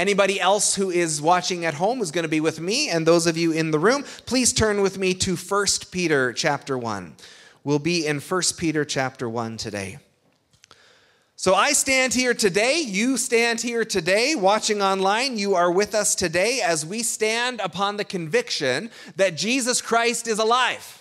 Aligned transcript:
Anybody 0.00 0.40
else 0.40 0.76
who 0.76 0.88
is 0.88 1.20
watching 1.20 1.66
at 1.66 1.74
home 1.74 2.00
is 2.00 2.10
going 2.10 2.22
to 2.22 2.28
be 2.28 2.40
with 2.40 2.58
me, 2.58 2.88
and 2.88 3.06
those 3.06 3.26
of 3.26 3.36
you 3.36 3.52
in 3.52 3.70
the 3.70 3.78
room, 3.78 4.02
please 4.24 4.50
turn 4.50 4.80
with 4.80 4.96
me 4.96 5.12
to 5.12 5.36
1 5.36 5.66
Peter 5.90 6.32
chapter 6.32 6.78
1. 6.78 7.14
We'll 7.64 7.80
be 7.80 8.06
in 8.06 8.18
1 8.18 8.42
Peter 8.56 8.86
chapter 8.86 9.28
1 9.28 9.58
today. 9.58 9.98
So 11.36 11.54
I 11.54 11.72
stand 11.72 12.14
here 12.14 12.32
today, 12.32 12.80
you 12.80 13.18
stand 13.18 13.60
here 13.60 13.84
today, 13.84 14.34
watching 14.34 14.80
online, 14.80 15.36
you 15.36 15.54
are 15.54 15.70
with 15.70 15.94
us 15.94 16.14
today 16.14 16.62
as 16.64 16.86
we 16.86 17.02
stand 17.02 17.60
upon 17.60 17.98
the 17.98 18.04
conviction 18.04 18.90
that 19.16 19.36
Jesus 19.36 19.82
Christ 19.82 20.26
is 20.26 20.38
alive. 20.38 20.99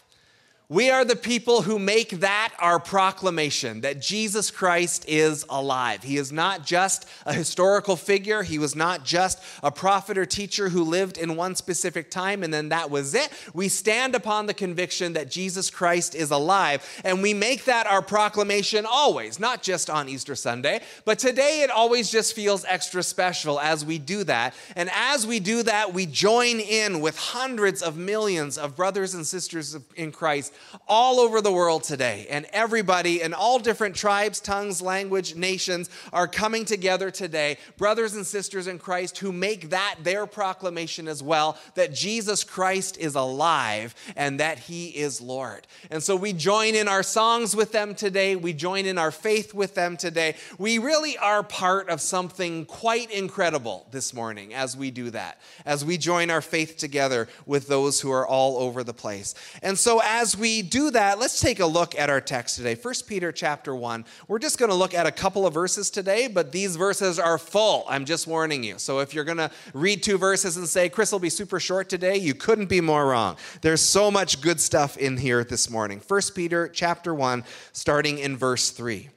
We 0.71 0.91
are 0.91 1.03
the 1.03 1.15
people 1.15 1.63
who 1.63 1.79
make 1.79 2.19
that 2.19 2.53
our 2.59 2.79
proclamation 2.79 3.81
that 3.81 3.99
Jesus 3.99 4.51
Christ 4.51 5.03
is 5.07 5.43
alive. 5.49 6.03
He 6.03 6.17
is 6.17 6.31
not 6.31 6.63
just 6.63 7.07
a 7.25 7.33
historical 7.33 7.95
figure, 7.95 8.43
he 8.43 8.59
was 8.59 8.75
not 8.75 9.03
just 9.03 9.41
a 9.63 9.71
prophet 9.71 10.15
or 10.15 10.27
teacher 10.27 10.69
who 10.69 10.83
lived 10.83 11.17
in 11.17 11.35
one 11.35 11.55
specific 11.55 12.11
time 12.11 12.43
and 12.43 12.53
then 12.53 12.69
that 12.69 12.91
was 12.91 13.15
it. 13.15 13.31
We 13.55 13.67
stand 13.67 14.13
upon 14.13 14.45
the 14.45 14.53
conviction 14.53 15.13
that 15.13 15.31
Jesus 15.31 15.71
Christ 15.71 16.13
is 16.13 16.29
alive, 16.29 16.87
and 17.03 17.23
we 17.23 17.33
make 17.33 17.65
that 17.65 17.87
our 17.87 18.03
proclamation 18.03 18.85
always, 18.87 19.39
not 19.39 19.63
just 19.63 19.89
on 19.89 20.07
Easter 20.07 20.35
Sunday, 20.35 20.81
but 21.03 21.17
today 21.17 21.63
it 21.63 21.71
always 21.71 22.11
just 22.11 22.35
feels 22.35 22.63
extra 22.65 23.01
special 23.01 23.59
as 23.59 23.83
we 23.83 23.97
do 23.97 24.23
that. 24.25 24.53
And 24.75 24.91
as 24.93 25.25
we 25.25 25.39
do 25.39 25.63
that, 25.63 25.95
we 25.95 26.05
join 26.05 26.59
in 26.59 27.01
with 27.01 27.17
hundreds 27.17 27.81
of 27.81 27.97
millions 27.97 28.59
of 28.59 28.75
brothers 28.75 29.15
and 29.15 29.25
sisters 29.25 29.75
in 29.95 30.11
Christ 30.11 30.53
all 30.87 31.19
over 31.19 31.41
the 31.41 31.51
world 31.51 31.83
today. 31.83 32.27
And 32.29 32.45
everybody 32.53 33.21
in 33.21 33.33
all 33.33 33.59
different 33.59 33.95
tribes, 33.95 34.39
tongues, 34.39 34.81
language, 34.81 35.35
nations 35.35 35.89
are 36.13 36.27
coming 36.27 36.65
together 36.65 37.11
today, 37.11 37.57
brothers 37.77 38.15
and 38.15 38.25
sisters 38.25 38.67
in 38.67 38.79
Christ, 38.79 39.17
who 39.19 39.31
make 39.31 39.69
that 39.69 39.95
their 40.03 40.25
proclamation 40.25 41.07
as 41.07 41.21
well 41.21 41.57
that 41.75 41.93
Jesus 41.93 42.43
Christ 42.43 42.97
is 42.97 43.15
alive 43.15 43.95
and 44.15 44.39
that 44.39 44.59
he 44.59 44.87
is 44.87 45.21
Lord. 45.21 45.67
And 45.91 46.01
so 46.01 46.15
we 46.15 46.33
join 46.33 46.75
in 46.75 46.87
our 46.87 47.03
songs 47.03 47.55
with 47.55 47.71
them 47.71 47.95
today. 47.95 48.35
We 48.35 48.53
join 48.53 48.85
in 48.85 48.97
our 48.97 49.11
faith 49.11 49.53
with 49.53 49.75
them 49.75 49.97
today. 49.97 50.35
We 50.57 50.77
really 50.77 51.17
are 51.17 51.43
part 51.43 51.89
of 51.89 52.01
something 52.01 52.65
quite 52.65 53.11
incredible 53.11 53.87
this 53.91 54.13
morning 54.13 54.53
as 54.53 54.75
we 54.75 54.91
do 54.91 55.09
that, 55.11 55.39
as 55.65 55.85
we 55.85 55.97
join 55.97 56.29
our 56.29 56.41
faith 56.41 56.77
together 56.77 57.27
with 57.45 57.67
those 57.67 58.01
who 58.01 58.11
are 58.11 58.27
all 58.27 58.57
over 58.57 58.83
the 58.83 58.93
place. 58.93 59.35
And 59.61 59.77
so 59.77 60.01
as 60.03 60.37
we 60.37 60.48
we 60.49 60.63
do 60.63 60.89
that, 60.89 61.19
let's 61.19 61.39
take 61.39 61.59
a 61.59 61.65
look 61.65 61.97
at 61.97 62.09
our 62.09 62.19
text 62.19 62.55
today. 62.55 62.73
1 62.73 62.93
Peter 63.05 63.31
chapter 63.31 63.75
1. 63.75 64.03
We're 64.27 64.39
just 64.39 64.57
going 64.57 64.71
to 64.71 64.75
look 64.75 64.95
at 64.95 65.05
a 65.05 65.11
couple 65.11 65.45
of 65.45 65.53
verses 65.53 65.91
today, 65.91 66.27
but 66.27 66.51
these 66.51 66.75
verses 66.75 67.19
are 67.19 67.37
full. 67.37 67.85
I'm 67.87 68.03
just 68.03 68.25
warning 68.25 68.63
you. 68.63 68.79
So 68.79 68.97
if 68.97 69.13
you're 69.13 69.25
going 69.25 69.37
to 69.37 69.51
read 69.75 70.01
two 70.01 70.17
verses 70.17 70.57
and 70.57 70.67
say, 70.67 70.89
Chris 70.89 71.11
will 71.11 71.19
be 71.19 71.29
super 71.29 71.59
short 71.59 71.87
today, 71.87 72.17
you 72.17 72.33
couldn't 72.33 72.65
be 72.65 72.81
more 72.81 73.05
wrong. 73.05 73.37
There's 73.61 73.81
so 73.81 74.09
much 74.09 74.41
good 74.41 74.59
stuff 74.59 74.97
in 74.97 75.17
here 75.17 75.43
this 75.43 75.69
morning. 75.69 76.01
1 76.07 76.21
Peter 76.33 76.67
chapter 76.67 77.13
1, 77.13 77.43
starting 77.71 78.17
in 78.17 78.35
verse 78.35 78.71
3. 78.71 79.09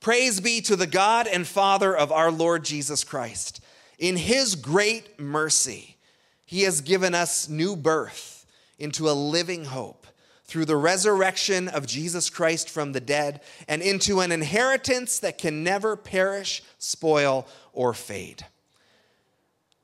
Praise 0.00 0.40
be 0.40 0.62
to 0.62 0.74
the 0.74 0.86
God 0.86 1.26
and 1.26 1.46
Father 1.46 1.94
of 1.94 2.10
our 2.10 2.32
Lord 2.32 2.64
Jesus 2.64 3.04
Christ. 3.04 3.60
In 3.98 4.16
his 4.16 4.54
great 4.54 5.20
mercy, 5.20 5.98
he 6.46 6.62
has 6.62 6.80
given 6.80 7.14
us 7.14 7.46
new 7.46 7.76
birth 7.76 8.46
into 8.78 9.10
a 9.10 9.12
living 9.12 9.66
hope 9.66 10.03
through 10.44 10.66
the 10.66 10.76
resurrection 10.76 11.68
of 11.68 11.86
Jesus 11.86 12.30
Christ 12.30 12.68
from 12.68 12.92
the 12.92 13.00
dead 13.00 13.40
and 13.66 13.82
into 13.82 14.20
an 14.20 14.30
inheritance 14.30 15.18
that 15.20 15.38
can 15.38 15.64
never 15.64 15.96
perish, 15.96 16.62
spoil, 16.78 17.46
or 17.72 17.94
fade. 17.94 18.44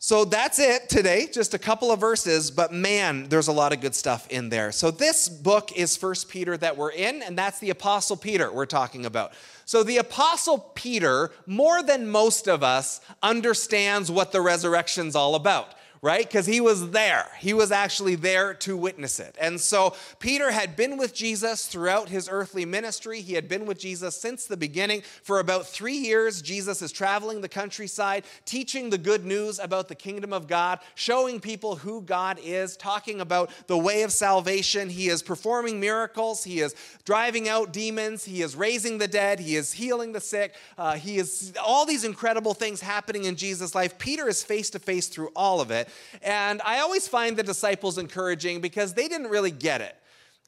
So 0.03 0.25
that's 0.25 0.59
it 0.59 0.89
today, 0.89 1.29
just 1.31 1.53
a 1.53 1.59
couple 1.59 1.93
of 1.93 2.01
verses, 2.01 2.51
but 2.51 2.73
man, 2.73 3.29
there's 3.29 3.49
a 3.49 3.53
lot 3.53 3.75
of 3.75 3.83
good 3.83 3.95
stuff 3.95 4.27
in 4.31 4.49
there. 4.49 4.73
So 4.73 4.91
this 4.91 5.29
book 5.29 5.77
is 5.77 5.95
First 5.95 6.31
Peter 6.31 6.57
that 6.57 6.79
we're 6.79 6.93
in, 6.93 7.21
and 7.21 7.37
that's 7.37 7.59
the 7.59 7.69
Apostle 7.69 8.17
Peter 8.17 8.51
we're 8.51 8.65
talking 8.65 9.05
about. 9.05 9.33
So 9.67 9.83
the 9.83 9.99
Apostle 9.99 10.59
Peter, 10.75 11.33
more 11.47 11.83
than 11.83 12.09
most 12.09 12.49
of 12.49 12.63
us, 12.63 13.03
understands 13.23 14.11
what 14.11 14.33
the 14.33 14.41
resurrection's 14.41 15.15
all 15.15 15.35
about 15.35 15.75
right? 16.03 16.27
Because 16.27 16.47
he 16.47 16.63
was 16.63 16.93
there. 16.93 17.27
He 17.39 17.53
was 17.53 17.71
actually 17.71 18.15
there 18.15 18.55
to 18.55 18.75
witness 18.75 19.21
it. 19.21 19.37
And 19.39 19.61
so 19.61 19.95
Peter 20.19 20.51
had 20.51 20.75
been 20.75 20.97
with 20.97 21.15
Jesus 21.15 21.67
throughout 21.67 22.09
his 22.09 22.27
earthly 22.31 22.65
ministry. 22.65 23.21
He 23.21 23.35
had 23.35 23.49
been 23.49 23.67
with 23.67 23.79
Jesus 23.79 24.17
since 24.17 24.47
the 24.47 24.57
beginning. 24.57 25.03
For 25.23 25.41
about 25.41 25.67
three 25.67 25.97
years, 25.97 26.41
Jesus 26.41 26.81
is 26.81 26.91
traveling 26.91 27.43
the 27.43 27.51
countryside, 27.51 28.25
teaching 28.47 28.89
the 28.89 28.97
good 28.97 29.27
news 29.27 29.59
about 29.59 29.89
the 29.89 29.95
kingdom 29.95 30.33
of 30.33 30.47
God, 30.47 30.79
showing 30.95 31.39
people 31.39 31.77
who 31.77 32.01
God 32.01 32.39
is, 32.43 32.79
talking 32.79 33.21
about 33.21 33.51
the 33.67 33.79
way 33.79 34.03
of 34.03 34.11
salvation. 34.11 34.89
He 34.89 35.09
is 35.09 35.23
performing 35.23 35.81
miracles. 35.81 36.45
He 36.45 36.61
is 36.61 36.75
driving 37.05 37.47
out 37.47 37.75
demons. 37.75 38.25
He 38.25 38.41
is 38.41 38.57
raising 38.57 38.97
the 38.97 39.09
dead. 39.09 39.39
He 39.39 39.55
is 39.57 39.75
healing 39.75 40.13
the 40.13 40.21
sick. 40.21 40.55
Uh, 40.79 40.95
he 40.95 41.19
is 41.19 41.53
all 41.63 41.85
these 41.85 42.05
incredible 42.05 42.55
things 42.55 42.81
happening 42.81 43.25
in 43.25 43.37
Jesus' 43.37 43.75
life. 43.75 43.99
Peter 43.99 44.29
is 44.29 44.43
face 44.43 44.71
to 44.71 44.79
face 44.79 45.09
through 45.09 45.31
all 45.37 45.61
of 45.61 45.71
it. 45.71 45.89
And 46.23 46.61
I 46.65 46.81
always 46.81 47.09
find 47.09 47.37
the 47.37 47.43
disciples 47.43 47.99
encouraging 47.99 48.61
because 48.61 48.95
they 48.95 49.09
didn't 49.09 49.29
really 49.29 49.51
get 49.51 49.81
it. 49.81 49.97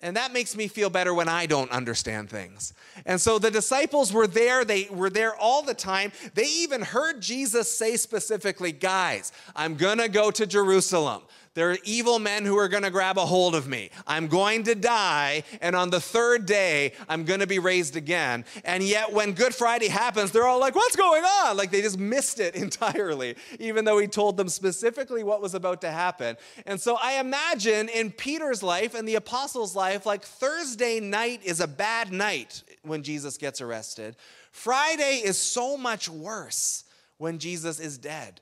And 0.05 0.17
that 0.17 0.33
makes 0.33 0.57
me 0.57 0.67
feel 0.67 0.91
better 0.91 1.15
when 1.15 1.29
I 1.29 1.47
don't 1.47 1.71
understand 1.71 2.29
things. 2.29 2.75
And 3.07 3.21
so 3.21 3.39
the 3.39 3.53
disciples 3.53 4.13
were 4.13 4.27
there. 4.27 4.65
They 4.65 4.89
were 4.91 5.11
there 5.11 5.37
all 5.37 5.63
the 5.63 5.75
time. 5.75 6.11
They 6.35 6.47
even 6.47 6.83
heard 6.83 7.23
Jesus 7.23 7.71
say 7.71 7.97
specifically, 7.97 8.73
Guys, 8.73 9.31
I'm 9.55 9.77
going 9.77 9.99
to 9.99 10.09
go 10.09 10.33
to 10.33 10.45
Jerusalem. 10.45 11.23
There 11.55 11.71
are 11.71 11.79
evil 11.85 12.19
men 12.19 12.47
who 12.47 12.57
are 12.57 12.69
going 12.69 12.83
to 12.83 12.91
grab 12.91 13.19
a 13.19 13.27
hold 13.27 13.55
of 13.55 13.69
me. 13.69 13.91
I'm 14.07 14.27
going 14.27 14.63
to 14.65 14.75
die, 14.75 15.45
and 15.61 15.77
on 15.77 15.91
the 15.91 16.01
third 16.01 16.47
day, 16.47 16.93
I'm 17.11 17.25
going 17.25 17.41
to 17.41 17.47
be 17.47 17.59
raised 17.59 17.95
again. 17.95 18.47
And 18.65 18.83
yet, 18.83 19.13
when 19.13 19.33
Good 19.33 19.55
Friday 19.55 19.89
happens, 19.89 20.33
they're 20.33 20.47
all 20.47 20.61
like, 20.61 20.75
What's 20.75 20.97
going 20.97 21.25
on? 21.25 21.59
Like 21.59 21.71
they 21.71 21.83
just 21.83 21.99
missed 21.99 22.41
it 22.41 22.55
entirely, 22.63 23.37
even 23.59 23.85
though 23.85 23.99
he 23.99 24.07
told 24.07 24.39
them 24.39 24.49
specifically 24.49 25.23
what 25.23 25.43
was 25.43 25.55
about 25.55 25.83
to 25.83 25.91
happen. 25.91 26.37
And 26.65 26.81
so 26.81 26.97
I 27.03 27.21
imagine 27.21 27.91
in 27.91 28.11
Peter's 28.13 28.63
life 28.63 28.95
and 28.95 29.07
the 29.07 29.17
apostles' 29.17 29.77
life, 29.77 30.07
like 30.07 30.23
Thursday 30.23 31.01
night 31.01 31.43
is 31.45 31.61
a 31.61 31.69
bad 31.69 32.13
night 32.13 32.63
when 32.83 33.03
Jesus 33.03 33.37
gets 33.37 33.61
arrested. 33.61 34.17
Friday 34.53 35.21
is 35.25 35.37
so 35.37 35.77
much 35.77 36.09
worse 36.09 36.85
when 37.19 37.39
Jesus 37.39 37.79
is 37.79 37.99
dead. 37.99 38.41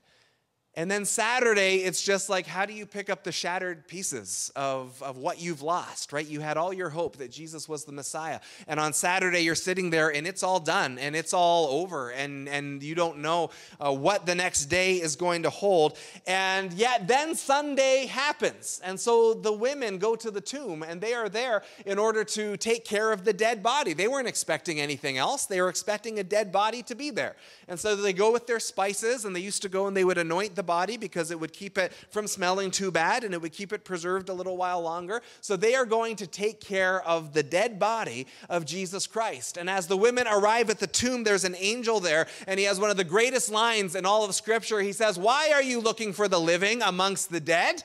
And 0.76 0.88
then 0.88 1.04
Saturday, 1.04 1.78
it's 1.78 2.00
just 2.00 2.30
like, 2.30 2.46
how 2.46 2.64
do 2.64 2.72
you 2.72 2.86
pick 2.86 3.10
up 3.10 3.24
the 3.24 3.32
shattered 3.32 3.88
pieces 3.88 4.52
of, 4.54 5.02
of 5.02 5.16
what 5.16 5.40
you've 5.40 5.62
lost, 5.62 6.12
right? 6.12 6.24
You 6.24 6.38
had 6.40 6.56
all 6.56 6.72
your 6.72 6.90
hope 6.90 7.16
that 7.16 7.32
Jesus 7.32 7.68
was 7.68 7.84
the 7.84 7.90
Messiah. 7.90 8.38
And 8.68 8.78
on 8.78 8.92
Saturday, 8.92 9.40
you're 9.40 9.56
sitting 9.56 9.90
there 9.90 10.12
and 10.12 10.28
it's 10.28 10.44
all 10.44 10.60
done 10.60 10.96
and 10.98 11.16
it's 11.16 11.34
all 11.34 11.66
over, 11.82 12.10
and, 12.10 12.48
and 12.48 12.84
you 12.84 12.94
don't 12.94 13.18
know 13.18 13.50
uh, 13.80 13.92
what 13.92 14.26
the 14.26 14.34
next 14.36 14.66
day 14.66 14.94
is 14.94 15.16
going 15.16 15.42
to 15.42 15.50
hold. 15.50 15.98
And 16.24 16.72
yet, 16.72 17.08
then 17.08 17.34
Sunday 17.34 18.06
happens. 18.06 18.80
And 18.84 18.98
so 18.98 19.34
the 19.34 19.52
women 19.52 19.98
go 19.98 20.14
to 20.14 20.30
the 20.30 20.40
tomb 20.40 20.84
and 20.84 21.00
they 21.00 21.14
are 21.14 21.28
there 21.28 21.64
in 21.84 21.98
order 21.98 22.22
to 22.22 22.56
take 22.56 22.84
care 22.84 23.10
of 23.10 23.24
the 23.24 23.32
dead 23.32 23.60
body. 23.60 23.92
They 23.92 24.06
weren't 24.06 24.28
expecting 24.28 24.80
anything 24.80 25.18
else, 25.18 25.46
they 25.46 25.60
were 25.60 25.68
expecting 25.68 26.20
a 26.20 26.24
dead 26.24 26.52
body 26.52 26.84
to 26.84 26.94
be 26.94 27.10
there. 27.10 27.34
And 27.66 27.78
so 27.78 27.96
they 27.96 28.12
go 28.12 28.32
with 28.32 28.46
their 28.46 28.60
spices, 28.60 29.24
and 29.24 29.34
they 29.34 29.40
used 29.40 29.62
to 29.62 29.68
go 29.68 29.88
and 29.88 29.96
they 29.96 30.04
would 30.04 30.18
anoint 30.18 30.54
the 30.54 30.62
body 30.70 30.96
because 30.96 31.32
it 31.32 31.40
would 31.40 31.52
keep 31.52 31.76
it 31.78 31.92
from 32.10 32.28
smelling 32.28 32.70
too 32.70 32.92
bad 32.92 33.24
and 33.24 33.34
it 33.34 33.42
would 33.42 33.50
keep 33.50 33.72
it 33.72 33.82
preserved 33.82 34.28
a 34.28 34.32
little 34.32 34.56
while 34.56 34.80
longer. 34.80 35.20
So 35.40 35.56
they 35.56 35.74
are 35.74 35.84
going 35.84 36.14
to 36.14 36.28
take 36.28 36.60
care 36.60 37.02
of 37.02 37.32
the 37.32 37.42
dead 37.42 37.80
body 37.80 38.28
of 38.48 38.66
Jesus 38.66 39.08
Christ. 39.08 39.56
And 39.56 39.68
as 39.68 39.88
the 39.88 39.96
women 39.96 40.28
arrive 40.28 40.70
at 40.70 40.78
the 40.78 40.86
tomb, 40.86 41.24
there's 41.24 41.44
an 41.44 41.56
angel 41.58 41.98
there, 41.98 42.28
and 42.46 42.60
he 42.60 42.66
has 42.66 42.78
one 42.78 42.88
of 42.88 42.96
the 42.96 43.02
greatest 43.16 43.50
lines 43.50 43.96
in 43.96 44.06
all 44.06 44.24
of 44.24 44.32
Scripture. 44.32 44.78
He 44.80 44.92
says, 44.92 45.18
Why 45.18 45.50
are 45.52 45.62
you 45.62 45.80
looking 45.80 46.12
for 46.12 46.28
the 46.28 46.38
living 46.38 46.82
amongst 46.82 47.30
the 47.30 47.40
dead? 47.40 47.82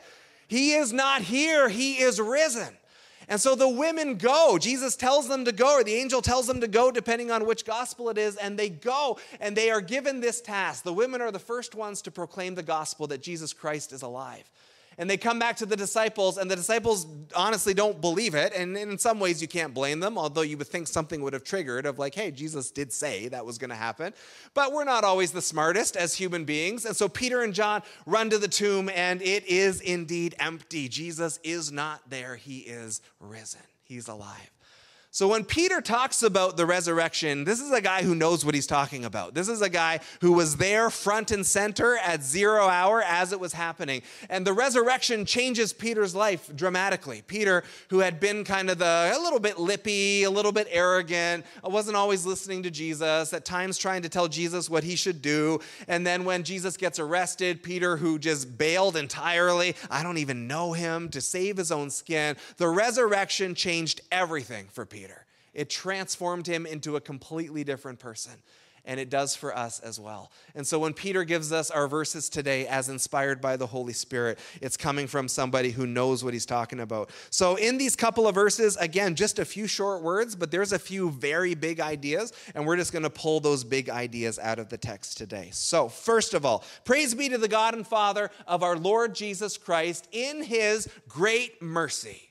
He 0.48 0.74
is 0.74 0.94
not 0.94 1.24
here, 1.24 1.70
he 1.70 1.96
is 1.96 2.22
risen. 2.22 2.78
And 3.28 3.42
so 3.42 3.56
the 3.56 3.70
women 3.70 4.16
go. 4.16 4.58
Jesus 4.60 4.96
tells 4.96 5.28
them 5.28 5.46
to 5.46 5.52
go, 5.52 5.80
or 5.80 5.84
the 5.84 5.96
angel 5.96 6.22
tells 6.22 6.48
them 6.48 6.62
to 6.62 6.68
go, 6.68 6.92
depending 6.92 7.32
on 7.32 7.46
which 7.46 7.66
gospel 7.66 8.10
it 8.10 8.18
is, 8.18 8.36
and 8.36 8.58
they 8.58 8.70
go 8.70 9.20
and 9.40 9.56
they 9.56 9.72
are 9.72 9.82
given 9.82 10.22
this 10.22 10.42
task. 10.42 10.84
The 10.84 10.94
women 10.94 11.22
are 11.22 11.32
the 11.32 11.40
first 11.40 11.76
ones 11.76 12.02
to 12.04 12.12
proclaim 12.12 12.56
the 12.56 12.64
gospel 12.64 13.08
that 13.08 13.22
Jesus 13.22 13.54
Christ 13.54 13.92
is 13.94 14.02
alive. 14.02 14.50
And 14.98 15.10
they 15.10 15.18
come 15.18 15.40
back 15.40 15.58
to 15.58 15.66
the 15.66 15.76
disciples, 15.76 16.38
and 16.38 16.50
the 16.50 16.56
disciples 16.56 17.06
honestly 17.36 17.74
don't 17.74 18.00
believe 18.00 18.34
it. 18.34 18.54
And 18.54 18.78
in 18.78 18.98
some 18.98 19.20
ways, 19.20 19.42
you 19.42 19.48
can't 19.48 19.74
blame 19.74 20.00
them, 20.00 20.18
although 20.18 20.42
you 20.42 20.58
would 20.58 20.68
think 20.68 20.88
something 20.88 21.22
would 21.22 21.34
have 21.34 21.44
triggered 21.44 21.86
of 21.86 22.00
like, 22.00 22.16
hey, 22.16 22.32
Jesus 22.32 22.72
did 22.72 22.94
say 22.94 23.28
that 23.28 23.46
was 23.46 23.58
going 23.58 23.72
to 23.72 23.76
happen. 23.76 24.14
But 24.54 24.72
we're 24.72 24.86
not 24.86 25.04
always 25.04 25.32
the 25.32 25.42
smartest 25.42 25.98
as 25.98 26.14
human 26.14 26.46
beings. 26.46 26.86
And 26.86 26.96
so 26.96 27.10
Peter 27.10 27.42
and 27.42 27.54
John 27.54 27.84
run 28.06 28.30
to 28.30 28.38
the 28.38 28.48
tomb, 28.48 28.90
and 28.90 29.22
it 29.22 29.46
is 29.48 29.82
indeed 29.82 30.36
empty. 30.40 30.88
Jesus 30.88 31.40
is 31.44 31.72
not 31.72 32.10
there, 32.10 32.38
he 32.38 32.60
is 32.60 33.02
risen, 33.20 33.62
he's 33.84 34.08
alive. 34.08 34.55
So 35.16 35.30
when 35.30 35.46
Peter 35.46 35.80
talks 35.80 36.24
about 36.24 36.58
the 36.58 36.66
resurrection, 36.66 37.46
this 37.46 37.62
is 37.62 37.72
a 37.72 37.80
guy 37.80 38.04
who 38.04 38.16
knows 38.16 38.44
what 38.44 38.54
he's 38.54 38.68
talking 38.68 39.06
about. 39.06 39.34
This 39.34 39.48
is 39.48 39.62
a 39.62 39.70
guy 39.70 40.02
who 40.20 40.34
was 40.34 40.58
there 40.58 40.90
front 40.90 41.32
and 41.32 41.46
center 41.46 41.96
at 42.00 42.22
zero 42.22 42.68
hour 42.68 43.02
as 43.02 43.32
it 43.32 43.40
was 43.40 43.54
happening. 43.54 44.02
And 44.30 44.46
the 44.46 44.52
resurrection 44.52 45.24
changes 45.24 45.72
Peter's 45.72 46.16
life 46.16 46.54
dramatically. 46.54 47.24
Peter, 47.28 47.64
who 47.92 48.00
had 48.00 48.20
been 48.20 48.44
kind 48.44 48.70
of 48.70 48.78
the 48.78 49.14
a 49.16 49.18
little 49.18 49.40
bit 49.40 49.58
lippy, 49.58 50.24
a 50.24 50.30
little 50.30 50.52
bit 50.52 50.68
arrogant, 50.70 51.46
wasn't 51.64 51.96
always 51.96 52.26
listening 52.26 52.64
to 52.64 52.70
Jesus, 52.70 53.32
at 53.32 53.46
times 53.46 53.78
trying 53.78 54.02
to 54.02 54.10
tell 54.10 54.28
Jesus 54.28 54.70
what 54.70 54.84
he 54.84 54.98
should 54.98 55.22
do. 55.22 55.62
And 55.88 56.06
then 56.06 56.26
when 56.26 56.44
Jesus 56.44 56.76
gets 56.76 57.00
arrested, 57.00 57.64
Peter, 57.64 57.96
who 57.96 58.20
just 58.20 58.58
bailed 58.58 58.98
entirely, 58.98 59.78
I 59.90 60.04
don't 60.04 60.18
even 60.18 60.46
know 60.50 60.74
him, 60.74 61.08
to 61.12 61.22
save 61.22 61.56
his 61.56 61.72
own 61.72 61.90
skin. 61.90 62.36
The 62.58 62.68
resurrection 62.68 63.56
changed 63.56 64.02
everything 64.12 64.68
for 64.70 64.86
Peter. 64.86 65.05
It 65.56 65.70
transformed 65.70 66.46
him 66.46 66.66
into 66.66 66.98
a 66.98 67.02
completely 67.02 67.64
different 67.64 67.98
person. 67.98 68.34
And 68.88 69.00
it 69.00 69.10
does 69.10 69.36
for 69.36 69.58
us 69.58 69.80
as 69.80 70.00
well. 70.00 70.32
And 70.54 70.68
so 70.68 70.78
when 70.78 70.94
Peter 70.94 71.24
gives 71.24 71.52
us 71.52 71.72
our 71.72 71.88
verses 71.88 72.30
today 72.30 72.68
as 72.68 72.88
inspired 72.88 73.42
by 73.42 73.58
the 73.58 73.66
Holy 73.66 73.94
Spirit, 73.94 74.38
it's 74.62 74.78
coming 74.78 75.08
from 75.08 75.28
somebody 75.28 75.72
who 75.72 75.88
knows 75.88 76.24
what 76.24 76.34
he's 76.34 76.46
talking 76.46 76.80
about. 76.80 77.10
So 77.32 77.56
in 77.56 77.80
these 77.80 77.96
couple 77.96 78.28
of 78.28 78.36
verses, 78.36 78.78
again, 78.78 79.16
just 79.16 79.40
a 79.40 79.46
few 79.46 79.66
short 79.66 80.04
words, 80.04 80.36
but 80.36 80.52
there's 80.52 80.72
a 80.72 80.78
few 80.78 81.10
very 81.10 81.56
big 81.56 81.80
ideas. 81.80 82.32
And 82.54 82.68
we're 82.68 82.78
just 82.78 82.92
going 82.92 83.02
to 83.02 83.10
pull 83.10 83.40
those 83.40 83.64
big 83.64 83.90
ideas 83.90 84.38
out 84.38 84.60
of 84.60 84.70
the 84.70 84.78
text 84.78 85.18
today. 85.18 85.50
So, 85.52 85.90
first 85.90 86.36
of 86.36 86.46
all, 86.46 86.64
praise 86.84 87.16
be 87.16 87.28
to 87.30 87.40
the 87.40 87.48
God 87.48 87.74
and 87.74 87.88
Father 87.88 88.30
of 88.46 88.62
our 88.62 88.78
Lord 88.78 89.16
Jesus 89.16 89.58
Christ 89.58 90.08
in 90.12 90.44
his 90.44 90.88
great 91.08 91.60
mercy. 91.60 92.22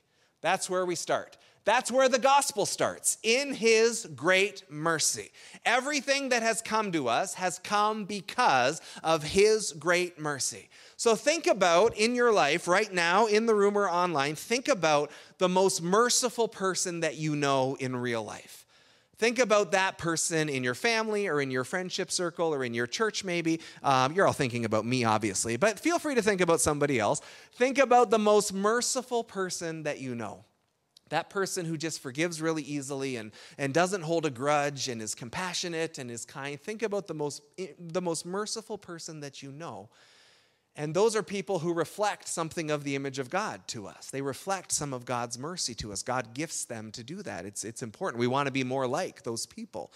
That's 0.41 0.71
where 0.71 0.87
we 0.87 0.94
start. 0.94 1.37
That's 1.64 1.90
where 1.90 2.11
the 2.11 2.19
gospel 2.19 2.66
starts 2.66 3.16
in 3.22 3.55
his 3.55 4.06
great 4.14 4.64
mercy. 4.70 5.31
Everything 5.64 6.28
that 6.28 6.43
has 6.43 6.61
come 6.61 6.93
to 6.93 7.08
us 7.08 7.34
has 7.34 7.58
come 7.58 8.05
because 8.05 8.82
of 9.02 9.22
his 9.22 9.72
great 9.72 10.19
mercy. 10.19 10.69
So 10.96 11.16
think 11.16 11.46
about 11.46 11.96
in 11.96 12.14
your 12.14 12.32
life 12.32 12.69
right 12.69 12.93
now, 12.93 13.26
in 13.26 13.46
the 13.46 13.55
room 13.55 13.78
or 13.78 13.88
online, 13.88 14.34
think 14.34 14.69
about 14.69 15.11
the 15.38 15.49
most 15.49 15.82
merciful 15.82 16.49
person 16.49 17.00
that 17.00 17.16
you 17.16 17.34
know 17.34 17.76
in 17.81 17.96
real 17.96 18.22
life. 18.22 18.66
Think 19.16 19.38
about 19.38 19.72
that 19.72 19.96
person 19.96 20.49
in 20.49 20.64
your 20.64 20.75
family 20.75 21.28
or 21.28 21.40
in 21.40 21.50
your 21.50 21.64
friendship 21.64 22.11
circle 22.11 22.52
or 22.52 22.64
in 22.64 22.75
your 22.75 22.87
church, 22.87 23.25
maybe. 23.25 23.61
Um, 23.82 24.12
you're 24.12 24.26
all 24.26 24.32
thinking 24.32 24.64
about 24.64 24.84
me, 24.84 25.05
obviously, 25.05 25.56
but 25.56 25.78
feel 25.78 25.99
free 25.99 26.14
to 26.16 26.22
think 26.22 26.40
about 26.40 26.61
somebody 26.61 26.99
else. 26.99 27.22
Think 27.52 27.78
about 27.78 28.11
the 28.11 28.19
most 28.19 28.52
merciful 28.52 29.25
person 29.25 29.84
that 29.84 30.00
you 30.00 30.14
know. 30.14 30.44
That 31.11 31.31
person 31.31 31.67
who 31.67 31.77
just 31.77 32.01
forgives 32.01 32.41
really 32.41 32.62
easily 32.62 33.17
and, 33.17 33.33
and 33.59 33.75
doesn't 33.75 34.03
hold 34.03 34.25
a 34.25 34.31
grudge 34.31 34.89
and 34.89 35.03
is 35.03 35.15
compassionate 35.15 35.99
and 35.99 36.11
is 36.11 36.25
kind. 36.25 36.59
Think 36.59 36.83
about 36.83 37.06
the 37.06 37.15
most, 37.15 37.43
eh, 37.59 37.69
the 37.79 38.01
most 38.01 38.25
merciful 38.25 38.79
person 38.79 39.21
that 39.21 39.43
you 39.43 39.53
know. 39.53 39.91
And 40.77 40.95
those 40.95 41.15
are 41.15 41.23
people 41.23 41.61
who 41.61 41.73
reflect 41.73 42.27
something 42.27 42.71
of 42.71 42.83
the 42.83 42.97
image 42.97 43.21
of 43.21 43.31
God 43.31 43.61
to 43.69 43.87
us. 43.87 44.11
They 44.11 44.23
reflect 44.23 44.73
some 44.73 44.93
of 44.93 45.05
God's 45.05 45.39
mercy 45.39 45.75
to 45.77 45.93
us. 45.93 46.03
God 46.03 46.35
gifts 46.35 46.65
them 46.65 46.91
to 46.93 47.05
do 47.05 47.23
that. 47.23 47.45
It's, 47.45 47.65
it's 47.65 47.83
important. 47.83 48.19
We 48.19 48.27
want 48.27 48.47
to 48.47 48.53
be 48.53 48.65
more 48.65 48.87
like 48.87 49.23
those 49.23 49.47
people. 49.47 49.93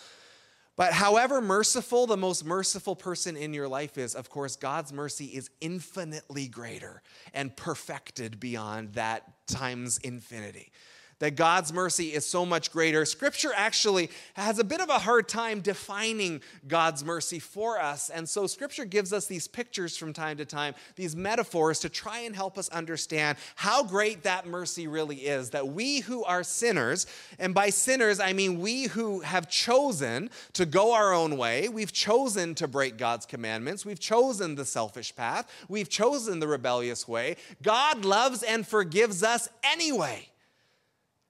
But 0.77 0.93
however 0.93 1.41
merciful 1.41 2.07
the 2.07 2.17
most 2.17 2.45
merciful 2.45 2.95
person 2.95 3.37
in 3.37 3.53
your 3.53 3.67
life 3.67 3.99
is, 3.99 4.15
of 4.15 4.31
course, 4.31 4.55
God's 4.55 4.93
mercy 4.93 5.25
is 5.25 5.51
infinitely 5.61 6.47
greater 6.47 7.03
and 7.35 7.57
perfected 7.57 8.39
beyond 8.39 8.93
that 8.93 9.25
times 9.49 9.99
infinity 9.99 10.71
that 11.19 11.35
God's 11.35 11.73
mercy 11.73 12.15
is 12.15 12.25
so 12.25 12.47
much 12.47 12.71
greater. 12.71 13.05
Scripture 13.05 13.53
actually 13.55 14.11
has 14.35 14.59
a 14.59 14.65
bit 14.65 14.81
of 14.81 14.89
a 14.89 14.99
hard 14.99 15.29
time 15.29 15.61
defining 15.61 16.41
God's 16.67 17.05
mercy 17.05 17.39
for 17.39 17.81
us. 17.81 18.11
And 18.11 18.29
so 18.29 18.47
Scripture 18.47 18.85
gives 18.85 19.13
us 19.13 19.27
these 19.27 19.49
pictures 19.49 19.97
from 19.97 20.13
time 20.13 20.37
to 20.37 20.45
time, 20.45 20.75
these 20.97 21.17
metaphors 21.17 21.81
to 21.81 21.89
try 21.89 22.21
and 22.21 22.35
help 22.35 22.57
us 22.57 22.69
understand 22.69 23.39
how 23.57 23.83
great 23.83 24.23
that 24.23 24.47
mercy 24.47 24.87
really 24.87 25.17
is. 25.17 25.51
That 25.51 25.69
we 25.69 26.01
who 26.01 26.25
are 26.25 26.43
sinners, 26.43 27.07
and 27.39 27.55
by 27.55 27.71
sinners, 27.71 28.21
I 28.21 28.33
mean 28.33 28.61
we 28.61 28.85
who 28.85 29.21
have 29.21 29.49
chosen 29.49 30.31
to 30.53 30.67
go 30.67 30.93
our 30.93 31.13
own 31.13 31.37
way, 31.37 31.69
we've 31.69 31.93
chosen 31.93 32.55
to 32.57 32.69
break 32.69 32.97
God's 32.97 33.27
commandments, 33.27 33.85
we've 33.85 34.01
chosen 34.01 34.55
the 34.55 34.65
selfish 34.65 35.15
path, 35.15 35.51
we've 35.69 35.89
chosen 35.89 36.41
the 36.41 36.49
rebellious 36.49 37.09
way. 37.09 37.37
God 37.63 38.05
loves 38.05 38.43
and 38.43 38.67
forgives 38.67 39.23
us 39.23 39.49
anyway 39.65 40.29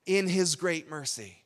in 0.09 0.27
his 0.27 0.57
great 0.57 0.89
mercy. 0.89 1.38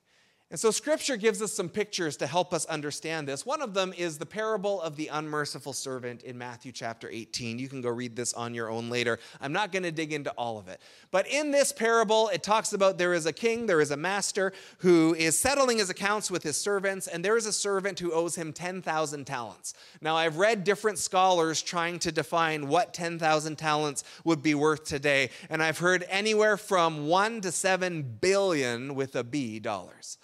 And 0.52 0.60
so 0.60 0.70
scripture 0.70 1.16
gives 1.16 1.40
us 1.40 1.50
some 1.50 1.70
pictures 1.70 2.18
to 2.18 2.26
help 2.26 2.52
us 2.52 2.66
understand 2.66 3.26
this. 3.26 3.46
One 3.46 3.62
of 3.62 3.72
them 3.72 3.94
is 3.96 4.18
the 4.18 4.26
parable 4.26 4.82
of 4.82 4.96
the 4.96 5.08
unmerciful 5.08 5.72
servant 5.72 6.24
in 6.24 6.36
Matthew 6.36 6.72
chapter 6.72 7.08
18. 7.10 7.58
You 7.58 7.70
can 7.70 7.80
go 7.80 7.88
read 7.88 8.14
this 8.14 8.34
on 8.34 8.52
your 8.52 8.68
own 8.68 8.90
later. 8.90 9.18
I'm 9.40 9.54
not 9.54 9.72
going 9.72 9.84
to 9.84 9.90
dig 9.90 10.12
into 10.12 10.30
all 10.32 10.58
of 10.58 10.68
it. 10.68 10.82
But 11.10 11.26
in 11.26 11.52
this 11.52 11.72
parable, 11.72 12.28
it 12.28 12.42
talks 12.42 12.74
about 12.74 12.98
there 12.98 13.14
is 13.14 13.24
a 13.24 13.32
king, 13.32 13.64
there 13.64 13.80
is 13.80 13.92
a 13.92 13.96
master 13.96 14.52
who 14.80 15.14
is 15.14 15.38
settling 15.38 15.78
his 15.78 15.88
accounts 15.88 16.30
with 16.30 16.42
his 16.42 16.58
servants, 16.58 17.06
and 17.06 17.24
there 17.24 17.38
is 17.38 17.46
a 17.46 17.52
servant 17.52 17.98
who 17.98 18.12
owes 18.12 18.34
him 18.34 18.52
10,000 18.52 19.26
talents. 19.26 19.72
Now, 20.02 20.16
I've 20.16 20.36
read 20.36 20.64
different 20.64 20.98
scholars 20.98 21.62
trying 21.62 21.98
to 22.00 22.12
define 22.12 22.68
what 22.68 22.92
10,000 22.92 23.56
talents 23.56 24.04
would 24.22 24.42
be 24.42 24.54
worth 24.54 24.84
today, 24.84 25.30
and 25.48 25.62
I've 25.62 25.78
heard 25.78 26.04
anywhere 26.10 26.58
from 26.58 27.06
1 27.06 27.40
to 27.40 27.52
7 27.52 28.18
billion 28.20 28.94
with 28.94 29.16
a 29.16 29.24
B 29.24 29.58
dollars. 29.58 30.18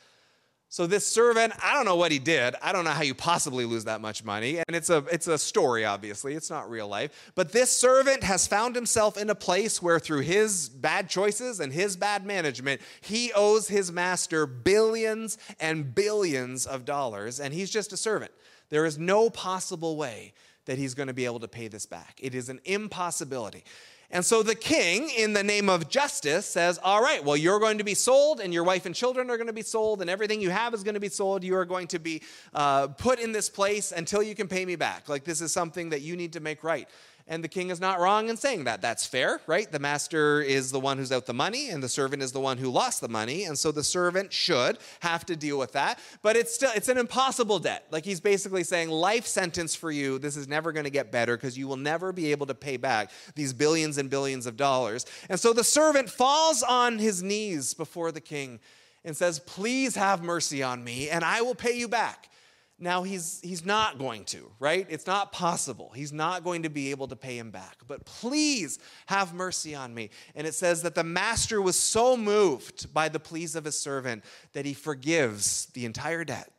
So 0.79 0.87
this 0.87 1.05
servant, 1.05 1.55
I 1.61 1.75
don't 1.75 1.87
know 1.87 1.97
what 1.97 2.13
he 2.13 2.21
did. 2.21 2.55
I 2.63 2.71
don't 2.71 2.85
know 2.85 2.93
how 2.93 3.03
you 3.03 3.13
possibly 3.13 3.65
lose 3.65 3.87
that 3.87 4.01
much 4.01 4.23
money. 4.23 4.59
And 4.59 4.77
it's 4.77 4.91
a 4.91 4.99
it's 5.11 5.27
a 5.27 5.37
story 5.37 5.85
obviously. 5.85 6.35
It's 6.35 6.51
not 6.51 6.71
real 6.71 6.87
life. 6.87 7.33
But 7.35 7.51
this 7.51 7.73
servant 7.73 8.23
has 8.23 8.47
found 8.47 8.77
himself 8.77 9.17
in 9.17 9.29
a 9.29 9.35
place 9.35 9.83
where 9.83 9.99
through 9.99 10.21
his 10.21 10.69
bad 10.69 11.09
choices 11.09 11.59
and 11.59 11.73
his 11.73 11.97
bad 11.97 12.25
management, 12.25 12.81
he 13.01 13.33
owes 13.33 13.67
his 13.67 13.91
master 13.91 14.47
billions 14.47 15.37
and 15.59 15.97
billions 15.97 16.65
of 16.65 16.85
dollars 16.85 17.41
and 17.41 17.53
he's 17.53 17.71
just 17.71 17.93
a 17.93 17.97
servant. 17.97 18.31
There 18.69 18.87
is 18.87 18.99
no 18.99 19.31
possible 19.31 19.97
way 19.97 20.33
that 20.69 20.77
he's 20.77 20.93
going 20.93 21.07
to 21.07 21.15
be 21.15 21.25
able 21.25 21.41
to 21.41 21.49
pay 21.49 21.67
this 21.67 21.87
back. 21.87 22.21
It 22.23 22.35
is 22.35 22.51
an 22.51 22.61
impossibility. 22.67 23.65
And 24.11 24.23
so 24.23 24.43
the 24.43 24.55
king, 24.55 25.11
in 25.17 25.33
the 25.33 25.43
name 25.43 25.71
of 25.71 25.89
justice, 25.89 26.45
says, 26.45 26.79
All 26.83 27.03
right, 27.03 27.25
well, 27.25 27.39
you're 27.39 27.59
going 27.59 27.79
to 27.79 27.85
be 27.85 27.95
sold, 27.95 28.39
and 28.39 28.53
your 28.53 28.65
wife 28.65 28.85
and 28.85 28.95
children 28.95 29.31
are 29.31 29.39
going 29.39 29.47
to 29.47 29.55
be 29.55 29.63
sold, 29.63 30.03
and 30.03 30.11
everything 30.11 30.43
you 30.43 30.51
have 30.51 30.75
is 30.75 30.83
going 30.83 30.95
to 30.95 31.01
be 31.01 31.09
sold. 31.09 31.43
You 31.43 31.57
are 31.57 31.65
going 31.65 31.87
to 31.89 31.99
be 31.99 32.21
uh, 32.55 32.89
put 32.89 33.19
in 33.19 33.33
this 33.33 33.49
place 33.49 33.93
until 33.93 34.23
you 34.23 34.35
can 34.35 34.47
pay 34.47 34.67
me 34.67 34.77
back. 34.77 35.09
Like, 35.09 35.25
this 35.25 35.41
is 35.41 35.53
something 35.53 35.89
that 35.89 36.03
you 36.03 36.17
need 36.17 36.35
to 36.35 36.41
make 36.41 36.63
right. 36.63 36.87
And 37.31 37.45
the 37.45 37.49
king 37.49 37.69
is 37.69 37.79
not 37.79 38.01
wrong 38.01 38.31
in 38.31 38.39
saying 38.39 38.65
that. 38.65 38.81
That's 38.81 39.07
fair, 39.07 39.43
right? 39.47 39.71
The 39.71 39.79
master 39.79 40.41
is 40.41 40.73
the 40.73 40.81
one 40.81 40.97
who's 40.97 41.13
out 41.13 41.27
the 41.27 41.35
money, 41.35 41.69
and 41.69 41.83
the 41.83 41.89
servant 41.89 42.23
is 42.23 42.33
the 42.33 42.41
one 42.41 42.57
who 42.57 42.71
lost 42.71 43.03
the 43.03 43.09
money. 43.09 43.45
And 43.45 43.59
so 43.59 43.71
the 43.71 43.85
servant 43.85 44.33
should 44.33 44.79
have 45.01 45.27
to 45.27 45.37
deal 45.37 45.59
with 45.59 45.73
that. 45.73 45.99
But 46.23 46.37
it's 46.37 46.55
still 46.55 46.71
it's 46.75 46.89
an 46.89 46.97
impossible 46.97 47.59
debt. 47.59 47.87
Like 47.91 48.07
he's 48.07 48.21
basically 48.21 48.65
saying, 48.65 48.89
life 48.89 49.27
sentence 49.27 49.75
for 49.75 49.91
you. 49.91 50.19
This 50.19 50.39
is 50.39 50.49
never 50.49 50.73
going 50.73 50.85
to 50.85 50.91
get 50.91 51.13
better 51.13 51.37
because 51.37 51.59
you 51.59 51.69
will 51.69 51.77
never 51.77 52.13
be 52.13 52.31
able 52.31 52.47
to 52.47 52.55
pay 52.55 52.79
back 52.79 53.11
these 53.35 53.53
billions 53.53 53.99
and 53.99 54.09
billions 54.09 54.47
of 54.47 54.57
dollars. 54.57 55.05
And 55.29 55.39
so 55.39 55.53
the 55.53 55.65
servant 55.65 56.09
falls 56.09 56.63
on 56.63 56.99
his 56.99 57.23
knees 57.23 57.75
before 57.75 58.11
the 58.11 58.23
king 58.23 58.59
and 59.05 59.15
says, 59.15 59.39
Please 59.41 59.95
have 59.97 60.23
mercy 60.23 60.63
on 60.63 60.83
me, 60.83 61.11
and 61.11 61.23
I 61.25 61.43
will 61.43 61.55
pay 61.55 61.77
you 61.77 61.89
back. 61.89 62.31
Now, 62.81 63.03
he's, 63.03 63.41
he's 63.43 63.65
not 63.65 63.99
going 63.99 64.25
to, 64.27 64.53
right? 64.61 64.87
It's 64.89 65.07
not 65.07 65.33
possible. 65.33 65.91
He's 65.97 66.13
not 66.13 66.45
going 66.45 66.63
to 66.63 66.71
be 66.71 66.93
able 66.93 67.09
to 67.09 67.17
pay 67.17 67.37
him 67.37 67.51
back. 67.51 67.79
But 67.89 68.05
please 68.05 68.79
have 69.07 69.35
mercy 69.35 69.75
on 69.75 69.93
me. 69.93 70.11
And 70.37 70.47
it 70.47 70.55
says 70.55 70.83
that 70.83 70.95
the 70.95 71.03
master 71.03 71.61
was 71.61 71.75
so 71.75 72.17
moved 72.17 72.95
by 72.95 73.09
the 73.09 73.19
pleas 73.19 73.57
of 73.57 73.65
his 73.65 73.79
servant 73.79 74.23
that 74.53 74.65
he 74.65 74.75
forgives 74.75 75.67
the 75.75 75.87
entire 75.87 76.25
debt. 76.25 76.53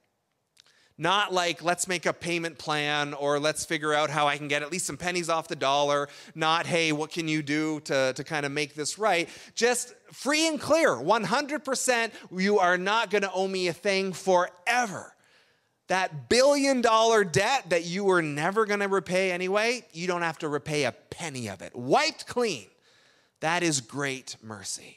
Not 0.98 1.34
like, 1.34 1.64
let's 1.64 1.88
make 1.88 2.06
a 2.06 2.12
payment 2.12 2.58
plan 2.58 3.14
or 3.14 3.40
let's 3.40 3.64
figure 3.64 3.94
out 3.94 4.10
how 4.10 4.28
I 4.28 4.36
can 4.36 4.50
get 4.50 4.62
at 4.62 4.70
least 4.70 4.86
some 4.86 4.98
pennies 4.98 5.30
off 5.30 5.48
the 5.48 5.56
dollar. 5.56 6.10
Not, 6.36 6.66
hey, 6.66 6.92
what 6.92 7.12
can 7.12 7.30
you 7.30 7.42
do 7.42 7.80
to, 7.86 8.12
to 8.12 8.24
kind 8.26 8.46
of 8.46 8.52
make 8.52 8.76
this 8.76 9.00
right? 9.00 9.30
Just 9.56 9.94
free 10.12 10.50
and 10.50 10.60
clear 10.60 10.90
100%. 10.90 12.12
You 12.36 12.60
are 12.60 12.78
not 12.78 13.10
going 13.10 13.22
to 13.22 13.32
owe 13.32 13.48
me 13.48 13.70
a 13.70 13.74
thing 13.74 14.12
forever. 14.12 15.14
That 15.90 16.30
billion 16.30 16.82
dollar 16.82 17.24
debt 17.24 17.70
that 17.70 17.86
you 17.86 18.04
were 18.06 18.22
never 18.22 18.66
going 18.66 18.80
to 18.80 18.88
repay 18.88 19.32
anyway, 19.32 19.86
you 19.92 20.08
don't 20.08 20.22
have 20.22 20.40
to 20.40 20.48
repay 20.48 20.86
a 20.86 20.92
penny 20.92 21.50
of 21.50 21.62
it. 21.62 21.76
Wiped 21.76 22.26
clean. 22.26 22.68
That 23.42 23.62
is 23.62 23.82
great 23.82 24.38
mercy. 24.42 24.96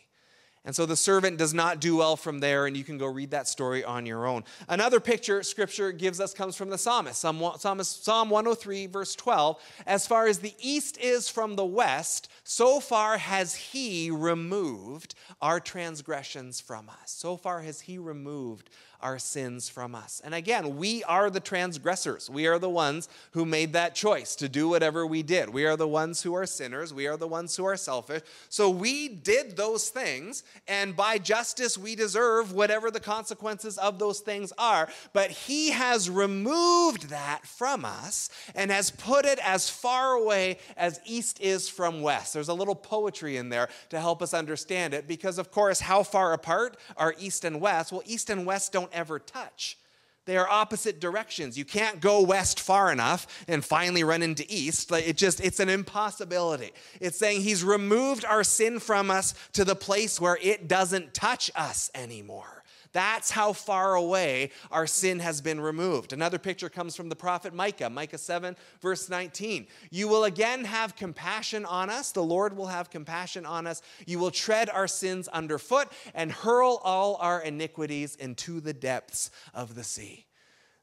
And 0.65 0.77
so 0.77 0.87
the 0.87 0.95
servant 0.95 1.39
does 1.39 1.53
not 1.53 1.81
do 1.81 1.97
well 1.97 2.17
from 2.17 2.39
there, 2.39 2.67
and 2.67 2.77
you 2.77 2.85
can 2.85 2.97
go 2.97 3.07
read 3.07 3.33
that 3.33 3.49
story 3.49 3.83
on 3.83 4.07
your 4.07 4.27
own. 4.27 4.45
Another 4.69 5.01
picture 5.01 5.43
scripture 5.43 5.91
gives 5.91 6.21
us 6.21 6.33
comes 6.33 6.55
from 6.55 6.71
the 6.71 6.79
psalmist, 6.79 7.21
Psalm 7.21 7.41
103, 7.41 8.87
verse 8.87 9.17
12. 9.17 9.61
As 9.87 10.07
far 10.07 10.29
as 10.29 10.39
the 10.39 10.55
east 10.61 10.99
is 10.99 11.29
from 11.29 11.57
the 11.57 11.65
west, 11.65 12.29
so 12.45 12.79
far 12.79 13.19
has 13.19 13.57
he 13.57 14.09
removed 14.13 15.17
our 15.41 15.59
transgressions 15.59 16.61
from 16.61 16.89
us. 16.89 17.11
So 17.11 17.37
far 17.37 17.63
has 17.63 17.81
he 17.81 17.99
removed 17.99 18.71
our 19.03 19.19
sins 19.19 19.69
from 19.69 19.95
us. 19.95 20.21
And 20.25 20.35
again, 20.35 20.77
we 20.77 21.03
are 21.05 21.31
the 21.31 21.41
transgressors. 21.41 22.31
We 22.31 22.47
are 22.47 22.59
the 22.59 22.71
ones 22.71 23.09
who 23.33 23.45
made 23.45 23.73
that 23.73 23.95
choice 23.95 24.37
to 24.37 24.49
do 24.49 24.69
whatever 24.69 25.07
we 25.07 25.23
did. 25.23 25.51
We 25.51 25.67
are 25.67 25.77
the 25.77 25.89
ones 25.89 26.23
who 26.23 26.35
are 26.35 26.47
sinners. 26.47 26.95
We 26.95 27.07
are 27.07 27.17
the 27.17 27.27
ones 27.27 27.57
who 27.57 27.65
are 27.65 27.77
selfish. 27.77 28.23
So 28.49 28.71
we 28.71 29.09
did 29.09 29.57
those 29.57 29.89
things, 29.89 30.45
and 30.69 30.97
by 30.97 31.19
justice, 31.19 31.77
we 31.77 31.95
deserve 31.95 32.53
whatever 32.53 32.91
the 32.91 33.01
consequences 33.01 33.79
of 33.79 33.99
those 33.99 34.21
things 34.21 34.53
are. 34.57 34.89
But 35.13 35.31
He 35.31 35.71
has 35.71 36.09
removed 36.09 37.09
that 37.11 37.47
from 37.47 37.85
us 37.85 38.31
and 38.55 38.71
has 38.71 38.91
put 38.91 39.25
it 39.25 39.39
as 39.45 39.69
far 39.69 40.13
away 40.13 40.59
as 40.77 41.01
east 41.05 41.41
is 41.41 41.69
from 41.69 42.03
west. 42.03 42.35
There's 42.35 42.49
a 42.49 42.55
little 42.55 42.75
poetry 42.75 43.37
in 43.37 43.49
there 43.49 43.69
to 43.91 44.01
help 44.01 44.23
us 44.23 44.35
understand 44.35 44.95
it 44.95 45.09
because, 45.09 45.39
of 45.39 45.51
course, 45.51 45.81
how 45.81 46.03
far 46.03 46.33
apart 46.33 46.77
are 46.97 47.15
east 47.19 47.45
and 47.45 47.61
west? 47.61 47.93
Well, 47.93 48.03
east 48.07 48.31
and 48.31 48.47
west 48.47 48.73
don't 48.73 48.92
ever 48.93 49.19
touch. 49.19 49.77
They 50.25 50.37
are 50.37 50.49
opposite 50.49 51.01
directions. 51.01 51.59
You 51.59 51.65
can't 51.65 52.01
go 52.01 52.23
west 52.23 52.61
far 52.61 52.93
enough 52.93 53.45
and 53.49 53.65
finally 53.65 54.05
run 54.05 54.23
into 54.23 54.45
east. 54.49 54.93
It 54.93 55.17
just 55.17 55.41
it's 55.41 55.59
an 55.59 55.69
impossibility. 55.69 56.71
It's 57.01 57.19
saying 57.19 57.41
he's 57.41 57.65
removed 57.65 58.25
our 58.25 58.45
sin 58.45 58.79
from 58.79 59.11
us 59.11 59.35
to 59.55 59.65
the 59.65 59.75
place 59.75 60.21
where 60.21 60.39
it 60.41 60.69
doesn't 60.69 61.13
touch 61.13 61.51
us 61.57 61.91
anymore. 61.95 62.62
That's 62.93 63.31
how 63.31 63.53
far 63.53 63.95
away 63.95 64.51
our 64.71 64.87
sin 64.87 65.19
has 65.21 65.41
been 65.41 65.61
removed. 65.61 66.13
Another 66.13 66.39
picture 66.39 66.69
comes 66.69 66.95
from 66.95 67.09
the 67.09 67.17
prophet 67.17 67.55
Micah, 67.55 67.91
Micah 67.91 68.19
7, 68.19 68.57
verse 68.81 69.09
19. 69.09 69.67
You 69.91 70.09
will 70.09 70.25
again 70.25 70.65
have 70.65 70.97
compassion 70.97 71.65
on 71.65 71.91
us. 71.91 72.13
The 72.13 72.23
Lord 72.23 72.57
will 72.57 72.67
have 72.67 72.91
compassion 72.91 73.47
on 73.47 73.67
us. 73.67 73.83
You 74.07 74.19
will 74.19 74.31
tread 74.31 74.69
our 74.71 74.89
sins 74.89 75.29
underfoot 75.29 75.89
and 76.15 76.31
hurl 76.31 76.81
all 76.85 77.17
our 77.21 77.41
iniquities 77.41 78.17
into 78.17 78.61
the 78.61 78.73
depths 78.75 79.31
of 79.55 79.75
the 79.75 79.85
sea 79.85 80.27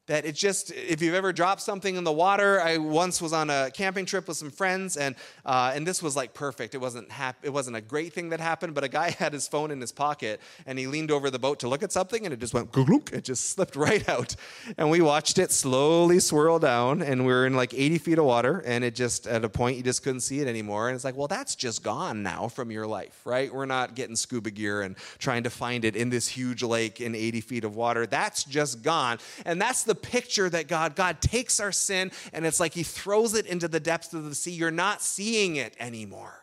that 0.06 0.24
it's 0.24 0.40
just 0.40 0.72
if 0.72 1.00
you've 1.02 1.14
ever 1.14 1.32
dropped 1.32 1.60
something 1.60 1.96
in 1.96 2.04
the 2.04 2.12
water 2.12 2.60
i 2.60 2.76
once 2.78 3.20
was 3.22 3.32
on 3.32 3.50
a 3.50 3.70
camping 3.72 4.04
trip 4.06 4.26
with 4.26 4.36
some 4.36 4.50
friends 4.50 4.96
and 4.96 5.14
uh, 5.44 5.72
and 5.74 5.86
this 5.86 6.02
was 6.02 6.16
like 6.16 6.34
perfect. 6.34 6.74
It 6.74 6.78
wasn't 6.78 7.10
hap- 7.10 7.44
it 7.44 7.52
wasn't 7.52 7.76
a 7.76 7.80
great 7.80 8.12
thing 8.12 8.30
that 8.30 8.40
happened 8.40 8.74
but 8.74 8.84
a 8.84 8.88
guy 8.88 9.10
had 9.18 9.32
his 9.32 9.48
phone 9.48 9.70
in 9.70 9.80
his 9.80 9.92
pocket 9.92 10.40
and 10.66 10.78
he 10.78 10.86
leaned 10.86 11.10
over 11.10 11.30
the 11.30 11.38
boat 11.38 11.60
to 11.60 11.68
look 11.68 11.82
at 11.82 11.92
something 11.92 12.24
and 12.24 12.32
it 12.32 12.40
just 12.40 12.54
went 12.54 12.70
glook 12.72 13.12
it 13.12 13.24
just 13.24 13.50
slipped 13.50 13.76
right 13.88 14.08
out. 14.08 14.36
And 14.76 14.90
we 14.90 15.00
watched 15.00 15.38
it 15.38 15.52
slowly 15.52 16.20
swirl 16.20 16.58
down 16.58 17.02
and 17.02 17.26
we 17.26 17.32
are 17.32 17.46
in 17.46 17.54
like 17.54 17.74
80 17.74 17.98
feet 17.98 18.18
of 18.18 18.24
water 18.24 18.62
and 18.66 18.84
it 18.84 18.94
just 18.94 19.26
at 19.26 19.44
a 19.44 19.48
point 19.48 19.76
you 19.76 19.82
just 19.82 20.02
couldn't 20.02 20.20
see 20.20 20.40
it 20.40 20.48
anymore 20.48 20.88
and 20.88 20.94
it's 20.94 21.04
like 21.04 21.16
well 21.16 21.28
that's 21.28 21.54
just 21.54 21.82
gone 21.82 22.22
now 22.22 22.48
from 22.48 22.70
your 22.70 22.86
life 22.86 23.20
right? 23.24 23.52
We're 23.52 23.66
not 23.66 23.94
getting 23.94 24.16
scuba 24.16 24.50
gear 24.50 24.82
and 24.82 24.96
trying 25.18 25.44
to 25.44 25.50
find 25.50 25.84
it 25.84 25.96
in 25.96 26.10
this 26.10 26.28
huge 26.28 26.62
lake 26.62 27.00
in 27.00 27.14
80 27.14 27.40
feet 27.40 27.64
of 27.64 27.76
water. 27.76 28.06
That's 28.06 28.44
just 28.44 28.82
gone. 28.82 29.18
And 29.44 29.60
that's 29.60 29.84
the 29.84 29.94
picture 30.02 30.48
that 30.50 30.68
God, 30.68 30.96
God 30.96 31.20
takes 31.20 31.60
our 31.60 31.72
sin 31.72 32.10
and 32.32 32.46
it's 32.46 32.60
like 32.60 32.74
he 32.74 32.82
throws 32.82 33.34
it 33.34 33.46
into 33.46 33.68
the 33.68 33.80
depths 33.80 34.12
of 34.14 34.24
the 34.24 34.34
sea. 34.34 34.52
You're 34.52 34.70
not 34.70 35.02
seeing 35.02 35.56
it 35.56 35.74
anymore. 35.78 36.39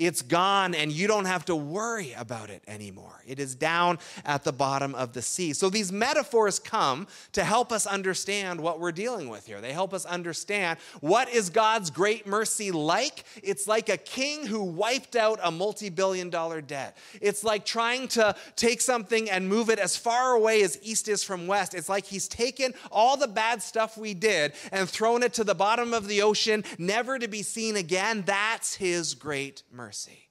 It's 0.00 0.22
gone 0.22 0.74
and 0.74 0.90
you 0.90 1.06
don't 1.06 1.26
have 1.26 1.44
to 1.44 1.54
worry 1.54 2.14
about 2.14 2.48
it 2.48 2.62
anymore. 2.66 3.22
It 3.26 3.38
is 3.38 3.54
down 3.54 3.98
at 4.24 4.44
the 4.44 4.52
bottom 4.52 4.94
of 4.94 5.12
the 5.12 5.20
sea. 5.20 5.52
So 5.52 5.68
these 5.68 5.92
metaphors 5.92 6.58
come 6.58 7.06
to 7.32 7.44
help 7.44 7.70
us 7.70 7.86
understand 7.86 8.62
what 8.62 8.80
we're 8.80 8.92
dealing 8.92 9.28
with 9.28 9.46
here. 9.46 9.60
They 9.60 9.74
help 9.74 9.92
us 9.92 10.06
understand 10.06 10.78
what 11.00 11.28
is 11.28 11.50
God's 11.50 11.90
great 11.90 12.26
mercy 12.26 12.70
like? 12.70 13.24
It's 13.42 13.68
like 13.68 13.90
a 13.90 13.98
king 13.98 14.46
who 14.46 14.62
wiped 14.62 15.16
out 15.16 15.38
a 15.42 15.50
multi-billion 15.50 16.30
dollar 16.30 16.62
debt. 16.62 16.96
It's 17.20 17.44
like 17.44 17.66
trying 17.66 18.08
to 18.08 18.34
take 18.56 18.80
something 18.80 19.28
and 19.28 19.50
move 19.50 19.68
it 19.68 19.78
as 19.78 19.98
far 19.98 20.32
away 20.32 20.62
as 20.62 20.78
east 20.80 21.08
is 21.08 21.22
from 21.22 21.46
west. 21.46 21.74
It's 21.74 21.90
like 21.90 22.06
he's 22.06 22.26
taken 22.26 22.72
all 22.90 23.18
the 23.18 23.28
bad 23.28 23.62
stuff 23.62 23.98
we 23.98 24.14
did 24.14 24.54
and 24.72 24.88
thrown 24.88 25.22
it 25.22 25.34
to 25.34 25.44
the 25.44 25.54
bottom 25.54 25.92
of 25.92 26.08
the 26.08 26.22
ocean, 26.22 26.64
never 26.78 27.18
to 27.18 27.28
be 27.28 27.42
seen 27.42 27.76
again. 27.76 28.22
That's 28.24 28.76
his 28.76 29.12
great 29.12 29.62
mercy 29.70 29.89
mercy. 29.90 30.28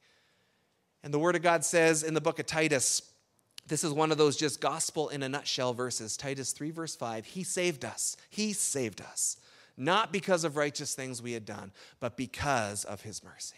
And 1.04 1.14
the 1.14 1.20
Word 1.20 1.36
of 1.36 1.42
God 1.42 1.66
says 1.66 2.02
in 2.02 2.14
the 2.14 2.22
book 2.22 2.40
of 2.40 2.46
Titus, 2.46 3.02
this 3.68 3.84
is 3.84 3.92
one 3.92 4.10
of 4.10 4.18
those 4.18 4.38
just 4.38 4.62
gospel 4.62 5.10
in 5.10 5.22
a 5.22 5.28
nutshell 5.28 5.74
verses. 5.74 6.16
Titus 6.16 6.54
3, 6.54 6.72
verse 6.72 6.96
5 6.96 7.26
He 7.26 7.44
saved 7.44 7.84
us. 7.84 8.16
He 8.30 8.54
saved 8.54 9.02
us, 9.02 9.36
not 9.76 10.14
because 10.14 10.46
of 10.46 10.56
righteous 10.56 10.96
things 10.96 11.22
we 11.22 11.34
had 11.34 11.44
done, 11.44 11.74
but 12.00 12.16
because 12.16 12.86
of 12.86 13.02
His 13.02 13.22
mercy. 13.22 13.58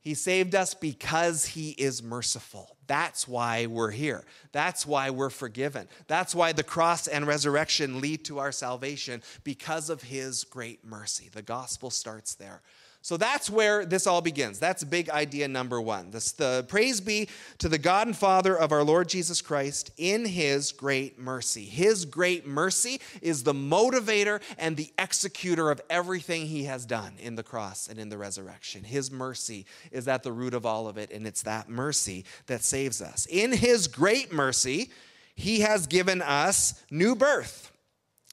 He 0.00 0.14
saved 0.14 0.56
us 0.56 0.74
because 0.74 1.46
He 1.46 1.70
is 1.70 2.02
merciful. 2.02 2.76
That's 2.88 3.28
why 3.28 3.66
we're 3.66 3.92
here. 3.92 4.24
That's 4.50 4.84
why 4.84 5.10
we're 5.10 5.30
forgiven. 5.30 5.86
That's 6.08 6.34
why 6.34 6.50
the 6.50 6.64
cross 6.64 7.06
and 7.06 7.28
resurrection 7.28 8.00
lead 8.00 8.24
to 8.24 8.40
our 8.40 8.50
salvation 8.50 9.22
because 9.44 9.88
of 9.88 10.02
His 10.02 10.42
great 10.42 10.84
mercy. 10.84 11.30
The 11.32 11.42
gospel 11.42 11.90
starts 11.90 12.34
there. 12.34 12.60
So 13.06 13.16
that's 13.16 13.48
where 13.48 13.86
this 13.86 14.08
all 14.08 14.20
begins. 14.20 14.58
That's 14.58 14.82
big 14.82 15.10
idea 15.10 15.46
number 15.46 15.80
one. 15.80 16.10
This, 16.10 16.32
the 16.32 16.64
praise 16.66 17.00
be 17.00 17.28
to 17.58 17.68
the 17.68 17.78
God 17.78 18.08
and 18.08 18.16
Father 18.16 18.58
of 18.58 18.72
our 18.72 18.82
Lord 18.82 19.08
Jesus 19.08 19.40
Christ 19.40 19.92
in 19.96 20.24
his 20.24 20.72
great 20.72 21.16
mercy. 21.16 21.62
His 21.62 22.04
great 22.04 22.48
mercy 22.48 23.00
is 23.22 23.44
the 23.44 23.54
motivator 23.54 24.42
and 24.58 24.76
the 24.76 24.92
executor 24.98 25.70
of 25.70 25.80
everything 25.88 26.46
he 26.46 26.64
has 26.64 26.84
done 26.84 27.12
in 27.20 27.36
the 27.36 27.44
cross 27.44 27.86
and 27.86 28.00
in 28.00 28.08
the 28.08 28.18
resurrection. 28.18 28.82
His 28.82 29.12
mercy 29.12 29.66
is 29.92 30.08
at 30.08 30.24
the 30.24 30.32
root 30.32 30.52
of 30.52 30.66
all 30.66 30.88
of 30.88 30.98
it, 30.98 31.12
and 31.12 31.28
it's 31.28 31.42
that 31.42 31.68
mercy 31.68 32.24
that 32.48 32.64
saves 32.64 33.00
us. 33.00 33.24
In 33.30 33.52
his 33.52 33.86
great 33.86 34.32
mercy, 34.32 34.90
he 35.36 35.60
has 35.60 35.86
given 35.86 36.22
us 36.22 36.82
new 36.90 37.14
birth 37.14 37.70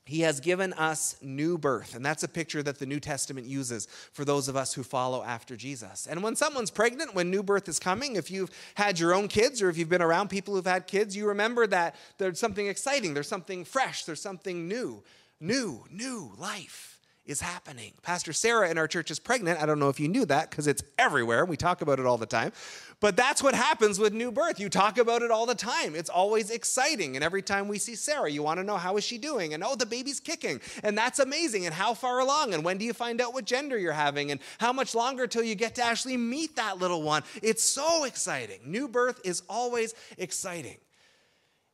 he 0.05 0.21
has 0.21 0.39
given 0.39 0.73
us 0.73 1.15
new 1.21 1.57
birth. 1.57 1.95
And 1.95 2.05
that's 2.05 2.23
a 2.23 2.27
picture 2.27 2.61
that 2.63 2.79
the 2.79 2.85
New 2.85 2.99
Testament 2.99 3.47
uses 3.47 3.87
for 4.11 4.25
those 4.25 4.47
of 4.47 4.55
us 4.55 4.73
who 4.73 4.83
follow 4.83 5.23
after 5.23 5.55
Jesus. 5.55 6.07
And 6.07 6.21
when 6.21 6.35
someone's 6.35 6.71
pregnant, 6.71 7.15
when 7.15 7.31
new 7.31 7.41
birth 7.41 7.69
is 7.69 7.79
coming, 7.79 8.15
if 8.15 8.29
you've 8.29 8.51
had 8.75 8.99
your 8.99 9.13
own 9.13 9.27
kids 9.27 9.61
or 9.61 9.69
if 9.69 9.77
you've 9.77 9.89
been 9.89 10.01
around 10.01 10.29
people 10.29 10.55
who've 10.55 10.65
had 10.65 10.87
kids, 10.87 11.15
you 11.15 11.27
remember 11.27 11.65
that 11.67 11.95
there's 12.17 12.39
something 12.39 12.67
exciting, 12.67 13.13
there's 13.13 13.29
something 13.29 13.63
fresh, 13.63 14.03
there's 14.03 14.21
something 14.21 14.67
new. 14.67 15.03
New, 15.39 15.83
new 15.89 16.31
life 16.37 16.92
is 17.25 17.39
happening. 17.39 17.93
Pastor 18.01 18.33
Sarah 18.33 18.69
in 18.69 18.77
our 18.77 18.87
church 18.87 19.09
is 19.09 19.17
pregnant. 19.17 19.61
I 19.61 19.65
don't 19.65 19.79
know 19.79 19.89
if 19.89 19.99
you 19.99 20.09
knew 20.09 20.25
that 20.25 20.49
because 20.49 20.67
it's 20.67 20.83
everywhere. 20.97 21.45
We 21.45 21.55
talk 21.55 21.81
about 21.81 21.99
it 21.99 22.05
all 22.05 22.17
the 22.17 22.25
time. 22.25 22.51
But 22.99 23.15
that's 23.15 23.41
what 23.41 23.55
happens 23.55 23.97
with 23.97 24.13
new 24.13 24.31
birth. 24.31 24.59
You 24.59 24.69
talk 24.69 24.97
about 24.97 25.21
it 25.21 25.31
all 25.31 25.45
the 25.45 25.55
time. 25.55 25.95
It's 25.95 26.09
always 26.09 26.49
exciting. 26.49 27.15
And 27.15 27.23
every 27.23 27.41
time 27.41 27.67
we 27.67 27.77
see 27.77 27.95
Sarah, 27.95 28.29
you 28.29 28.43
want 28.43 28.59
to 28.59 28.63
know 28.63 28.77
how 28.77 28.97
is 28.97 29.03
she 29.03 29.17
doing? 29.17 29.53
And 29.53 29.63
oh, 29.63 29.75
the 29.75 29.85
baby's 29.85 30.19
kicking. 30.19 30.59
And 30.83 30.97
that's 30.97 31.19
amazing. 31.19 31.65
And 31.65 31.73
how 31.73 31.93
far 31.93 32.19
along? 32.19 32.53
And 32.53 32.63
when 32.63 32.77
do 32.77 32.85
you 32.85 32.93
find 32.93 33.21
out 33.21 33.33
what 33.33 33.45
gender 33.45 33.77
you're 33.77 33.93
having? 33.93 34.31
And 34.31 34.39
how 34.57 34.73
much 34.73 34.93
longer 34.93 35.25
till 35.27 35.43
you 35.43 35.55
get 35.55 35.75
to 35.75 35.83
actually 35.83 36.17
meet 36.17 36.57
that 36.57 36.77
little 36.77 37.03
one? 37.03 37.23
It's 37.41 37.63
so 37.63 38.03
exciting. 38.03 38.59
New 38.65 38.87
birth 38.87 39.21
is 39.23 39.43
always 39.49 39.93
exciting. 40.17 40.77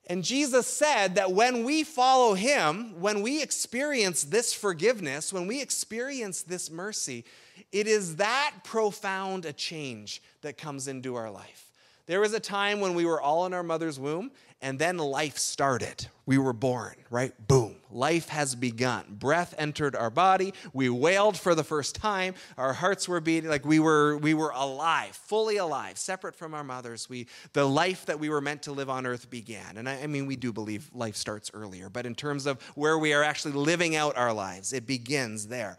And 0.09 0.23
Jesus 0.23 0.65
said 0.65 1.15
that 1.15 1.31
when 1.31 1.63
we 1.63 1.83
follow 1.83 2.33
him, 2.33 2.99
when 2.99 3.21
we 3.21 3.43
experience 3.43 4.23
this 4.23 4.55
forgiveness, 4.55 5.31
when 5.31 5.45
we 5.45 5.61
experience 5.61 6.41
this 6.41 6.71
mercy, 6.71 7.25
it 7.71 7.87
is 7.87 8.15
that 8.15 8.55
profound 8.63 9.45
a 9.45 9.53
change 9.53 10.23
that 10.41 10.57
comes 10.57 10.87
into 10.87 11.15
our 11.15 11.29
life. 11.29 11.71
There 12.07 12.19
was 12.19 12.33
a 12.33 12.39
time 12.39 12.79
when 12.79 12.95
we 12.95 13.05
were 13.05 13.21
all 13.21 13.45
in 13.45 13.53
our 13.53 13.61
mother's 13.61 13.99
womb, 13.99 14.31
and 14.63 14.79
then 14.79 14.97
life 14.97 15.37
started. 15.37 16.07
We 16.25 16.39
were 16.39 16.53
born, 16.53 16.95
right? 17.11 17.31
Boom. 17.47 17.75
Life 17.89 18.29
has 18.29 18.55
begun. 18.55 19.05
Breath 19.09 19.55
entered 19.57 19.95
our 19.95 20.09
body. 20.09 20.53
We 20.73 20.89
wailed 20.89 21.37
for 21.37 21.55
the 21.55 21.63
first 21.63 21.95
time. 21.95 22.35
Our 22.57 22.73
hearts 22.73 23.07
were 23.07 23.19
beating 23.19 23.49
like 23.49 23.65
we 23.65 23.79
were 23.79 24.17
we 24.17 24.33
were 24.33 24.51
alive, 24.53 25.15
fully 25.15 25.57
alive, 25.57 25.97
separate 25.97 26.35
from 26.35 26.53
our 26.53 26.63
mothers. 26.63 27.09
We 27.09 27.27
the 27.53 27.67
life 27.67 28.05
that 28.05 28.19
we 28.19 28.29
were 28.29 28.41
meant 28.41 28.63
to 28.63 28.71
live 28.71 28.89
on 28.89 29.05
earth 29.05 29.29
began. 29.29 29.77
And 29.77 29.89
I, 29.89 30.01
I 30.03 30.07
mean, 30.07 30.27
we 30.27 30.35
do 30.35 30.53
believe 30.53 30.89
life 30.93 31.15
starts 31.15 31.49
earlier, 31.53 31.89
but 31.89 32.05
in 32.05 32.15
terms 32.15 32.45
of 32.45 32.61
where 32.75 32.97
we 32.97 33.13
are 33.13 33.23
actually 33.23 33.53
living 33.53 33.95
out 33.95 34.17
our 34.17 34.33
lives, 34.33 34.71
it 34.73 34.85
begins 34.85 35.47
there. 35.47 35.77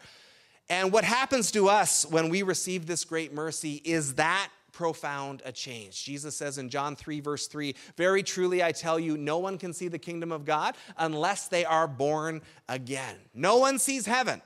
And 0.69 0.93
what 0.93 1.03
happens 1.03 1.51
to 1.51 1.67
us 1.67 2.05
when 2.05 2.29
we 2.29 2.43
receive 2.43 2.85
this 2.85 3.03
great 3.03 3.33
mercy 3.33 3.81
is 3.83 4.15
that 4.15 4.49
profound 4.81 5.43
a 5.45 5.51
change. 5.51 6.03
Jesus 6.03 6.35
says 6.35 6.57
in 6.57 6.67
John 6.67 6.95
3, 6.95 7.19
verse 7.19 7.45
3 7.45 7.75
Very 7.97 8.23
truly 8.23 8.63
I 8.63 8.71
tell 8.71 8.99
you, 8.99 9.15
no 9.15 9.37
one 9.37 9.59
can 9.59 9.73
see 9.73 9.87
the 9.87 9.99
kingdom 9.99 10.31
of 10.31 10.43
God 10.43 10.75
unless 10.97 11.47
they 11.47 11.65
are 11.65 11.87
born 11.87 12.41
again. 12.67 13.15
No 13.35 13.57
one 13.57 13.77
sees 13.77 14.07
heaven 14.07 14.41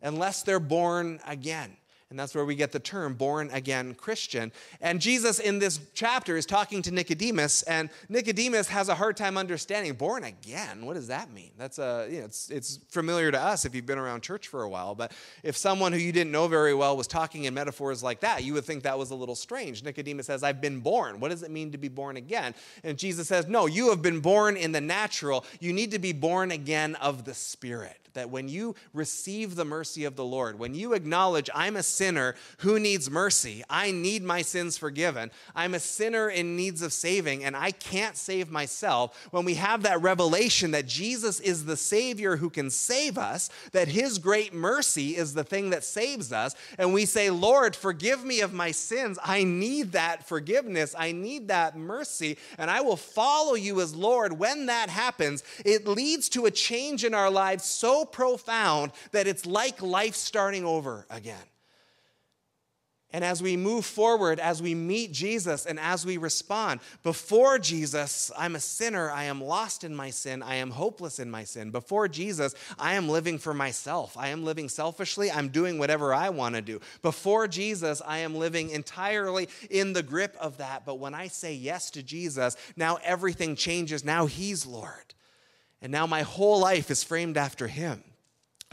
unless 0.00 0.42
they're 0.42 0.58
born 0.58 1.20
again. 1.26 1.76
And 2.10 2.18
that's 2.18 2.34
where 2.34 2.44
we 2.44 2.54
get 2.54 2.70
the 2.70 2.78
term 2.78 3.14
born 3.14 3.50
again 3.52 3.94
Christian. 3.94 4.52
And 4.80 5.00
Jesus 5.00 5.38
in 5.38 5.58
this 5.58 5.80
chapter 5.94 6.36
is 6.36 6.46
talking 6.46 6.82
to 6.82 6.90
Nicodemus, 6.90 7.62
and 7.62 7.88
Nicodemus 8.08 8.68
has 8.68 8.88
a 8.88 8.94
hard 8.94 9.16
time 9.16 9.38
understanding 9.38 9.94
born 9.94 10.22
again. 10.22 10.84
What 10.84 10.94
does 10.94 11.08
that 11.08 11.32
mean? 11.32 11.50
That's 11.58 11.78
a, 11.78 12.06
you 12.10 12.20
know, 12.20 12.26
it's, 12.26 12.50
it's 12.50 12.76
familiar 12.88 13.32
to 13.32 13.40
us 13.40 13.64
if 13.64 13.74
you've 13.74 13.86
been 13.86 13.98
around 13.98 14.22
church 14.22 14.48
for 14.48 14.62
a 14.62 14.68
while. 14.68 14.94
But 14.94 15.12
if 15.42 15.56
someone 15.56 15.92
who 15.92 15.98
you 15.98 16.12
didn't 16.12 16.30
know 16.30 16.46
very 16.46 16.74
well 16.74 16.96
was 16.96 17.06
talking 17.06 17.44
in 17.44 17.54
metaphors 17.54 18.02
like 18.02 18.20
that, 18.20 18.44
you 18.44 18.52
would 18.52 18.64
think 18.64 18.82
that 18.84 18.98
was 18.98 19.10
a 19.10 19.14
little 19.14 19.34
strange. 19.34 19.82
Nicodemus 19.82 20.26
says, 20.26 20.42
I've 20.42 20.60
been 20.60 20.80
born. 20.80 21.20
What 21.20 21.30
does 21.30 21.42
it 21.42 21.50
mean 21.50 21.72
to 21.72 21.78
be 21.78 21.88
born 21.88 22.16
again? 22.16 22.54
And 22.82 22.98
Jesus 22.98 23.28
says, 23.28 23.48
No, 23.48 23.66
you 23.66 23.90
have 23.90 24.02
been 24.02 24.20
born 24.20 24.56
in 24.56 24.72
the 24.72 24.80
natural. 24.80 25.44
You 25.58 25.72
need 25.72 25.90
to 25.92 25.98
be 25.98 26.12
born 26.12 26.50
again 26.50 26.96
of 26.96 27.24
the 27.24 27.34
Spirit 27.34 27.98
that 28.14 28.30
when 28.30 28.48
you 28.48 28.74
receive 28.92 29.54
the 29.54 29.64
mercy 29.64 30.04
of 30.04 30.16
the 30.16 30.24
Lord, 30.24 30.58
when 30.58 30.74
you 30.74 30.94
acknowledge, 30.94 31.50
I'm 31.54 31.76
a 31.76 31.82
sinner 31.94 32.34
who 32.58 32.78
needs 32.78 33.10
mercy, 33.10 33.62
I 33.70 33.90
need 33.90 34.22
my 34.22 34.42
sins 34.42 34.76
forgiven, 34.76 35.30
I'm 35.54 35.74
a 35.74 35.80
sinner 35.80 36.28
in 36.28 36.56
needs 36.56 36.82
of 36.82 36.92
saving, 36.92 37.44
and 37.44 37.56
I 37.56 37.70
can't 37.70 38.16
save 38.16 38.50
myself, 38.50 39.28
when 39.30 39.44
we 39.44 39.54
have 39.54 39.82
that 39.82 40.02
revelation 40.02 40.72
that 40.72 40.86
Jesus 40.86 41.40
is 41.40 41.64
the 41.64 41.76
Savior 41.76 42.36
who 42.36 42.50
can 42.50 42.70
save 42.70 43.18
us, 43.18 43.50
that 43.72 43.88
His 43.88 44.18
great 44.18 44.52
mercy 44.52 45.16
is 45.16 45.34
the 45.34 45.44
thing 45.44 45.70
that 45.70 45.84
saves 45.84 46.32
us, 46.32 46.54
and 46.78 46.92
we 46.92 47.04
say, 47.06 47.30
Lord, 47.30 47.76
forgive 47.76 48.24
me 48.24 48.40
of 48.40 48.52
my 48.52 48.70
sins, 48.70 49.18
I 49.22 49.44
need 49.44 49.92
that 49.92 50.26
forgiveness, 50.26 50.94
I 50.98 51.12
need 51.12 51.48
that 51.48 51.76
mercy, 51.76 52.38
and 52.58 52.70
I 52.70 52.80
will 52.80 52.96
follow 52.96 53.54
you 53.54 53.80
as 53.80 53.94
Lord, 53.94 54.38
when 54.38 54.66
that 54.66 54.90
happens, 54.90 55.42
it 55.64 55.86
leads 55.86 56.28
to 56.30 56.46
a 56.46 56.50
change 56.50 57.04
in 57.04 57.14
our 57.14 57.30
lives 57.30 57.64
so 57.64 58.04
profound 58.04 58.92
that 59.12 59.26
it's 59.26 59.46
like 59.46 59.82
life 59.82 60.14
starting 60.14 60.64
over 60.64 61.06
again. 61.10 61.36
And 63.14 63.24
as 63.24 63.40
we 63.40 63.56
move 63.56 63.86
forward, 63.86 64.40
as 64.40 64.60
we 64.60 64.74
meet 64.74 65.12
Jesus, 65.12 65.66
and 65.66 65.78
as 65.78 66.04
we 66.04 66.16
respond, 66.16 66.80
before 67.04 67.60
Jesus, 67.60 68.32
I'm 68.36 68.56
a 68.56 68.60
sinner. 68.60 69.08
I 69.08 69.24
am 69.24 69.40
lost 69.40 69.84
in 69.84 69.94
my 69.94 70.10
sin. 70.10 70.42
I 70.42 70.56
am 70.56 70.72
hopeless 70.72 71.20
in 71.20 71.30
my 71.30 71.44
sin. 71.44 71.70
Before 71.70 72.08
Jesus, 72.08 72.56
I 72.76 72.94
am 72.94 73.08
living 73.08 73.38
for 73.38 73.54
myself. 73.54 74.16
I 74.18 74.30
am 74.30 74.44
living 74.44 74.68
selfishly. 74.68 75.30
I'm 75.30 75.50
doing 75.50 75.78
whatever 75.78 76.12
I 76.12 76.30
want 76.30 76.56
to 76.56 76.60
do. 76.60 76.80
Before 77.02 77.46
Jesus, 77.46 78.02
I 78.04 78.18
am 78.18 78.34
living 78.34 78.70
entirely 78.70 79.48
in 79.70 79.92
the 79.92 80.02
grip 80.02 80.36
of 80.40 80.56
that. 80.56 80.84
But 80.84 80.98
when 80.98 81.14
I 81.14 81.28
say 81.28 81.54
yes 81.54 81.90
to 81.92 82.02
Jesus, 82.02 82.56
now 82.74 82.98
everything 83.04 83.54
changes. 83.54 84.04
Now 84.04 84.26
He's 84.26 84.66
Lord. 84.66 85.14
And 85.80 85.92
now 85.92 86.08
my 86.08 86.22
whole 86.22 86.58
life 86.58 86.90
is 86.90 87.04
framed 87.04 87.36
after 87.36 87.68
Him. 87.68 88.02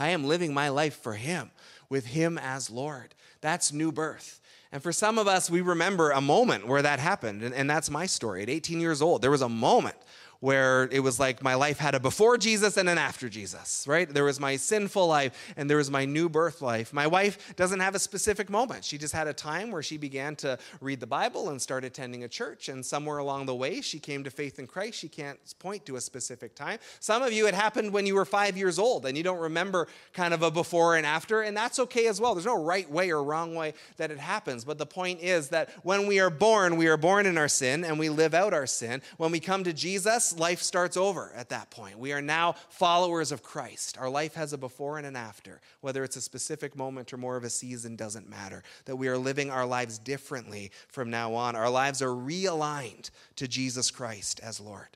I 0.00 0.08
am 0.08 0.24
living 0.24 0.52
my 0.52 0.68
life 0.68 0.96
for 0.96 1.14
Him, 1.14 1.52
with 1.88 2.06
Him 2.06 2.38
as 2.38 2.70
Lord. 2.70 3.14
That's 3.42 3.72
new 3.72 3.92
birth. 3.92 4.40
And 4.72 4.82
for 4.82 4.92
some 4.92 5.18
of 5.18 5.28
us, 5.28 5.50
we 5.50 5.60
remember 5.60 6.10
a 6.10 6.22
moment 6.22 6.66
where 6.66 6.80
that 6.80 6.98
happened. 6.98 7.42
And, 7.42 7.54
and 7.54 7.68
that's 7.68 7.90
my 7.90 8.06
story. 8.06 8.42
At 8.42 8.48
18 8.48 8.80
years 8.80 9.02
old, 9.02 9.20
there 9.20 9.30
was 9.30 9.42
a 9.42 9.48
moment 9.48 9.96
where 10.42 10.88
it 10.90 10.98
was 10.98 11.20
like 11.20 11.40
my 11.40 11.54
life 11.54 11.78
had 11.78 11.94
a 11.94 12.00
before 12.00 12.36
Jesus 12.36 12.76
and 12.76 12.88
an 12.88 12.98
after 12.98 13.28
Jesus, 13.28 13.84
right? 13.86 14.12
There 14.12 14.24
was 14.24 14.40
my 14.40 14.56
sinful 14.56 15.06
life 15.06 15.54
and 15.56 15.70
there 15.70 15.76
was 15.76 15.88
my 15.88 16.04
new 16.04 16.28
birth 16.28 16.60
life. 16.60 16.92
My 16.92 17.06
wife 17.06 17.54
doesn't 17.54 17.78
have 17.78 17.94
a 17.94 18.00
specific 18.00 18.50
moment. 18.50 18.84
She 18.84 18.98
just 18.98 19.14
had 19.14 19.28
a 19.28 19.32
time 19.32 19.70
where 19.70 19.84
she 19.84 19.96
began 19.96 20.34
to 20.36 20.58
read 20.80 20.98
the 20.98 21.06
Bible 21.06 21.50
and 21.50 21.62
start 21.62 21.84
attending 21.84 22.24
a 22.24 22.28
church. 22.28 22.68
And 22.68 22.84
somewhere 22.84 23.18
along 23.18 23.46
the 23.46 23.54
way, 23.54 23.80
she 23.80 24.00
came 24.00 24.24
to 24.24 24.30
faith 24.30 24.58
in 24.58 24.66
Christ. 24.66 24.98
She 24.98 25.08
can't 25.08 25.38
point 25.60 25.86
to 25.86 25.94
a 25.94 26.00
specific 26.00 26.56
time. 26.56 26.80
Some 26.98 27.22
of 27.22 27.32
you, 27.32 27.46
it 27.46 27.54
happened 27.54 27.92
when 27.92 28.04
you 28.04 28.16
were 28.16 28.24
five 28.24 28.56
years 28.56 28.80
old 28.80 29.06
and 29.06 29.16
you 29.16 29.22
don't 29.22 29.38
remember 29.38 29.86
kind 30.12 30.34
of 30.34 30.42
a 30.42 30.50
before 30.50 30.96
and 30.96 31.06
after, 31.06 31.42
and 31.42 31.56
that's 31.56 31.78
okay 31.78 32.08
as 32.08 32.20
well. 32.20 32.34
There's 32.34 32.46
no 32.46 32.60
right 32.60 32.90
way 32.90 33.12
or 33.12 33.22
wrong 33.22 33.54
way 33.54 33.74
that 33.96 34.10
it 34.10 34.18
happens. 34.18 34.64
But 34.64 34.78
the 34.78 34.86
point 34.86 35.20
is 35.20 35.50
that 35.50 35.70
when 35.84 36.08
we 36.08 36.18
are 36.18 36.30
born, 36.30 36.76
we 36.76 36.88
are 36.88 36.96
born 36.96 37.26
in 37.26 37.38
our 37.38 37.46
sin 37.46 37.84
and 37.84 37.96
we 37.96 38.08
live 38.08 38.34
out 38.34 38.52
our 38.52 38.66
sin. 38.66 39.02
When 39.18 39.30
we 39.30 39.38
come 39.38 39.62
to 39.62 39.72
Jesus, 39.72 40.31
life 40.38 40.60
starts 40.60 40.96
over 40.96 41.32
at 41.34 41.48
that 41.50 41.70
point. 41.70 41.98
We 41.98 42.12
are 42.12 42.22
now 42.22 42.54
followers 42.68 43.32
of 43.32 43.42
Christ. 43.42 43.98
Our 43.98 44.10
life 44.10 44.34
has 44.34 44.52
a 44.52 44.58
before 44.58 44.98
and 44.98 45.06
an 45.06 45.16
after. 45.16 45.60
Whether 45.80 46.04
it's 46.04 46.16
a 46.16 46.20
specific 46.20 46.76
moment 46.76 47.12
or 47.12 47.16
more 47.16 47.36
of 47.36 47.44
a 47.44 47.50
season 47.50 47.96
doesn't 47.96 48.28
matter. 48.28 48.62
That 48.86 48.96
we 48.96 49.08
are 49.08 49.18
living 49.18 49.50
our 49.50 49.66
lives 49.66 49.98
differently 49.98 50.72
from 50.88 51.10
now 51.10 51.34
on. 51.34 51.56
Our 51.56 51.70
lives 51.70 52.02
are 52.02 52.08
realigned 52.08 53.10
to 53.36 53.48
Jesus 53.48 53.90
Christ 53.90 54.40
as 54.42 54.60
Lord. 54.60 54.88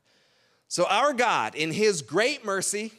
So, 0.68 0.86
our 0.86 1.12
God, 1.12 1.54
in 1.54 1.72
His 1.72 2.02
great 2.02 2.44
mercy, 2.44 2.92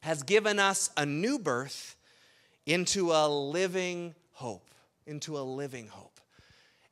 has 0.00 0.22
given 0.22 0.58
us 0.58 0.90
a 0.96 1.06
new 1.06 1.38
birth 1.38 1.96
into 2.66 3.12
a 3.12 3.28
living 3.28 4.14
hope. 4.32 4.66
Into 5.06 5.38
a 5.38 5.40
living 5.40 5.88
hope. 5.88 6.09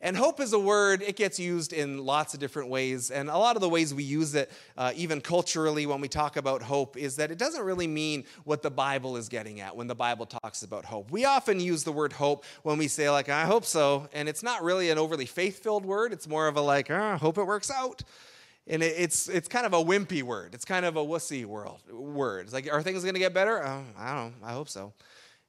And 0.00 0.16
hope 0.16 0.38
is 0.38 0.52
a 0.52 0.58
word, 0.60 1.02
it 1.02 1.16
gets 1.16 1.40
used 1.40 1.72
in 1.72 1.98
lots 1.98 2.32
of 2.32 2.38
different 2.38 2.68
ways. 2.68 3.10
And 3.10 3.28
a 3.28 3.36
lot 3.36 3.56
of 3.56 3.60
the 3.60 3.68
ways 3.68 3.92
we 3.92 4.04
use 4.04 4.32
it, 4.36 4.48
uh, 4.76 4.92
even 4.94 5.20
culturally, 5.20 5.86
when 5.86 6.00
we 6.00 6.06
talk 6.06 6.36
about 6.36 6.62
hope, 6.62 6.96
is 6.96 7.16
that 7.16 7.32
it 7.32 7.38
doesn't 7.38 7.64
really 7.64 7.88
mean 7.88 8.24
what 8.44 8.62
the 8.62 8.70
Bible 8.70 9.16
is 9.16 9.28
getting 9.28 9.60
at 9.60 9.74
when 9.74 9.88
the 9.88 9.96
Bible 9.96 10.24
talks 10.24 10.62
about 10.62 10.84
hope. 10.84 11.10
We 11.10 11.24
often 11.24 11.58
use 11.58 11.82
the 11.82 11.90
word 11.90 12.12
hope 12.12 12.44
when 12.62 12.78
we 12.78 12.86
say, 12.86 13.10
like, 13.10 13.28
I 13.28 13.44
hope 13.44 13.64
so. 13.64 14.08
And 14.12 14.28
it's 14.28 14.44
not 14.44 14.62
really 14.62 14.90
an 14.90 14.98
overly 14.98 15.26
faith 15.26 15.64
filled 15.64 15.84
word, 15.84 16.12
it's 16.12 16.28
more 16.28 16.46
of 16.46 16.56
a, 16.56 16.60
like, 16.60 16.90
oh, 16.92 17.16
hope 17.16 17.36
it 17.36 17.44
works 17.44 17.70
out. 17.70 18.02
And 18.68 18.82
it's, 18.82 19.28
it's 19.28 19.48
kind 19.48 19.64
of 19.66 19.72
a 19.72 19.82
wimpy 19.82 20.22
word. 20.22 20.54
It's 20.54 20.66
kind 20.66 20.84
of 20.84 20.96
a 20.96 21.04
wussy 21.04 21.46
world, 21.46 21.80
word. 21.90 22.44
It's 22.44 22.52
like, 22.52 22.70
are 22.70 22.82
things 22.82 23.02
going 23.02 23.14
to 23.14 23.20
get 23.20 23.32
better? 23.32 23.66
Oh, 23.66 23.82
I 23.98 24.14
don't 24.14 24.40
know. 24.40 24.46
I 24.46 24.52
hope 24.52 24.68
so. 24.68 24.92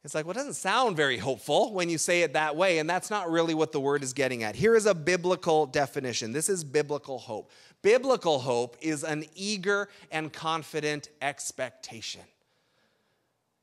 It's 0.03 0.15
like, 0.15 0.25
well, 0.25 0.31
it 0.31 0.35
doesn't 0.35 0.53
sound 0.53 0.95
very 0.95 1.17
hopeful 1.17 1.73
when 1.73 1.89
you 1.89 1.97
say 1.97 2.21
it 2.21 2.33
that 2.33 2.55
way, 2.55 2.77
and 2.77 2.89
that's 2.89 3.09
not 3.09 3.29
really 3.29 3.53
what 3.53 3.73
the 3.73 3.81
word 3.81 4.01
is 4.01 4.13
getting 4.13 4.43
at. 4.43 4.55
Here 4.55 4.75
is 4.75 4.85
a 4.85 4.95
biblical 4.95 5.65
definition 5.65 6.31
this 6.31 6.47
is 6.47 6.63
biblical 6.63 7.17
hope. 7.17 7.51
Biblical 7.81 8.39
hope 8.39 8.77
is 8.81 9.03
an 9.03 9.25
eager 9.35 9.89
and 10.11 10.31
confident 10.31 11.09
expectation. 11.21 12.21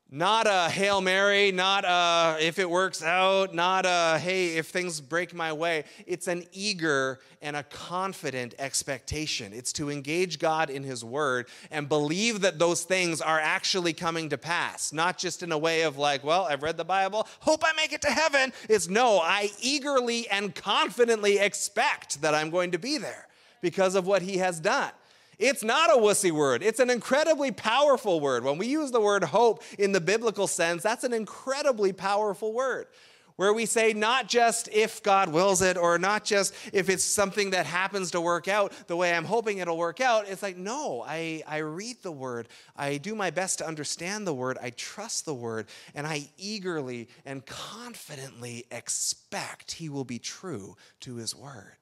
Not 0.09 0.47
a 0.47 0.69
Hail 0.69 1.01
Mary, 1.01 1.51
not 1.51 1.83
a 1.83 2.37
if 2.39 2.59
it 2.59 2.69
works 2.69 3.03
out, 3.03 3.53
not 3.53 3.85
a 3.85 4.17
hey, 4.17 4.55
if 4.55 4.67
things 4.67 5.01
break 5.01 5.33
my 5.33 5.51
way. 5.51 5.83
It's 6.05 6.29
an 6.29 6.45
eager 6.53 7.19
and 7.41 7.57
a 7.57 7.63
confident 7.63 8.55
expectation. 8.57 9.51
It's 9.51 9.73
to 9.73 9.91
engage 9.91 10.39
God 10.39 10.69
in 10.69 10.83
His 10.83 11.03
Word 11.03 11.49
and 11.71 11.89
believe 11.89 12.39
that 12.41 12.57
those 12.57 12.85
things 12.85 13.19
are 13.19 13.39
actually 13.41 13.91
coming 13.91 14.29
to 14.29 14.37
pass, 14.37 14.93
not 14.93 15.17
just 15.17 15.43
in 15.43 15.51
a 15.51 15.57
way 15.57 15.81
of 15.81 15.97
like, 15.97 16.23
well, 16.23 16.47
I've 16.49 16.63
read 16.63 16.77
the 16.77 16.85
Bible, 16.85 17.27
hope 17.41 17.65
I 17.65 17.73
make 17.73 17.91
it 17.91 18.01
to 18.03 18.09
heaven. 18.09 18.53
It's 18.69 18.87
no, 18.87 19.19
I 19.19 19.49
eagerly 19.59 20.29
and 20.29 20.55
confidently 20.55 21.37
expect 21.37 22.21
that 22.21 22.33
I'm 22.33 22.49
going 22.49 22.71
to 22.71 22.79
be 22.79 22.97
there 22.97 23.27
because 23.59 23.93
of 23.93 24.07
what 24.07 24.21
He 24.21 24.37
has 24.37 24.61
done. 24.61 24.91
It's 25.39 25.63
not 25.63 25.91
a 25.91 25.97
wussy 25.97 26.31
word. 26.31 26.63
It's 26.63 26.79
an 26.79 26.89
incredibly 26.89 27.51
powerful 27.51 28.19
word. 28.19 28.43
When 28.43 28.57
we 28.57 28.67
use 28.67 28.91
the 28.91 29.01
word 29.01 29.23
hope 29.23 29.63
in 29.77 29.91
the 29.91 30.01
biblical 30.01 30.47
sense, 30.47 30.81
that's 30.81 31.03
an 31.03 31.13
incredibly 31.13 31.93
powerful 31.93 32.53
word. 32.53 32.87
Where 33.35 33.53
we 33.53 33.67
say 33.67 33.93
not 33.93 34.27
just 34.27 34.67
if 34.73 35.03
God 35.03 35.29
wills 35.31 35.61
it 35.61 35.77
or 35.77 35.99
not 35.99 36.25
just 36.25 36.55
if 36.73 36.89
it's 36.89 37.03
something 37.03 37.51
that 37.51 37.67
happens 37.67 38.09
to 38.11 38.21
work 38.21 38.47
out 38.47 38.73
the 38.87 38.95
way 38.95 39.13
I'm 39.13 39.25
hoping 39.25 39.59
it'll 39.59 39.77
work 39.77 40.01
out. 40.01 40.27
It's 40.27 40.41
like, 40.41 40.57
no, 40.57 41.05
I, 41.07 41.43
I 41.47 41.57
read 41.57 41.97
the 42.01 42.11
word. 42.11 42.47
I 42.75 42.97
do 42.97 43.13
my 43.13 43.29
best 43.29 43.59
to 43.59 43.67
understand 43.67 44.25
the 44.25 44.33
word. 44.33 44.57
I 44.59 44.71
trust 44.71 45.25
the 45.25 45.35
word. 45.35 45.67
And 45.93 46.07
I 46.07 46.29
eagerly 46.39 47.09
and 47.25 47.45
confidently 47.45 48.65
expect 48.71 49.73
he 49.73 49.87
will 49.87 50.03
be 50.03 50.17
true 50.17 50.75
to 51.01 51.17
his 51.17 51.35
word 51.35 51.76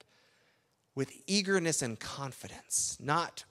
with 0.95 1.11
eagerness 1.27 1.81
and 1.81 1.99
confidence, 1.99 2.97
not, 2.99 3.43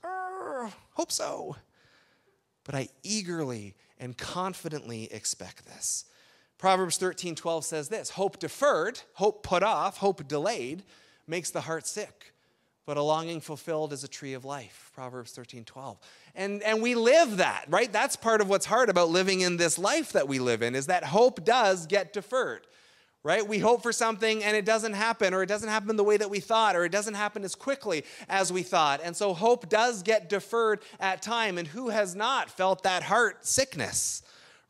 hope 0.94 1.12
so, 1.12 1.56
but 2.64 2.74
I 2.74 2.88
eagerly 3.02 3.74
and 3.98 4.16
confidently 4.16 5.12
expect 5.12 5.66
this. 5.66 6.06
Proverbs 6.58 6.96
13 6.96 7.34
12 7.34 7.64
says 7.64 7.88
this 7.88 8.10
Hope 8.10 8.38
deferred, 8.38 9.00
hope 9.14 9.42
put 9.42 9.62
off, 9.62 9.98
hope 9.98 10.26
delayed 10.26 10.82
makes 11.26 11.50
the 11.50 11.62
heart 11.62 11.86
sick, 11.86 12.32
but 12.86 12.96
a 12.96 13.02
longing 13.02 13.40
fulfilled 13.40 13.92
is 13.92 14.04
a 14.04 14.08
tree 14.08 14.34
of 14.34 14.44
life. 14.44 14.90
Proverbs 14.94 15.32
13 15.32 15.64
12. 15.64 15.98
And, 16.34 16.62
and 16.62 16.82
we 16.82 16.94
live 16.94 17.36
that, 17.38 17.66
right? 17.68 17.92
That's 17.92 18.16
part 18.16 18.40
of 18.40 18.48
what's 18.48 18.66
hard 18.66 18.88
about 18.88 19.10
living 19.10 19.40
in 19.40 19.56
this 19.56 19.78
life 19.78 20.12
that 20.12 20.28
we 20.28 20.38
live 20.38 20.62
in, 20.62 20.74
is 20.74 20.86
that 20.86 21.04
hope 21.04 21.44
does 21.44 21.86
get 21.86 22.12
deferred 22.12 22.66
right? 23.24 23.48
We 23.48 23.58
hope 23.58 23.82
for 23.82 23.92
something 23.92 24.44
and 24.44 24.54
it 24.56 24.66
doesn't 24.66 24.92
happen, 24.92 25.34
or 25.34 25.42
it 25.42 25.46
doesn't 25.46 25.70
happen 25.70 25.96
the 25.96 26.04
way 26.04 26.18
that 26.18 26.30
we 26.30 26.40
thought, 26.40 26.76
or 26.76 26.84
it 26.84 26.92
doesn't 26.92 27.14
happen 27.14 27.42
as 27.42 27.54
quickly 27.54 28.04
as 28.28 28.52
we 28.52 28.62
thought. 28.62 29.00
And 29.02 29.16
so 29.16 29.32
hope 29.34 29.68
does 29.68 30.02
get 30.02 30.28
deferred 30.28 30.80
at 31.00 31.22
time. 31.22 31.58
And 31.58 31.66
who 31.66 31.88
has 31.88 32.14
not 32.14 32.50
felt 32.50 32.82
that 32.84 33.02
heart 33.02 33.44
sickness? 33.46 34.22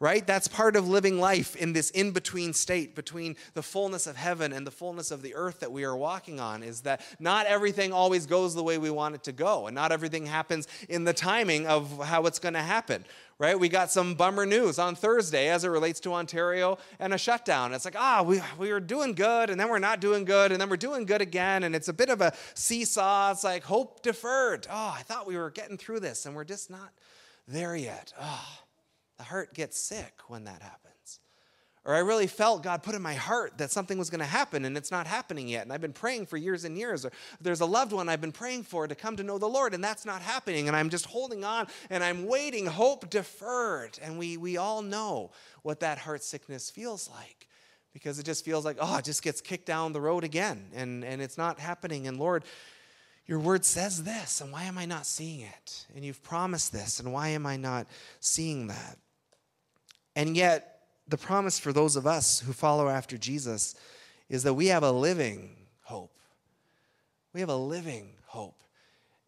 Right? 0.05 0.27
That's 0.27 0.49
part 0.49 0.77
of 0.77 0.87
living 0.87 1.19
life 1.19 1.57
in 1.57 1.73
this 1.73 1.89
in 1.89 2.11
between 2.11 2.53
state 2.53 2.95
between 2.95 3.37
the 3.55 3.63
fullness 3.63 4.07
of 4.07 4.17
heaven 4.17 4.53
and 4.53 4.67
the 4.67 4.71
fullness 4.71 5.11
of 5.11 5.23
the 5.23 5.35
earth 5.35 5.61
that 5.61 5.73
we 5.73 5.83
are 5.83 5.97
walking 5.97 6.39
on, 6.39 6.63
is 6.63 6.83
that 6.83 7.01
not 7.19 7.47
everything 7.47 7.91
always 7.91 8.27
goes 8.27 8.55
the 8.55 8.63
way 8.63 8.77
we 8.77 8.91
want 8.91 9.15
it 9.15 9.23
to 9.23 9.33
go, 9.33 9.67
and 9.67 9.75
not 9.75 9.93
everything 9.93 10.27
happens 10.27 10.69
in 10.91 11.05
the 11.05 11.15
timing 11.15 11.67
of 11.67 12.05
how 12.05 12.27
it's 12.27 12.39
going 12.39 12.53
to 12.53 12.61
happen, 12.61 13.03
right? 13.39 13.59
We 13.59 13.71
got 13.71 13.91
some 13.91 14.15
bummer 14.15 14.45
news 14.45 14.79
on 14.79 14.95
Thursday 14.95 15.49
as 15.49 15.65
it 15.65 15.69
relates 15.69 16.01
to 16.01 16.13
Ontario 16.13 16.77
and 16.99 17.15
a 17.15 17.19
shutdown. 17.19 17.73
It's 17.73 17.87
like, 17.87 17.97
ah, 17.97 18.23
we, 18.23 18.43
we 18.59 18.71
were 18.71 18.81
doing 18.81 19.15
good, 19.15 19.49
and 19.49 19.59
then 19.59 19.71
we're 19.71 19.79
not 19.79 20.01
doing 20.01 20.27
good, 20.27 20.53
and 20.53 20.61
then 20.61 20.69
we're 20.69 20.77
doing 20.77 21.07
good 21.07 21.23
again, 21.23 21.63
and 21.63 21.75
it's 21.75 21.89
a 21.89 21.95
bit 21.95 22.11
of 22.11 22.21
a 22.21 22.35
seesaw. 22.53 23.31
It's 23.31 23.43
like 23.43 23.63
hope 23.63 24.03
deferred. 24.03 24.67
Oh, 24.71 24.95
I 24.99 25.01
thought 25.01 25.27
we 25.27 25.39
were 25.39 25.49
getting 25.49 25.79
through 25.79 26.01
this, 26.01 26.27
and 26.27 26.37
we're 26.37 26.45
just 26.45 26.69
not 26.69 26.93
there 27.49 27.75
yet. 27.75 28.13
Oh. 28.21 28.59
The 29.17 29.25
heart 29.25 29.55
gets 29.55 29.79
sick 29.79 30.21
when 30.29 30.45
that 30.45 30.63
happens. 30.63 31.21
Or 31.87 31.95
I 31.95 31.99
really 31.99 32.27
felt 32.27 32.63
God 32.63 32.83
put 32.83 32.95
in 32.95 33.03
my 33.03 33.13
heart 33.13 33.59
that 33.59 33.71
something 33.71 33.99
was 33.99 34.09
going 34.09 34.21
to 34.21 34.25
happen 34.25 34.65
and 34.65 34.75
it's 34.75 34.91
not 34.91 35.07
happening 35.07 35.49
yet. 35.49 35.65
And 35.65 35.73
I've 35.73 35.83
been 35.83 35.93
praying 35.93 36.27
for 36.27 36.39
years 36.39 36.65
and 36.65 36.79
years. 36.79 37.05
Or 37.05 37.13
there's 37.43 37.61
a 37.61 37.67
loved 37.67 37.93
one 37.93 38.09
I've 38.09 38.23
been 38.23 38.33
praying 38.33 38.63
for 38.63 38.89
to 38.89 38.95
come 38.95 39.17
to 39.17 39.23
know 39.23 39.37
the 39.37 39.47
Lord 39.47 39.75
and 39.75 39.85
that's 39.85 40.07
not 40.07 40.23
happening. 40.23 40.67
And 40.67 40.75
I'm 40.75 40.89
just 40.89 41.05
holding 41.05 41.45
on 41.45 41.67
and 41.91 42.03
I'm 42.03 42.27
waiting, 42.27 42.65
hope 42.65 43.11
deferred. 43.11 43.99
And 44.03 44.19
we, 44.19 44.39
we 44.39 44.57
all 44.57 44.81
know 44.81 45.31
what 45.63 45.81
that 45.81 45.99
heart 45.99 46.23
sickness 46.23 46.71
feels 46.71 47.11
like 47.11 47.49
because 47.93 48.19
it 48.19 48.25
just 48.25 48.47
feels 48.47 48.65
like, 48.65 48.79
oh, 48.81 48.97
it 48.97 49.05
just 49.05 49.23
gets 49.23 49.43
kicked 49.43 49.67
down 49.67 49.93
the 49.93 50.01
road 50.01 50.25
again 50.25 50.71
and, 50.75 51.05
and 51.05 51.21
it's 51.21 51.37
not 51.37 51.61
happening. 51.61 52.07
And 52.07 52.19
Lord, 52.19 52.45
your 53.27 53.39
word 53.39 53.65
says 53.65 54.05
this, 54.05 54.41
and 54.41 54.53
why 54.53 54.65
am 54.65 54.79
I 54.79 54.87
not 54.87 55.07
seeing 55.07 55.41
it? 55.41 55.87
And 55.95 56.05
you've 56.05 56.23
promised 56.23 56.73
this, 56.73 57.01
and 57.01 57.11
why 57.11 57.29
am 57.29 57.47
I 57.47 57.57
not 57.57 57.87
seeing 58.21 58.67
that? 58.67 58.99
And 60.17 60.37
yet, 60.37 60.71
the 61.09 61.19
promise 61.19 61.59
for 61.59 61.73
those 61.73 61.97
of 61.97 62.07
us 62.07 62.41
who 62.41 62.53
follow 62.53 62.89
after 62.89 63.19
Jesus 63.19 63.75
is 64.29 64.43
that 64.45 64.55
we 64.55 64.67
have 64.69 64.83
a 64.83 64.93
living 64.93 65.51
hope. 65.83 66.17
We 67.33 67.41
have 67.41 67.51
a 67.51 67.57
living 67.57 68.11
hope. 68.27 68.63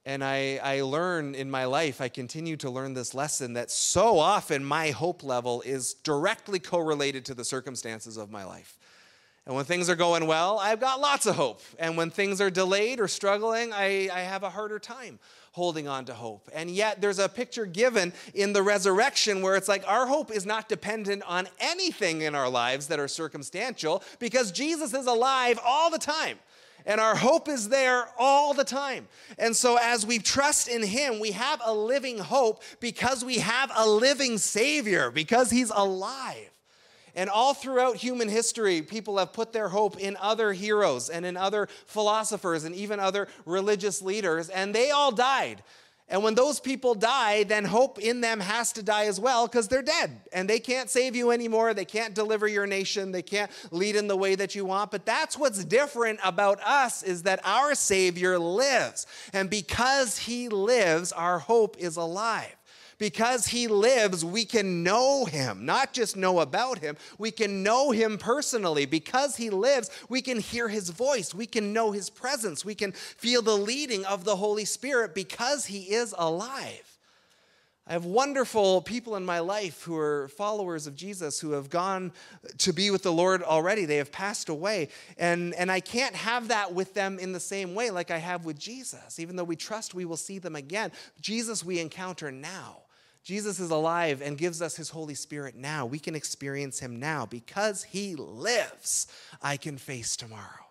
And 0.05 0.23
I, 0.23 0.61
I 0.63 0.83
learn 0.83 1.35
in 1.35 1.51
my 1.51 1.65
life, 1.65 2.01
I 2.01 2.09
continue 2.09 2.57
to 2.59 2.71
learn 2.71 2.95
this 2.95 3.13
lesson 3.13 3.55
that 3.55 3.71
so 3.71 4.19
often 4.19 4.65
my 4.65 4.91
hope 4.91 5.25
level 5.25 5.63
is 5.63 5.95
directly 5.95 6.61
correlated 6.61 7.25
to 7.27 7.35
the 7.35 7.45
circumstances 7.45 8.17
of 8.17 8.31
my 8.31 8.45
life. 8.45 8.79
And 9.47 9.55
when 9.55 9.65
things 9.65 9.91
are 9.91 9.97
going 9.97 10.27
well, 10.27 10.59
I've 10.59 10.81
got 10.81 11.01
lots 11.01 11.27
of 11.27 11.37
hope. 11.37 11.61
And 11.79 11.97
when 11.97 12.11
things 12.11 12.41
are 12.41 12.51
delayed 12.51 13.01
or 13.01 13.09
struggling, 13.09 13.73
I, 13.73 14.09
I 14.13 14.21
have 14.21 14.45
a 14.45 14.51
harder 14.51 14.79
time 14.79 15.19
holding 15.57 15.89
on 15.89 16.05
to 16.05 16.13
hope. 16.13 16.51
And 16.53 16.71
yet, 16.71 17.01
there's 17.01 17.19
a 17.19 17.31
picture 17.31 17.65
given 17.65 18.13
in 18.35 18.53
the 18.53 18.63
resurrection 18.63 19.41
where 19.41 19.57
it's 19.57 19.69
like 19.69 19.89
our 19.89 20.07
hope 20.07 20.31
is 20.31 20.45
not 20.45 20.69
dependent 20.69 21.23
on 21.27 21.49
anything 21.59 22.21
in 22.21 22.35
our 22.35 22.51
lives 22.51 22.89
that 22.89 23.01
are 23.01 23.09
circumstantial 23.09 24.03
because 24.19 24.53
Jesus 24.53 24.93
is 24.93 25.07
alive 25.07 25.59
all 25.65 25.91
the 25.91 25.99
time. 25.99 26.39
And 26.85 27.01
our 27.01 27.17
hope 27.17 27.49
is 27.49 27.71
there 27.71 28.07
all 28.19 28.53
the 28.53 28.65
time. 28.65 29.09
And 29.39 29.57
so, 29.57 29.79
as 29.81 30.05
we 30.05 30.19
trust 30.19 30.69
in 30.69 30.83
Him, 30.83 31.21
we 31.21 31.31
have 31.31 31.63
a 31.65 31.73
living 31.73 32.19
hope 32.19 32.63
because 32.79 33.25
we 33.25 33.39
have 33.39 33.73
a 33.75 33.89
living 33.89 34.37
Savior, 34.37 35.11
because 35.11 35.51
He's 35.51 35.71
alive. 35.71 36.51
And 37.17 37.31
all 37.31 37.55
throughout 37.55 37.97
human 37.97 38.29
history, 38.29 38.83
people 38.83 39.17
have 39.19 39.33
put 39.33 39.53
their 39.53 39.69
hope 39.69 39.99
in 39.99 40.17
other 40.21 40.53
heroes 40.53 41.09
and 41.09 41.25
in 41.25 41.37
other 41.37 41.67
philosophers 41.87 42.65
and 42.65 42.75
even 42.75 43.01
other 43.01 43.27
religious 43.47 44.03
leaders, 44.03 44.51
and 44.51 44.75
they 44.75 44.91
all 44.91 45.11
died. 45.11 45.63
And 46.09 46.23
when 46.23 46.37
those 46.37 46.61
people 46.61 46.95
die, 46.95 47.43
then 47.43 47.65
hope 47.65 47.99
in 47.99 48.21
them 48.21 48.39
has 48.39 48.73
to 48.75 48.83
die 48.83 49.07
as 49.07 49.19
well 49.19 49.49
because 49.49 49.67
they're 49.67 49.83
dead 49.83 50.21
and 50.33 50.49
they 50.49 50.61
can't 50.61 50.89
save 50.89 51.17
you 51.17 51.33
anymore. 51.33 51.75
They 51.75 51.85
can't 51.85 52.15
deliver 52.15 52.47
your 52.47 52.67
nation. 52.67 53.11
They 53.11 53.23
can't 53.23 53.51
lead 53.73 53.97
in 53.97 54.07
the 54.07 54.17
way 54.17 54.37
that 54.37 54.55
you 54.55 54.65
want. 54.65 54.93
But 54.93 55.05
that's 55.05 55.37
what's 55.37 55.65
different 55.65 56.21
about 56.23 56.61
us 56.63 57.03
is 57.03 57.25
that 57.25 57.41
our 57.45 57.75
Savior 57.75 58.39
lives. 58.39 59.09
And 59.33 59.51
because 59.51 60.17
He 60.19 60.49
lives, 60.49 61.11
our 61.11 61.41
hope 61.41 61.77
is 61.79 61.97
alive. 61.97 62.56
Because 62.99 63.47
he 63.47 63.69
lives, 63.69 64.25
we 64.25 64.45
can 64.45 64.83
know 64.83 65.27
him, 65.27 65.67
not 65.67 65.93
just 65.93 66.17
know 66.17 66.41
about 66.41 66.79
him, 66.79 66.97
we 67.19 67.31
can 67.31 67.63
know 67.63 67.91
him 67.91 68.17
personally. 68.17 68.87
Because 68.87 69.37
he 69.37 69.51
lives, 69.51 69.91
we 70.09 70.23
can 70.23 70.41
hear 70.41 70.69
his 70.69 70.91
voice, 70.91 71.35
we 71.35 71.47
can 71.47 71.73
know 71.73 71.93
his 71.93 72.09
presence, 72.09 72.65
we 72.65 72.75
can 72.75 72.93
feel 72.93 73.43
the 73.43 73.57
leading 73.57 74.05
of 74.07 74.25
the 74.25 74.37
Holy 74.37 74.65
Spirit 74.65 75.15
because 75.15 75.67
he 75.67 75.83
is 75.95 76.15
alive. 76.17 76.97
I 77.89 77.93
have 77.93 78.05
wonderful 78.05 78.83
people 78.83 79.15
in 79.15 79.25
my 79.25 79.39
life 79.39 79.85
who 79.85 79.97
are 79.97 80.27
followers 80.29 80.89
of 80.89 80.97
Jesus 80.97 81.39
who 81.39 81.53
have 81.53 81.71
gone 81.71 82.11
to 82.59 82.73
be 82.73 82.91
with 82.91 83.05
the 83.05 83.13
Lord 83.13 83.45
already. 83.45 83.85
They 83.85 83.99
have 83.99 84.11
passed 84.11 84.49
away. 84.49 84.89
And, 85.19 85.55
and 85.55 85.71
I 85.71 85.79
can't 85.79 86.17
have 86.17 86.49
that 86.49 86.75
with 86.75 86.95
them 86.95 87.21
in 87.21 87.33
the 87.33 87.39
same 87.39 87.77
way 87.77 87.91
like 87.91 88.11
I 88.11 88.19
have 88.19 88.45
with 88.45 88.59
Jesus. 88.59 89.21
Even 89.21 89.37
though 89.37 89.45
we 89.45 89.55
trust 89.55 89.95
we 89.95 90.05
will 90.05 90.17
see 90.17 90.41
them 90.41 90.57
again, 90.57 90.91
Jesus 91.21 91.65
we 91.65 91.79
encounter 91.79 92.33
now. 92.33 92.79
Jesus 93.27 93.59
is 93.59 93.73
alive 93.73 94.23
and 94.23 94.39
gives 94.39 94.63
us 94.63 94.77
his 94.77 94.91
Holy 94.91 95.17
Spirit 95.17 95.57
now. 95.57 95.85
We 95.85 95.99
can 95.99 96.15
experience 96.15 96.79
him 96.79 97.01
now. 97.01 97.27
Because 97.27 97.83
he 97.83 98.15
lives, 98.15 99.09
I 99.43 99.57
can 99.57 99.79
face 99.79 100.15
tomorrow. 100.15 100.69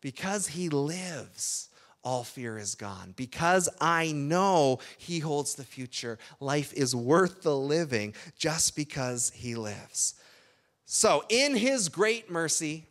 Because 0.00 0.48
he 0.48 0.68
lives, 0.68 1.68
all 2.02 2.24
fear 2.24 2.58
is 2.58 2.74
gone. 2.74 3.14
Because 3.14 3.68
I 3.80 4.10
know 4.10 4.80
he 4.98 5.20
holds 5.20 5.54
the 5.54 5.62
future, 5.62 6.18
life 6.40 6.72
is 6.72 6.92
worth 6.92 7.42
the 7.42 7.56
living 7.56 8.14
just 8.36 8.74
because 8.74 9.30
he 9.30 9.54
lives. 9.54 10.16
So, 10.86 11.22
in 11.28 11.54
his 11.54 11.88
great 11.88 12.28
mercy, 12.28 12.88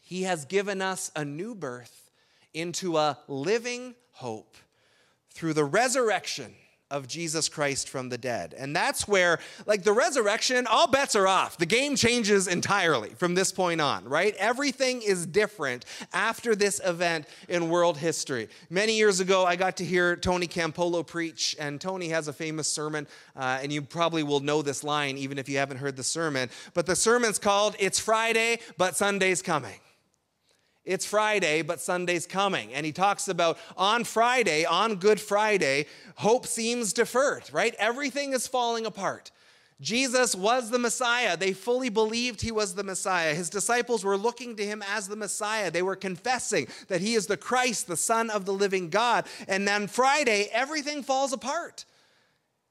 he 0.00 0.22
has 0.22 0.44
given 0.44 0.80
us 0.80 1.10
a 1.16 1.24
new 1.24 1.52
birth 1.52 2.12
into 2.52 2.96
a 2.96 3.18
living 3.26 3.96
hope 4.12 4.54
through 5.30 5.54
the 5.54 5.64
resurrection 5.64 6.54
of 6.90 7.08
Jesus 7.08 7.48
Christ 7.48 7.88
from 7.88 8.08
the 8.08 8.18
dead. 8.18 8.54
And 8.56 8.74
that's 8.74 9.08
where, 9.08 9.38
like 9.66 9.82
the 9.82 9.92
resurrection, 9.92 10.66
all 10.66 10.86
bets 10.86 11.16
are 11.16 11.26
off. 11.26 11.56
The 11.56 11.66
game 11.66 11.96
changes 11.96 12.46
entirely 12.46 13.10
from 13.10 13.34
this 13.34 13.52
point 13.52 13.80
on, 13.80 14.04
right? 14.04 14.34
Everything 14.36 15.02
is 15.02 15.26
different 15.26 15.84
after 16.12 16.54
this 16.54 16.80
event 16.84 17.26
in 17.48 17.68
world 17.68 17.96
history. 17.96 18.48
Many 18.70 18.96
years 18.96 19.20
ago, 19.20 19.44
I 19.44 19.56
got 19.56 19.76
to 19.78 19.84
hear 19.84 20.14
Tony 20.14 20.46
Campolo 20.46 21.06
preach, 21.06 21.56
and 21.58 21.80
Tony 21.80 22.08
has 22.08 22.28
a 22.28 22.32
famous 22.32 22.68
sermon, 22.68 23.06
uh, 23.34 23.58
and 23.62 23.72
you 23.72 23.82
probably 23.82 24.22
will 24.22 24.40
know 24.40 24.62
this 24.62 24.84
line 24.84 25.16
even 25.16 25.38
if 25.38 25.48
you 25.48 25.58
haven't 25.58 25.78
heard 25.78 25.96
the 25.96 26.04
sermon. 26.04 26.50
But 26.74 26.86
the 26.86 26.96
sermon's 26.96 27.38
called 27.38 27.76
It's 27.78 27.98
Friday, 27.98 28.60
but 28.76 28.96
Sunday's 28.96 29.42
Coming. 29.42 29.80
It's 30.84 31.06
Friday, 31.06 31.62
but 31.62 31.80
Sunday's 31.80 32.26
coming. 32.26 32.74
And 32.74 32.84
he 32.84 32.92
talks 32.92 33.28
about 33.28 33.58
on 33.76 34.04
Friday, 34.04 34.64
on 34.64 34.96
Good 34.96 35.20
Friday, 35.20 35.86
hope 36.16 36.46
seems 36.46 36.92
deferred, 36.92 37.44
right? 37.52 37.74
Everything 37.78 38.32
is 38.32 38.46
falling 38.46 38.84
apart. 38.84 39.30
Jesus 39.80 40.34
was 40.34 40.70
the 40.70 40.78
Messiah. 40.78 41.36
They 41.36 41.52
fully 41.52 41.88
believed 41.88 42.40
he 42.40 42.52
was 42.52 42.74
the 42.74 42.84
Messiah. 42.84 43.34
His 43.34 43.50
disciples 43.50 44.04
were 44.04 44.16
looking 44.16 44.56
to 44.56 44.64
him 44.64 44.82
as 44.88 45.08
the 45.08 45.16
Messiah. 45.16 45.70
They 45.70 45.82
were 45.82 45.96
confessing 45.96 46.68
that 46.88 47.00
he 47.00 47.14
is 47.14 47.26
the 47.26 47.36
Christ, 47.36 47.86
the 47.86 47.96
Son 47.96 48.30
of 48.30 48.44
the 48.44 48.52
living 48.52 48.88
God. 48.88 49.26
And 49.48 49.66
then 49.66 49.88
Friday, 49.88 50.48
everything 50.52 51.02
falls 51.02 51.32
apart. 51.32 51.84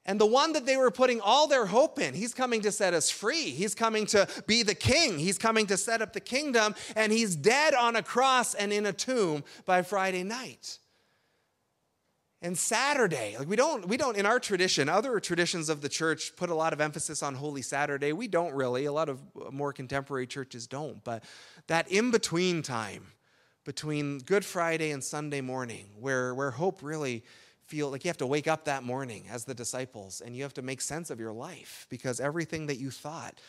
And 0.06 0.20
the 0.20 0.26
one 0.26 0.52
that 0.52 0.66
they 0.66 0.76
were 0.76 0.90
putting 0.90 1.20
all 1.20 1.46
their 1.46 1.66
hope 1.66 1.98
in, 1.98 2.12
he's 2.12 2.34
coming 2.34 2.60
to 2.62 2.72
set 2.72 2.92
us 2.92 3.10
free. 3.10 3.50
He's 3.50 3.74
coming 3.74 4.04
to 4.06 4.28
be 4.46 4.62
the 4.62 4.74
king. 4.74 5.18
He's 5.18 5.38
coming 5.38 5.66
to 5.68 5.78
set 5.78 6.02
up 6.02 6.12
the 6.12 6.20
kingdom. 6.20 6.74
And 6.94 7.10
he's 7.10 7.34
dead 7.34 7.74
on 7.74 7.96
a 7.96 8.02
cross 8.02 8.54
and 8.54 8.72
in 8.72 8.84
a 8.84 8.92
tomb 8.92 9.44
by 9.64 9.82
Friday 9.82 10.22
night. 10.22 10.78
And 12.42 12.58
Saturday, 12.58 13.36
like 13.38 13.48
we 13.48 13.56
don't, 13.56 13.88
we 13.88 13.96
don't, 13.96 14.18
in 14.18 14.26
our 14.26 14.38
tradition, 14.38 14.90
other 14.90 15.18
traditions 15.18 15.70
of 15.70 15.80
the 15.80 15.88
church 15.88 16.36
put 16.36 16.50
a 16.50 16.54
lot 16.54 16.74
of 16.74 16.80
emphasis 16.82 17.22
on 17.22 17.34
Holy 17.34 17.62
Saturday. 17.62 18.12
We 18.12 18.28
don't 18.28 18.52
really. 18.52 18.84
A 18.84 18.92
lot 18.92 19.08
of 19.08 19.22
uh, 19.34 19.50
more 19.50 19.72
contemporary 19.72 20.26
churches 20.26 20.66
don't. 20.66 21.02
But 21.02 21.24
that 21.68 21.90
in 21.90 22.10
between 22.10 22.60
time, 22.60 23.06
between 23.64 24.18
Good 24.18 24.44
Friday 24.44 24.90
and 24.90 25.02
Sunday 25.02 25.40
morning, 25.40 25.86
where, 25.98 26.34
where 26.34 26.50
hope 26.50 26.82
really 26.82 27.24
feel 27.74 27.90
like 27.90 28.04
you 28.04 28.08
have 28.08 28.16
to 28.16 28.26
wake 28.26 28.46
up 28.46 28.66
that 28.66 28.84
morning 28.84 29.24
as 29.28 29.44
the 29.44 29.54
disciples 29.54 30.20
and 30.24 30.36
you 30.36 30.44
have 30.44 30.54
to 30.54 30.62
make 30.62 30.80
sense 30.80 31.10
of 31.10 31.18
your 31.18 31.32
life 31.32 31.88
because 31.90 32.20
everything 32.20 32.66
that 32.66 32.78
you 32.78 32.88
thought 32.88 33.40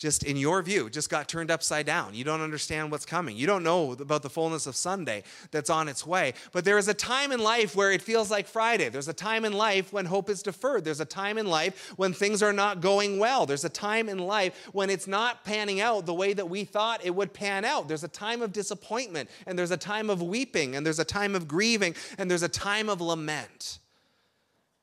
just 0.00 0.24
in 0.24 0.38
your 0.38 0.62
view, 0.62 0.88
just 0.88 1.10
got 1.10 1.28
turned 1.28 1.50
upside 1.50 1.84
down. 1.84 2.14
You 2.14 2.24
don't 2.24 2.40
understand 2.40 2.90
what's 2.90 3.04
coming. 3.04 3.36
You 3.36 3.46
don't 3.46 3.62
know 3.62 3.92
about 3.92 4.22
the 4.22 4.30
fullness 4.30 4.66
of 4.66 4.74
Sunday 4.74 5.22
that's 5.50 5.68
on 5.68 5.88
its 5.88 6.06
way. 6.06 6.32
But 6.52 6.64
there 6.64 6.78
is 6.78 6.88
a 6.88 6.94
time 6.94 7.32
in 7.32 7.40
life 7.40 7.76
where 7.76 7.92
it 7.92 8.00
feels 8.00 8.30
like 8.30 8.46
Friday. 8.46 8.88
There's 8.88 9.08
a 9.08 9.12
time 9.12 9.44
in 9.44 9.52
life 9.52 9.92
when 9.92 10.06
hope 10.06 10.30
is 10.30 10.42
deferred. 10.42 10.84
There's 10.84 11.00
a 11.00 11.04
time 11.04 11.36
in 11.36 11.46
life 11.46 11.92
when 11.96 12.14
things 12.14 12.42
are 12.42 12.52
not 12.52 12.80
going 12.80 13.18
well. 13.18 13.44
There's 13.44 13.66
a 13.66 13.68
time 13.68 14.08
in 14.08 14.18
life 14.18 14.70
when 14.72 14.88
it's 14.88 15.06
not 15.06 15.44
panning 15.44 15.82
out 15.82 16.06
the 16.06 16.14
way 16.14 16.32
that 16.32 16.48
we 16.48 16.64
thought 16.64 17.04
it 17.04 17.14
would 17.14 17.34
pan 17.34 17.66
out. 17.66 17.86
There's 17.86 18.04
a 18.04 18.08
time 18.08 18.40
of 18.40 18.54
disappointment, 18.54 19.28
and 19.46 19.58
there's 19.58 19.70
a 19.70 19.76
time 19.76 20.08
of 20.08 20.22
weeping, 20.22 20.76
and 20.76 20.86
there's 20.86 20.98
a 20.98 21.04
time 21.04 21.34
of 21.34 21.46
grieving, 21.46 21.94
and 22.16 22.30
there's 22.30 22.42
a 22.42 22.48
time 22.48 22.88
of 22.88 23.02
lament. 23.02 23.80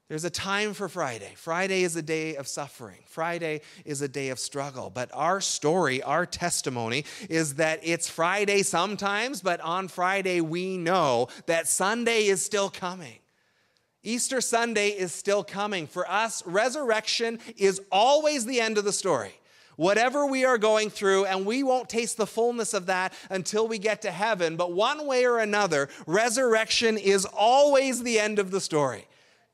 There's 0.09 0.23
a 0.23 0.29
time 0.29 0.73
for 0.73 0.87
Friday. 0.87 1.33
Friday 1.35 1.83
is 1.83 1.97
a 1.97 2.01
day 2.01 2.37
of 2.37 2.47
suffering. 2.47 2.99
Friday 3.07 3.59
is 3.83 4.01
a 4.01 4.07
day 4.07 4.29
of 4.29 4.39
struggle. 4.39 4.89
But 4.89 5.09
our 5.13 5.41
story, 5.41 6.01
our 6.01 6.25
testimony 6.25 7.03
is 7.29 7.55
that 7.55 7.81
it's 7.83 8.09
Friday 8.09 8.63
sometimes, 8.63 9.41
but 9.41 9.59
on 9.59 9.89
Friday 9.89 10.39
we 10.39 10.77
know 10.77 11.27
that 11.47 11.67
Sunday 11.67 12.27
is 12.27 12.41
still 12.41 12.69
coming. 12.69 13.17
Easter 14.01 14.39
Sunday 14.39 14.89
is 14.91 15.11
still 15.11 15.43
coming. 15.43 15.87
For 15.87 16.09
us, 16.09 16.41
resurrection 16.45 17.39
is 17.57 17.81
always 17.91 18.45
the 18.45 18.61
end 18.61 18.77
of 18.77 18.85
the 18.85 18.93
story. 18.93 19.33
Whatever 19.75 20.25
we 20.25 20.45
are 20.45 20.57
going 20.57 20.89
through, 20.89 21.25
and 21.25 21.45
we 21.45 21.63
won't 21.63 21.89
taste 21.89 22.15
the 22.15 22.25
fullness 22.25 22.73
of 22.73 22.85
that 22.85 23.13
until 23.29 23.67
we 23.67 23.77
get 23.77 24.01
to 24.03 24.11
heaven, 24.11 24.55
but 24.55 24.71
one 24.71 25.05
way 25.05 25.25
or 25.25 25.39
another, 25.39 25.89
resurrection 26.07 26.97
is 26.97 27.25
always 27.25 28.01
the 28.01 28.17
end 28.17 28.39
of 28.39 28.51
the 28.51 28.61
story. 28.61 29.05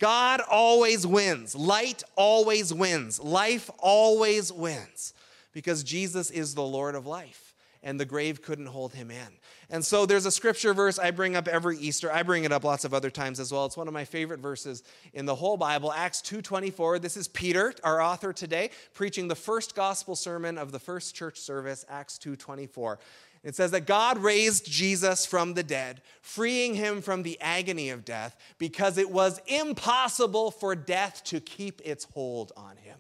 God 0.04 0.42
always 0.52 1.08
wins. 1.08 1.56
Light 1.56 2.04
always 2.18 2.74
wins. 2.74 3.22
Life 3.22 3.72
always 3.80 4.52
wins 4.52 5.14
because 5.54 5.82
Jesus 5.82 6.30
is 6.30 6.56
the 6.56 6.62
Lord 6.62 6.96
of 6.96 7.08
life 7.08 7.56
and 7.82 7.98
the 7.98 8.04
grave 8.04 8.42
couldn't 8.42 8.66
hold 8.66 8.94
him 8.94 9.10
in. 9.10 9.28
And 9.70 9.84
so 9.84 10.06
there's 10.06 10.26
a 10.26 10.32
scripture 10.32 10.74
verse 10.74 11.00
I 11.00 11.12
bring 11.12 11.38
up 11.38 11.48
every 11.48 11.78
Easter. 11.78 12.12
I 12.12 12.24
bring 12.24 12.44
it 12.44 12.52
up 12.52 12.66
lots 12.66 12.84
of 12.84 12.94
other 12.94 13.10
times 13.10 13.40
as 13.40 13.54
well. 13.54 13.66
It's 13.66 13.78
one 13.78 13.88
of 13.88 13.94
my 13.94 14.04
favorite 14.04 14.42
verses 14.42 14.84
in 15.14 15.26
the 15.26 15.36
whole 15.36 15.56
Bible, 15.56 15.92
Acts 15.94 16.22
2:24. 16.22 17.00
This 17.00 17.16
is 17.16 17.30
Peter, 17.30 17.74
our 17.82 18.02
author 18.02 18.34
today, 18.34 18.72
preaching 18.94 19.30
the 19.30 19.36
first 19.36 19.74
gospel 19.74 20.18
sermon 20.18 20.58
of 20.58 20.74
the 20.74 20.80
first 20.80 21.16
church 21.16 21.40
service, 21.40 21.86
Acts 21.88 22.18
2:24. 22.18 23.00
It 23.44 23.56
says 23.56 23.72
that 23.72 23.86
God 23.86 24.20
raised 24.20 24.72
Jesus 24.72 25.26
from 25.26 25.54
the 25.54 25.64
dead, 25.64 26.02
freeing 26.22 26.76
him 26.76 27.02
from 27.02 27.24
the 27.24 27.40
agony 27.42 27.90
of 27.90 28.06
death 28.06 28.38
because 28.58 28.98
it 28.98 29.12
was 29.12 29.42
impossible 29.48 30.50
for 30.50 30.76
death 30.76 31.24
to 31.26 31.42
keep 31.42 31.82
its 31.84 32.06
hold 32.14 32.54
on 32.56 32.78
him. 32.78 32.98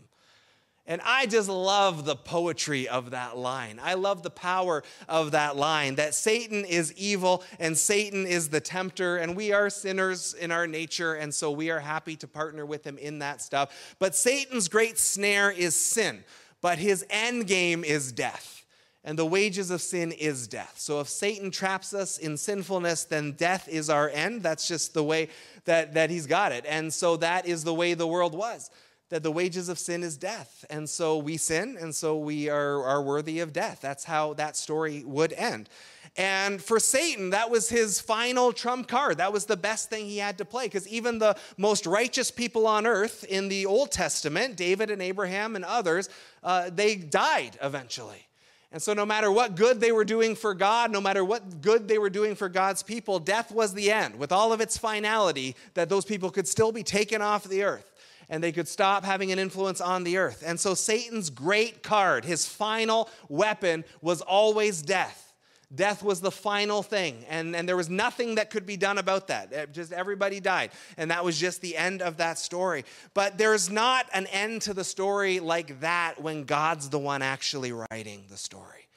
And 0.85 1.01
I 1.05 1.27
just 1.27 1.47
love 1.47 2.03
the 2.03 2.17
poetry 2.17 2.89
of 2.89 3.11
that 3.11 3.37
line. 3.37 3.79
I 3.81 3.93
love 3.93 4.21
the 4.21 4.29
power 4.29 4.83
of 5.07 5.31
that 5.31 5.55
line 5.55 5.95
that 5.95 6.13
Satan 6.13 6.65
is 6.65 6.91
evil 6.97 7.41
and 7.57 7.77
Satan 7.77 8.27
is 8.27 8.49
the 8.49 8.59
tempter, 8.59 9.15
and 9.15 9.37
we 9.37 9.53
are 9.53 9.69
sinners 9.69 10.33
in 10.33 10.51
our 10.51 10.67
nature, 10.67 11.13
and 11.13 11.33
so 11.33 11.51
we 11.51 11.69
are 11.69 11.79
happy 11.79 12.17
to 12.17 12.27
partner 12.27 12.65
with 12.65 12.85
him 12.85 12.97
in 12.97 13.19
that 13.19 13.41
stuff. 13.41 13.95
But 13.97 14.13
Satan's 14.13 14.67
great 14.67 14.97
snare 14.97 15.51
is 15.51 15.73
sin, 15.73 16.25
but 16.59 16.79
his 16.79 17.05
end 17.09 17.47
game 17.47 17.85
is 17.85 18.11
death 18.11 18.62
and 19.03 19.19
the 19.19 19.25
wages 19.25 19.69
of 19.69 19.81
sin 19.81 20.11
is 20.13 20.47
death. 20.47 20.75
So 20.77 21.01
if 21.01 21.09
Satan 21.09 21.51
traps 21.51 21.93
us 21.93 22.17
in 22.17 22.37
sinfulness, 22.37 23.03
then 23.03 23.33
death 23.33 23.67
is 23.67 23.89
our 23.89 24.09
end. 24.09 24.43
That's 24.43 24.67
just 24.67 24.93
the 24.93 25.03
way 25.03 25.27
that, 25.65 25.93
that 25.95 26.09
he's 26.09 26.25
got 26.25 26.53
it. 26.53 26.65
And 26.67 26.93
so 26.93 27.17
that 27.17 27.45
is 27.45 27.63
the 27.63 27.73
way 27.73 27.95
the 27.95 28.07
world 28.07 28.33
was. 28.33 28.69
That 29.09 29.21
the 29.21 29.31
wages 29.31 29.67
of 29.67 29.77
sin 29.77 30.03
is 30.03 30.15
death. 30.15 30.63
And 30.69 30.89
so 30.89 31.17
we 31.17 31.35
sin, 31.37 31.77
and 31.79 31.93
so 31.93 32.17
we 32.17 32.49
are, 32.49 32.83
are 32.83 33.01
worthy 33.01 33.41
of 33.41 33.51
death. 33.51 33.79
That's 33.81 34.05
how 34.05 34.33
that 34.35 34.55
story 34.55 35.03
would 35.05 35.33
end. 35.33 35.69
And 36.15 36.63
for 36.63 36.79
Satan, 36.79 37.31
that 37.31 37.49
was 37.49 37.69
his 37.69 37.99
final 37.99 38.53
trump 38.53 38.87
card. 38.87 39.17
That 39.17 39.33
was 39.33 39.45
the 39.45 39.57
best 39.57 39.89
thing 39.89 40.05
he 40.05 40.19
had 40.19 40.37
to 40.37 40.45
play 40.45 40.65
because 40.65 40.87
even 40.87 41.19
the 41.19 41.35
most 41.57 41.85
righteous 41.85 42.31
people 42.31 42.65
on 42.67 42.87
earth 42.87 43.23
in 43.25 43.49
the 43.49 43.65
Old 43.65 43.91
Testament, 43.91 44.55
David 44.55 44.89
and 44.89 45.01
Abraham 45.01 45.55
and 45.55 45.65
others, 45.65 46.09
uh, 46.43 46.69
they 46.73 46.95
died 46.95 47.57
eventually. 47.61 48.27
And 48.73 48.81
so, 48.81 48.93
no 48.93 49.05
matter 49.05 49.31
what 49.31 49.55
good 49.55 49.79
they 49.79 49.91
were 49.91 50.03
doing 50.03 50.35
for 50.35 50.55
God, 50.55 50.91
no 50.91 50.99
matter 50.99 51.23
what 51.23 51.61
good 51.61 51.87
they 51.87 51.99
were 51.99 52.09
doing 52.09 52.33
for 52.33 52.49
God's 52.49 52.81
people, 52.81 53.19
death 53.19 53.51
was 53.51 53.75
the 53.75 53.91
end, 53.91 54.17
with 54.17 54.31
all 54.31 54.51
of 54.51 54.61
its 54.61 54.79
finality, 54.79 55.55
that 55.75 55.89
those 55.89 56.05
people 56.05 56.31
could 56.31 56.47
still 56.47 56.71
be 56.71 56.81
taken 56.81 57.21
off 57.21 57.43
the 57.43 57.61
earth 57.61 57.91
and 58.29 58.43
they 58.43 58.51
could 58.51 58.67
stop 58.67 59.03
having 59.03 59.31
an 59.31 59.37
influence 59.37 59.79
on 59.79 60.03
the 60.03 60.17
earth. 60.17 60.43
And 60.43 60.59
so, 60.59 60.73
Satan's 60.73 61.29
great 61.29 61.83
card, 61.83 62.25
his 62.25 62.47
final 62.47 63.11
weapon, 63.29 63.85
was 64.01 64.21
always 64.21 64.81
death. 64.81 65.32
Death 65.75 66.03
was 66.03 66.21
the 66.21 66.31
final 66.31 66.83
thing, 66.83 67.25
and, 67.27 67.55
and 67.55 67.67
there 67.67 67.77
was 67.77 67.89
nothing 67.89 68.35
that 68.35 68.51
could 68.51 68.65
be 68.65 68.77
done 68.77 68.99
about 68.99 69.27
that. 69.27 69.51
It 69.51 69.73
just 69.73 69.91
everybody 69.91 70.39
died, 70.39 70.71
and 70.97 71.09
that 71.09 71.25
was 71.25 71.39
just 71.39 71.61
the 71.61 71.75
end 71.75 72.03
of 72.03 72.17
that 72.17 72.37
story. 72.37 72.85
But 73.15 73.39
there's 73.39 73.71
not 73.71 74.07
an 74.13 74.27
end 74.27 74.61
to 74.63 74.75
the 74.75 74.83
story 74.83 75.39
like 75.39 75.79
that 75.79 76.21
when 76.21 76.43
God's 76.43 76.89
the 76.89 76.99
one 76.99 77.23
actually 77.23 77.71
writing 77.71 78.25
the 78.29 78.37
story. 78.37 78.87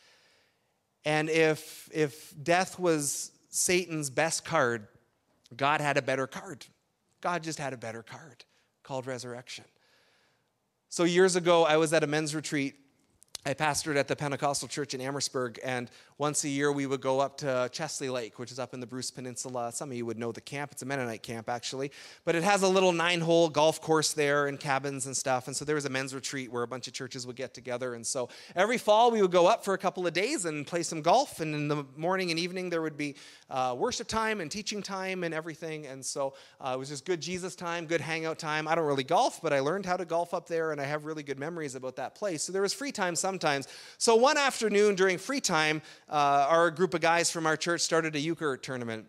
And 1.06 1.30
if, 1.30 1.88
if 1.94 2.34
death 2.42 2.78
was 2.78 3.30
Satan's 3.48 4.10
best 4.10 4.44
card, 4.44 4.86
God 5.56 5.80
had 5.80 5.96
a 5.96 6.02
better 6.02 6.26
card. 6.26 6.66
God 7.22 7.42
just 7.42 7.58
had 7.58 7.72
a 7.72 7.78
better 7.78 8.02
card 8.02 8.44
called 8.82 9.06
resurrection. 9.06 9.64
So 10.90 11.04
years 11.04 11.36
ago, 11.36 11.64
I 11.64 11.78
was 11.78 11.94
at 11.94 12.04
a 12.04 12.06
men's 12.06 12.34
retreat 12.34 12.74
I 13.46 13.54
pastored 13.54 13.94
at 13.94 14.08
the 14.08 14.16
Pentecostal 14.16 14.66
church 14.66 14.92
in 14.92 15.00
Amherstburg, 15.00 15.60
and 15.62 15.88
once 16.18 16.44
a 16.44 16.48
year 16.48 16.72
we 16.72 16.86
would 16.86 17.00
go 17.00 17.20
up 17.20 17.38
to 17.38 17.68
Chesley 17.72 18.08
Lake, 18.08 18.38
which 18.38 18.50
is 18.50 18.58
up 18.58 18.74
in 18.74 18.80
the 18.80 18.86
Bruce 18.86 19.10
Peninsula. 19.10 19.70
Some 19.72 19.90
of 19.90 19.96
you 19.96 20.06
would 20.06 20.18
know 20.18 20.32
the 20.32 20.40
camp. 20.40 20.72
It's 20.72 20.82
a 20.82 20.86
Mennonite 20.86 21.22
camp, 21.22 21.48
actually. 21.48 21.92
But 22.24 22.34
it 22.34 22.42
has 22.42 22.62
a 22.62 22.68
little 22.68 22.92
nine 22.92 23.20
hole 23.20 23.48
golf 23.48 23.80
course 23.80 24.12
there 24.12 24.46
and 24.46 24.58
cabins 24.58 25.06
and 25.06 25.16
stuff. 25.16 25.46
And 25.46 25.56
so 25.56 25.64
there 25.64 25.74
was 25.74 25.84
a 25.84 25.90
men's 25.90 26.14
retreat 26.14 26.50
where 26.50 26.62
a 26.62 26.68
bunch 26.68 26.88
of 26.88 26.94
churches 26.94 27.26
would 27.26 27.36
get 27.36 27.54
together. 27.54 27.94
And 27.94 28.06
so 28.06 28.28
every 28.54 28.78
fall 28.78 29.10
we 29.10 29.22
would 29.22 29.30
go 29.30 29.46
up 29.46 29.64
for 29.64 29.74
a 29.74 29.78
couple 29.78 30.06
of 30.06 30.12
days 30.12 30.44
and 30.44 30.66
play 30.66 30.82
some 30.82 31.02
golf. 31.02 31.40
And 31.40 31.54
in 31.54 31.68
the 31.68 31.84
morning 31.96 32.30
and 32.30 32.38
evening 32.38 32.70
there 32.70 32.82
would 32.82 32.96
be 32.96 33.16
uh, 33.50 33.74
worship 33.78 34.08
time 34.08 34.40
and 34.40 34.50
teaching 34.50 34.82
time 34.82 35.24
and 35.24 35.34
everything. 35.34 35.86
And 35.86 36.04
so 36.04 36.34
uh, 36.60 36.72
it 36.74 36.78
was 36.78 36.88
just 36.88 37.04
good 37.04 37.20
Jesus 37.20 37.54
time, 37.54 37.86
good 37.86 38.00
hangout 38.00 38.38
time. 38.38 38.68
I 38.68 38.74
don't 38.74 38.86
really 38.86 39.04
golf, 39.04 39.40
but 39.42 39.52
I 39.52 39.60
learned 39.60 39.86
how 39.86 39.96
to 39.96 40.04
golf 40.04 40.34
up 40.34 40.48
there, 40.48 40.72
and 40.72 40.80
I 40.80 40.84
have 40.84 41.04
really 41.04 41.22
good 41.22 41.38
memories 41.38 41.74
about 41.74 41.96
that 41.96 42.14
place. 42.14 42.42
So 42.42 42.52
there 42.52 42.62
was 42.62 42.74
free 42.74 42.92
time 42.92 43.14
sometimes 43.14 43.46
sometimes. 43.46 43.68
So 43.98 44.16
one 44.16 44.36
afternoon 44.36 44.94
during 44.94 45.18
free 45.18 45.40
time, 45.40 45.82
uh, 46.08 46.46
our 46.48 46.70
group 46.70 46.94
of 46.94 47.00
guys 47.00 47.30
from 47.30 47.46
our 47.46 47.56
church 47.56 47.80
started 47.80 48.14
a 48.14 48.20
euchre 48.20 48.56
tournament. 48.56 49.06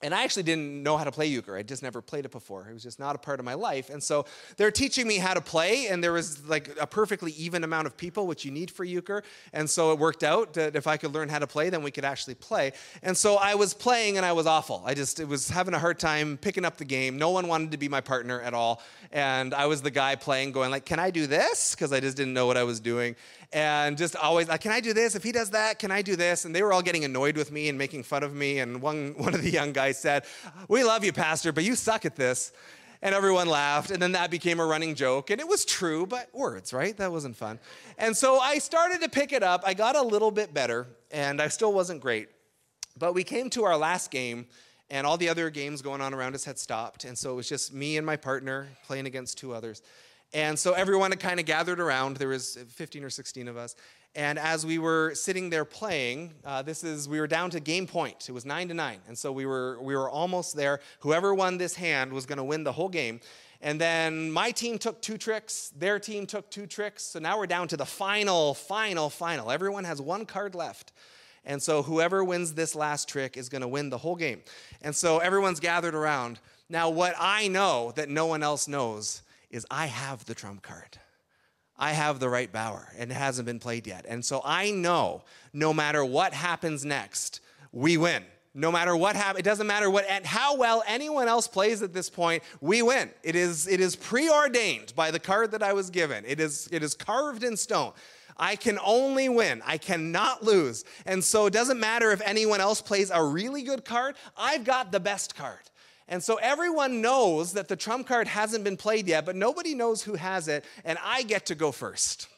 And 0.00 0.14
I 0.14 0.22
actually 0.22 0.44
didn't 0.44 0.84
know 0.84 0.96
how 0.96 1.02
to 1.02 1.10
play 1.10 1.26
euchre. 1.26 1.56
I 1.56 1.64
just 1.64 1.82
never 1.82 2.00
played 2.00 2.24
it 2.24 2.30
before. 2.30 2.68
It 2.70 2.72
was 2.72 2.84
just 2.84 3.00
not 3.00 3.16
a 3.16 3.18
part 3.18 3.40
of 3.40 3.44
my 3.44 3.54
life. 3.54 3.90
And 3.90 4.00
so 4.00 4.26
they're 4.56 4.70
teaching 4.70 5.08
me 5.08 5.16
how 5.16 5.34
to 5.34 5.40
play, 5.40 5.88
and 5.88 6.04
there 6.04 6.12
was 6.12 6.46
like 6.46 6.70
a 6.80 6.86
perfectly 6.86 7.32
even 7.32 7.64
amount 7.64 7.88
of 7.88 7.96
people, 7.96 8.28
which 8.28 8.44
you 8.44 8.52
need 8.52 8.70
for 8.70 8.84
euchre. 8.84 9.24
And 9.52 9.68
so 9.68 9.90
it 9.90 9.98
worked 9.98 10.22
out 10.22 10.52
that 10.52 10.76
if 10.76 10.86
I 10.86 10.98
could 10.98 11.12
learn 11.12 11.28
how 11.28 11.40
to 11.40 11.48
play, 11.48 11.68
then 11.68 11.82
we 11.82 11.90
could 11.90 12.04
actually 12.04 12.36
play. 12.36 12.74
And 13.02 13.16
so 13.16 13.38
I 13.38 13.56
was 13.56 13.74
playing, 13.74 14.18
and 14.18 14.24
I 14.24 14.30
was 14.30 14.46
awful. 14.46 14.84
I 14.86 14.94
just 14.94 15.18
it 15.18 15.26
was 15.26 15.48
having 15.48 15.74
a 15.74 15.80
hard 15.80 15.98
time 15.98 16.36
picking 16.36 16.64
up 16.64 16.76
the 16.76 16.84
game. 16.84 17.18
No 17.18 17.30
one 17.30 17.48
wanted 17.48 17.72
to 17.72 17.76
be 17.76 17.88
my 17.88 18.00
partner 18.00 18.40
at 18.40 18.54
all, 18.54 18.80
and 19.10 19.52
I 19.52 19.66
was 19.66 19.82
the 19.82 19.90
guy 19.90 20.14
playing, 20.14 20.52
going 20.52 20.70
like, 20.70 20.84
"Can 20.84 21.00
I 21.00 21.10
do 21.10 21.26
this?" 21.26 21.74
Because 21.74 21.92
I 21.92 21.98
just 21.98 22.16
didn't 22.16 22.34
know 22.34 22.46
what 22.46 22.56
I 22.56 22.62
was 22.62 22.78
doing 22.78 23.16
and 23.52 23.96
just 23.96 24.14
always 24.14 24.48
like, 24.48 24.60
can 24.60 24.72
I 24.72 24.80
do 24.80 24.92
this? 24.92 25.14
If 25.14 25.22
he 25.22 25.32
does 25.32 25.50
that, 25.50 25.78
can 25.78 25.90
I 25.90 26.02
do 26.02 26.16
this? 26.16 26.44
And 26.44 26.54
they 26.54 26.62
were 26.62 26.72
all 26.72 26.82
getting 26.82 27.04
annoyed 27.04 27.36
with 27.36 27.50
me 27.50 27.68
and 27.68 27.78
making 27.78 28.02
fun 28.02 28.22
of 28.22 28.34
me. 28.34 28.58
And 28.58 28.82
one, 28.82 29.14
one 29.16 29.34
of 29.34 29.42
the 29.42 29.50
young 29.50 29.72
guys 29.72 29.98
said, 29.98 30.24
We 30.68 30.84
love 30.84 31.04
you, 31.04 31.12
Pastor, 31.12 31.52
but 31.52 31.64
you 31.64 31.74
suck 31.74 32.04
at 32.04 32.16
this. 32.16 32.52
And 33.00 33.14
everyone 33.14 33.46
laughed, 33.46 33.92
and 33.92 34.02
then 34.02 34.10
that 34.12 34.28
became 34.28 34.58
a 34.58 34.66
running 34.66 34.96
joke. 34.96 35.30
And 35.30 35.40
it 35.40 35.46
was 35.46 35.64
true, 35.64 36.04
but 36.04 36.34
words, 36.34 36.72
right? 36.72 36.96
That 36.96 37.12
wasn't 37.12 37.36
fun. 37.36 37.60
And 37.96 38.16
so 38.16 38.40
I 38.40 38.58
started 38.58 39.02
to 39.02 39.08
pick 39.08 39.32
it 39.32 39.44
up. 39.44 39.62
I 39.64 39.74
got 39.74 39.94
a 39.94 40.02
little 40.02 40.32
bit 40.32 40.52
better, 40.52 40.88
and 41.12 41.40
I 41.40 41.46
still 41.46 41.72
wasn't 41.72 42.00
great. 42.00 42.28
But 42.98 43.14
we 43.14 43.22
came 43.22 43.50
to 43.50 43.62
our 43.62 43.76
last 43.76 44.10
game, 44.10 44.46
and 44.90 45.06
all 45.06 45.16
the 45.16 45.28
other 45.28 45.48
games 45.48 45.80
going 45.80 46.00
on 46.00 46.12
around 46.12 46.34
us 46.34 46.44
had 46.44 46.58
stopped. 46.58 47.04
And 47.04 47.16
so 47.16 47.30
it 47.30 47.36
was 47.36 47.48
just 47.48 47.72
me 47.72 47.98
and 47.98 48.04
my 48.04 48.16
partner 48.16 48.66
playing 48.84 49.06
against 49.06 49.38
two 49.38 49.54
others. 49.54 49.80
And 50.34 50.58
so 50.58 50.72
everyone 50.74 51.10
had 51.10 51.20
kind 51.20 51.40
of 51.40 51.46
gathered 51.46 51.80
around. 51.80 52.18
There 52.18 52.28
was 52.28 52.58
15 52.68 53.02
or 53.04 53.10
16 53.10 53.48
of 53.48 53.56
us. 53.56 53.74
And 54.14 54.38
as 54.38 54.66
we 54.66 54.78
were 54.78 55.14
sitting 55.14 55.50
there 55.50 55.64
playing, 55.64 56.34
uh, 56.44 56.62
this 56.62 56.82
is 56.82 57.08
we 57.08 57.20
were 57.20 57.26
down 57.26 57.50
to 57.50 57.60
game 57.60 57.86
point. 57.86 58.28
It 58.28 58.32
was 58.32 58.44
nine 58.44 58.68
to 58.68 58.74
nine, 58.74 58.98
and 59.06 59.16
so 59.16 59.30
we 59.30 59.46
were 59.46 59.78
we 59.80 59.94
were 59.94 60.10
almost 60.10 60.56
there. 60.56 60.80
Whoever 61.00 61.34
won 61.34 61.58
this 61.58 61.74
hand 61.74 62.12
was 62.12 62.26
going 62.26 62.38
to 62.38 62.44
win 62.44 62.64
the 62.64 62.72
whole 62.72 62.88
game. 62.88 63.20
And 63.60 63.80
then 63.80 64.30
my 64.30 64.50
team 64.50 64.78
took 64.78 65.02
two 65.02 65.18
tricks. 65.18 65.72
Their 65.76 65.98
team 65.98 66.26
took 66.26 66.48
two 66.50 66.66
tricks. 66.66 67.04
So 67.04 67.18
now 67.18 67.38
we're 67.38 67.46
down 67.46 67.68
to 67.68 67.76
the 67.76 67.86
final, 67.86 68.54
final, 68.54 69.10
final. 69.10 69.50
Everyone 69.50 69.84
has 69.84 70.00
one 70.00 70.26
card 70.26 70.54
left. 70.54 70.92
And 71.44 71.60
so 71.60 71.82
whoever 71.82 72.22
wins 72.22 72.54
this 72.54 72.76
last 72.76 73.08
trick 73.08 73.36
is 73.36 73.48
going 73.48 73.62
to 73.62 73.68
win 73.68 73.90
the 73.90 73.98
whole 73.98 74.14
game. 74.14 74.42
And 74.80 74.94
so 74.94 75.18
everyone's 75.18 75.58
gathered 75.58 75.94
around. 75.94 76.38
Now, 76.68 76.90
what 76.90 77.14
I 77.18 77.48
know 77.48 77.92
that 77.96 78.08
no 78.08 78.26
one 78.26 78.42
else 78.42 78.68
knows 78.68 79.22
is 79.50 79.66
I 79.70 79.86
have 79.86 80.24
the 80.24 80.34
trump 80.34 80.62
card. 80.62 80.98
I 81.78 81.92
have 81.92 82.18
the 82.18 82.28
right 82.28 82.52
bower, 82.52 82.88
and 82.98 83.10
it 83.10 83.14
hasn't 83.14 83.46
been 83.46 83.60
played 83.60 83.86
yet. 83.86 84.04
And 84.08 84.24
so 84.24 84.42
I 84.44 84.72
know 84.72 85.22
no 85.52 85.72
matter 85.72 86.04
what 86.04 86.32
happens 86.32 86.84
next, 86.84 87.40
we 87.70 87.96
win. 87.96 88.24
No 88.54 88.72
matter 88.72 88.96
what 88.96 89.14
happens, 89.14 89.40
it 89.40 89.44
doesn't 89.44 89.68
matter 89.68 89.88
what 89.88 90.04
and 90.08 90.26
how 90.26 90.56
well 90.56 90.82
anyone 90.88 91.28
else 91.28 91.46
plays 91.46 91.80
at 91.82 91.92
this 91.92 92.10
point, 92.10 92.42
we 92.60 92.82
win. 92.82 93.10
It 93.22 93.36
is, 93.36 93.68
it 93.68 93.78
is 93.78 93.94
preordained 93.94 94.94
by 94.96 95.12
the 95.12 95.20
card 95.20 95.52
that 95.52 95.62
I 95.62 95.72
was 95.72 95.90
given. 95.90 96.24
It 96.26 96.40
is, 96.40 96.68
it 96.72 96.82
is 96.82 96.94
carved 96.94 97.44
in 97.44 97.56
stone. 97.56 97.92
I 98.36 98.56
can 98.56 98.78
only 98.84 99.28
win. 99.28 99.62
I 99.64 99.78
cannot 99.78 100.42
lose. 100.42 100.84
And 101.06 101.22
so 101.22 101.46
it 101.46 101.52
doesn't 101.52 101.78
matter 101.78 102.10
if 102.10 102.20
anyone 102.24 102.60
else 102.60 102.80
plays 102.80 103.10
a 103.12 103.22
really 103.22 103.62
good 103.62 103.84
card, 103.84 104.16
I've 104.36 104.64
got 104.64 104.90
the 104.90 105.00
best 105.00 105.36
card. 105.36 105.60
And 106.08 106.22
so 106.22 106.36
everyone 106.36 107.02
knows 107.02 107.52
that 107.52 107.68
the 107.68 107.76
trump 107.76 108.06
card 108.06 108.28
hasn't 108.28 108.64
been 108.64 108.76
played 108.76 109.06
yet, 109.06 109.26
but 109.26 109.36
nobody 109.36 109.74
knows 109.74 110.02
who 110.02 110.14
has 110.14 110.48
it, 110.48 110.64
and 110.84 110.98
I 111.04 111.22
get 111.22 111.46
to 111.46 111.54
go 111.54 111.70
first. 111.70 112.28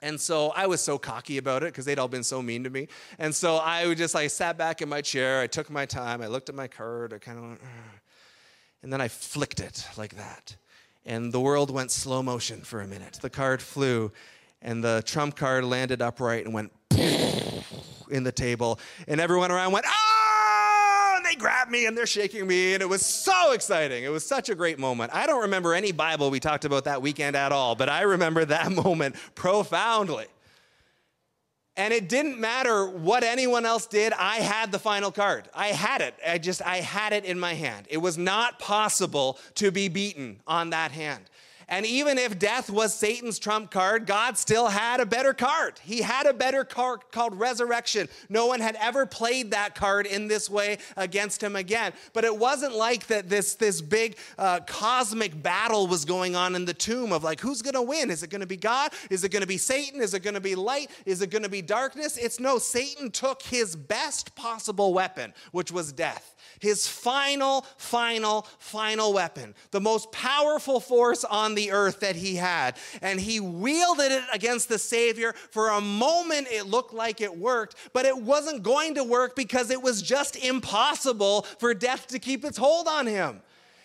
And 0.00 0.20
so 0.20 0.50
I 0.50 0.66
was 0.66 0.80
so 0.80 0.98
cocky 0.98 1.38
about 1.38 1.62
it 1.62 1.66
because 1.66 1.84
they'd 1.84 1.98
all 1.98 2.08
been 2.08 2.22
so 2.22 2.40
mean 2.40 2.64
to 2.64 2.70
me. 2.70 2.88
And 3.18 3.34
so 3.34 3.56
I 3.56 3.86
would 3.86 3.98
just 3.98 4.14
like 4.14 4.30
sat 4.30 4.56
back 4.56 4.80
in 4.80 4.88
my 4.88 5.00
chair, 5.00 5.40
I 5.40 5.46
took 5.46 5.70
my 5.70 5.86
time, 5.86 6.22
I 6.22 6.26
looked 6.26 6.48
at 6.48 6.54
my 6.54 6.68
card, 6.68 7.12
I 7.12 7.18
kind 7.18 7.38
of 7.38 7.44
went, 7.44 7.60
and 8.82 8.92
then 8.92 9.00
I 9.00 9.08
flicked 9.08 9.60
it 9.60 9.88
like 9.96 10.16
that. 10.16 10.56
And 11.04 11.32
the 11.32 11.40
world 11.40 11.70
went 11.70 11.90
slow 11.90 12.22
motion 12.22 12.60
for 12.60 12.80
a 12.80 12.86
minute. 12.86 13.18
The 13.20 13.30
card 13.30 13.62
flew, 13.62 14.12
and 14.60 14.84
the 14.84 15.02
trump 15.06 15.36
card 15.36 15.64
landed 15.64 16.02
upright 16.02 16.44
and 16.44 16.52
went 16.52 16.72
in 18.10 18.24
the 18.24 18.32
table. 18.32 18.78
And 19.06 19.20
everyone 19.20 19.50
around 19.50 19.72
went, 19.72 19.86
ah! 19.88 20.07
Grabbed 21.38 21.70
me 21.70 21.86
and 21.86 21.96
they're 21.96 22.06
shaking 22.06 22.46
me. 22.46 22.74
And 22.74 22.82
it 22.82 22.88
was 22.88 23.04
so 23.04 23.52
exciting. 23.52 24.04
It 24.04 24.10
was 24.10 24.26
such 24.26 24.48
a 24.48 24.54
great 24.54 24.78
moment. 24.78 25.12
I 25.14 25.26
don't 25.26 25.42
remember 25.42 25.74
any 25.74 25.92
Bible 25.92 26.30
we 26.30 26.40
talked 26.40 26.64
about 26.64 26.84
that 26.84 27.00
weekend 27.00 27.36
at 27.36 27.52
all, 27.52 27.74
but 27.74 27.88
I 27.88 28.02
remember 28.02 28.44
that 28.44 28.72
moment 28.84 29.16
profoundly. 29.34 30.26
And 31.78 31.94
it 31.94 32.08
didn't 32.08 32.40
matter 32.40 32.88
what 32.88 33.22
anyone 33.22 33.64
else 33.64 33.86
did, 33.86 34.12
I 34.12 34.38
had 34.38 34.72
the 34.72 34.80
final 34.80 35.12
card. 35.12 35.48
I 35.54 35.68
had 35.68 36.00
it. 36.00 36.14
I 36.26 36.38
just, 36.38 36.60
I 36.60 36.78
had 36.78 37.12
it 37.12 37.24
in 37.24 37.38
my 37.38 37.54
hand. 37.54 37.86
It 37.88 37.98
was 37.98 38.18
not 38.18 38.58
possible 38.58 39.38
to 39.54 39.70
be 39.70 39.88
beaten 39.88 40.40
on 40.44 40.70
that 40.70 40.90
hand. 40.90 41.30
And 41.68 41.84
even 41.84 42.16
if 42.16 42.38
death 42.38 42.70
was 42.70 42.94
Satan's 42.94 43.38
trump 43.38 43.70
card, 43.70 44.06
God 44.06 44.38
still 44.38 44.68
had 44.68 45.00
a 45.00 45.06
better 45.06 45.34
card. 45.34 45.78
He 45.82 46.00
had 46.00 46.26
a 46.26 46.32
better 46.32 46.64
card 46.64 47.00
called 47.10 47.38
resurrection. 47.38 48.08
No 48.30 48.46
one 48.46 48.60
had 48.60 48.76
ever 48.80 49.04
played 49.04 49.50
that 49.50 49.74
card 49.74 50.06
in 50.06 50.28
this 50.28 50.48
way 50.48 50.78
against 50.96 51.42
him 51.42 51.56
again. 51.56 51.92
But 52.14 52.24
it 52.24 52.34
wasn't 52.34 52.74
like 52.74 53.08
that 53.08 53.28
this, 53.28 53.54
this 53.54 53.82
big 53.82 54.16
uh, 54.38 54.60
cosmic 54.60 55.42
battle 55.42 55.86
was 55.86 56.06
going 56.06 56.34
on 56.34 56.54
in 56.54 56.64
the 56.64 56.72
tomb 56.72 57.12
of 57.12 57.22
like, 57.22 57.40
who's 57.40 57.60
going 57.60 57.74
to 57.74 57.82
win? 57.82 58.10
Is 58.10 58.22
it 58.22 58.30
going 58.30 58.40
to 58.40 58.46
be 58.46 58.56
God? 58.56 58.92
Is 59.10 59.22
it 59.24 59.30
going 59.30 59.42
to 59.42 59.48
be 59.48 59.58
Satan? 59.58 60.00
Is 60.00 60.14
it 60.14 60.22
going 60.22 60.34
to 60.34 60.40
be 60.40 60.54
light? 60.54 60.90
Is 61.04 61.20
it 61.20 61.30
going 61.30 61.42
to 61.42 61.50
be 61.50 61.60
darkness? 61.60 62.16
It's 62.16 62.40
no, 62.40 62.58
Satan 62.58 63.10
took 63.10 63.42
his 63.42 63.76
best 63.76 64.34
possible 64.34 64.94
weapon, 64.94 65.34
which 65.52 65.70
was 65.70 65.92
death 65.92 66.34
his 66.60 66.86
final, 66.86 67.66
final, 67.76 68.46
final 68.58 69.12
weapon, 69.12 69.54
the 69.70 69.80
most 69.80 70.10
powerful 70.12 70.80
force 70.80 71.24
on 71.24 71.54
the 71.54 71.70
earth 71.72 72.00
that 72.00 72.16
he 72.16 72.36
had. 72.36 72.76
And 73.02 73.20
he 73.20 73.40
wielded 73.40 74.12
it 74.12 74.24
against 74.32 74.68
the 74.68 74.78
Savior. 74.78 75.34
For 75.50 75.70
a 75.70 75.80
moment, 75.80 76.48
it 76.50 76.66
looked 76.66 76.94
like 76.94 77.20
it 77.20 77.36
worked, 77.36 77.76
but 77.92 78.06
it 78.06 78.16
wasn't 78.16 78.62
going 78.62 78.94
to 78.94 79.04
work 79.04 79.36
because 79.36 79.70
it 79.70 79.82
was 79.82 80.02
just 80.02 80.36
impossible 80.36 81.42
for 81.58 81.74
death 81.74 82.08
to 82.08 82.18
keep 82.18 82.44
its 82.44 82.58
hold 82.58 82.88
on 82.88 83.06
him. 83.06 83.40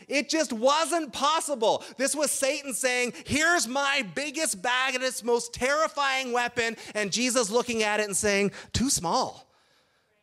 It 0.08 0.30
just 0.30 0.52
wasn't 0.54 1.14
possible. 1.14 1.84
This 1.98 2.16
was 2.16 2.32
Satan 2.32 2.74
saying, 2.74 3.14
Here's 3.26 3.68
my 3.68 4.06
biggest, 4.16 4.62
baddest, 4.62 5.24
most 5.24 5.54
terrifying 5.54 6.32
weapon. 6.32 6.76
And 6.94 7.12
Jesus 7.12 7.50
looking 7.50 7.84
at 7.84 8.00
it 8.00 8.08
and 8.08 8.18
saying, 8.18 8.52
Too 8.74 8.90
small. 8.90 9.48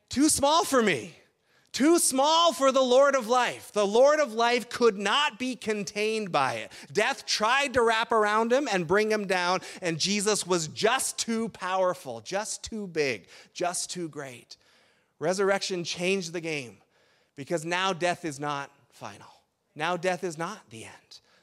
Too 0.09 0.29
small 0.29 0.65
for 0.65 0.83
me. 0.83 1.15
Too 1.73 2.01
small 2.01 2.53
for 2.53 2.73
the 2.73 2.83
Lord 2.83 3.15
of 3.15 3.29
life. 3.29 3.71
The 3.73 3.87
Lord 3.87 4.19
of 4.19 4.33
life 4.33 4.69
could 4.69 4.99
not 4.99 5.39
be 5.39 5.55
contained 5.55 6.33
by 6.33 6.55
it. 6.55 6.73
Death 6.93 7.27
tried 7.27 7.75
to 7.75 7.83
wrap 7.83 8.11
around 8.11 8.53
him 8.53 8.69
and 8.71 8.89
bring 8.89 9.11
him 9.11 9.27
down, 9.27 9.61
and 9.81 9.99
Jesus 9.99 10.45
was 10.45 10.67
just 10.67 11.17
too 11.17 11.49
powerful, 11.51 12.21
just 12.21 12.65
too 12.65 12.89
big, 12.89 13.29
just 13.55 13.89
too 13.89 14.09
great. 14.09 14.57
Resurrection 15.21 15.85
changed 15.85 16.33
the 16.33 16.41
game 16.41 16.79
because 17.37 17.65
now 17.65 17.93
death 17.93 18.25
is 18.25 18.41
not 18.41 18.71
final. 18.91 19.29
Now 19.77 19.97
death 19.97 20.25
is 20.25 20.37
not 20.37 20.59
the 20.71 20.85
end. 20.85 21.00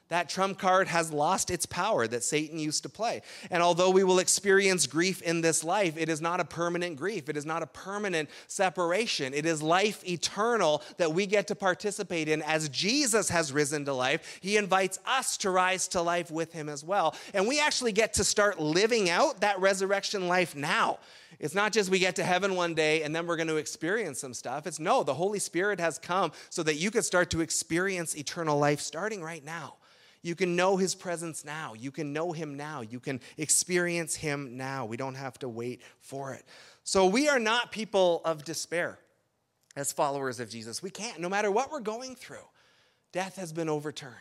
That 0.08 0.30
trump 0.30 0.58
card 0.58 0.88
has 0.88 1.12
lost 1.12 1.50
its 1.50 1.66
power 1.66 2.06
that 2.06 2.24
Satan 2.24 2.58
used 2.58 2.82
to 2.84 2.88
play. 2.88 3.20
And 3.50 3.62
although 3.62 3.90
we 3.90 4.04
will 4.04 4.20
experience 4.20 4.86
grief 4.86 5.20
in 5.20 5.42
this 5.42 5.62
life, 5.62 5.98
it 5.98 6.08
is 6.08 6.22
not 6.22 6.40
a 6.40 6.46
permanent 6.46 6.96
grief. 6.96 7.28
It 7.28 7.36
is 7.36 7.44
not 7.44 7.62
a 7.62 7.66
permanent 7.66 8.30
separation. 8.46 9.34
It 9.34 9.44
is 9.44 9.62
life 9.62 10.06
eternal 10.08 10.82
that 10.96 11.12
we 11.12 11.26
get 11.26 11.46
to 11.48 11.54
participate 11.54 12.26
in. 12.26 12.40
As 12.40 12.70
Jesus 12.70 13.28
has 13.28 13.52
risen 13.52 13.84
to 13.84 13.92
life, 13.92 14.38
he 14.40 14.56
invites 14.56 14.98
us 15.06 15.36
to 15.38 15.50
rise 15.50 15.88
to 15.88 16.00
life 16.00 16.30
with 16.30 16.54
him 16.54 16.70
as 16.70 16.82
well. 16.82 17.14
And 17.34 17.46
we 17.46 17.60
actually 17.60 17.92
get 17.92 18.14
to 18.14 18.24
start 18.24 18.58
living 18.58 19.10
out 19.10 19.40
that 19.40 19.60
resurrection 19.60 20.26
life 20.26 20.56
now. 20.56 21.00
It's 21.38 21.54
not 21.54 21.72
just 21.72 21.90
we 21.90 21.98
get 21.98 22.16
to 22.16 22.24
heaven 22.24 22.54
one 22.54 22.74
day 22.74 23.02
and 23.02 23.14
then 23.14 23.26
we're 23.26 23.36
going 23.36 23.48
to 23.48 23.56
experience 23.56 24.18
some 24.20 24.32
stuff. 24.32 24.66
It's 24.66 24.80
no, 24.80 25.02
the 25.02 25.14
Holy 25.14 25.38
Spirit 25.38 25.78
has 25.80 25.98
come 25.98 26.32
so 26.48 26.62
that 26.62 26.76
you 26.76 26.90
could 26.90 27.04
start 27.04 27.30
to 27.30 27.42
experience 27.42 28.16
eternal 28.16 28.58
life 28.58 28.80
starting 28.80 29.22
right 29.22 29.44
now. 29.44 29.74
You 30.22 30.34
can 30.34 30.56
know 30.56 30.76
his 30.76 30.94
presence 30.94 31.44
now. 31.44 31.74
You 31.74 31.90
can 31.90 32.12
know 32.12 32.32
him 32.32 32.56
now. 32.56 32.80
You 32.80 33.00
can 33.00 33.20
experience 33.36 34.14
him 34.14 34.56
now. 34.56 34.84
We 34.86 34.96
don't 34.96 35.14
have 35.14 35.38
to 35.40 35.48
wait 35.48 35.82
for 36.00 36.34
it. 36.34 36.44
So 36.84 37.06
we 37.06 37.28
are 37.28 37.38
not 37.38 37.70
people 37.70 38.22
of 38.24 38.44
despair 38.44 38.98
as 39.76 39.92
followers 39.92 40.40
of 40.40 40.50
Jesus. 40.50 40.82
We 40.82 40.90
can't, 40.90 41.20
no 41.20 41.28
matter 41.28 41.50
what 41.50 41.70
we're 41.70 41.80
going 41.80 42.16
through. 42.16 42.46
Death 43.12 43.36
has 43.36 43.52
been 43.52 43.68
overturned. 43.68 44.14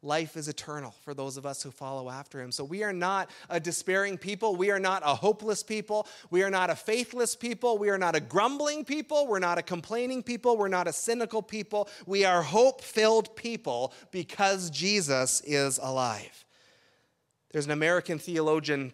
Life 0.00 0.36
is 0.36 0.46
eternal 0.46 0.94
for 1.02 1.12
those 1.12 1.36
of 1.36 1.44
us 1.44 1.60
who 1.60 1.72
follow 1.72 2.08
after 2.08 2.40
him. 2.40 2.52
So 2.52 2.62
we 2.62 2.84
are 2.84 2.92
not 2.92 3.30
a 3.50 3.58
despairing 3.58 4.16
people. 4.16 4.54
We 4.54 4.70
are 4.70 4.78
not 4.78 5.02
a 5.04 5.12
hopeless 5.12 5.64
people. 5.64 6.06
We 6.30 6.44
are 6.44 6.50
not 6.50 6.70
a 6.70 6.76
faithless 6.76 7.34
people. 7.34 7.78
We 7.78 7.90
are 7.90 7.98
not 7.98 8.14
a 8.14 8.20
grumbling 8.20 8.84
people. 8.84 9.26
We're 9.26 9.40
not 9.40 9.58
a 9.58 9.62
complaining 9.62 10.22
people. 10.22 10.56
We're 10.56 10.68
not 10.68 10.86
a 10.86 10.92
cynical 10.92 11.42
people. 11.42 11.88
We 12.06 12.24
are 12.24 12.42
hope 12.42 12.80
filled 12.80 13.34
people 13.34 13.92
because 14.12 14.70
Jesus 14.70 15.40
is 15.40 15.78
alive. 15.82 16.44
There's 17.50 17.66
an 17.66 17.72
American 17.72 18.20
theologian 18.20 18.92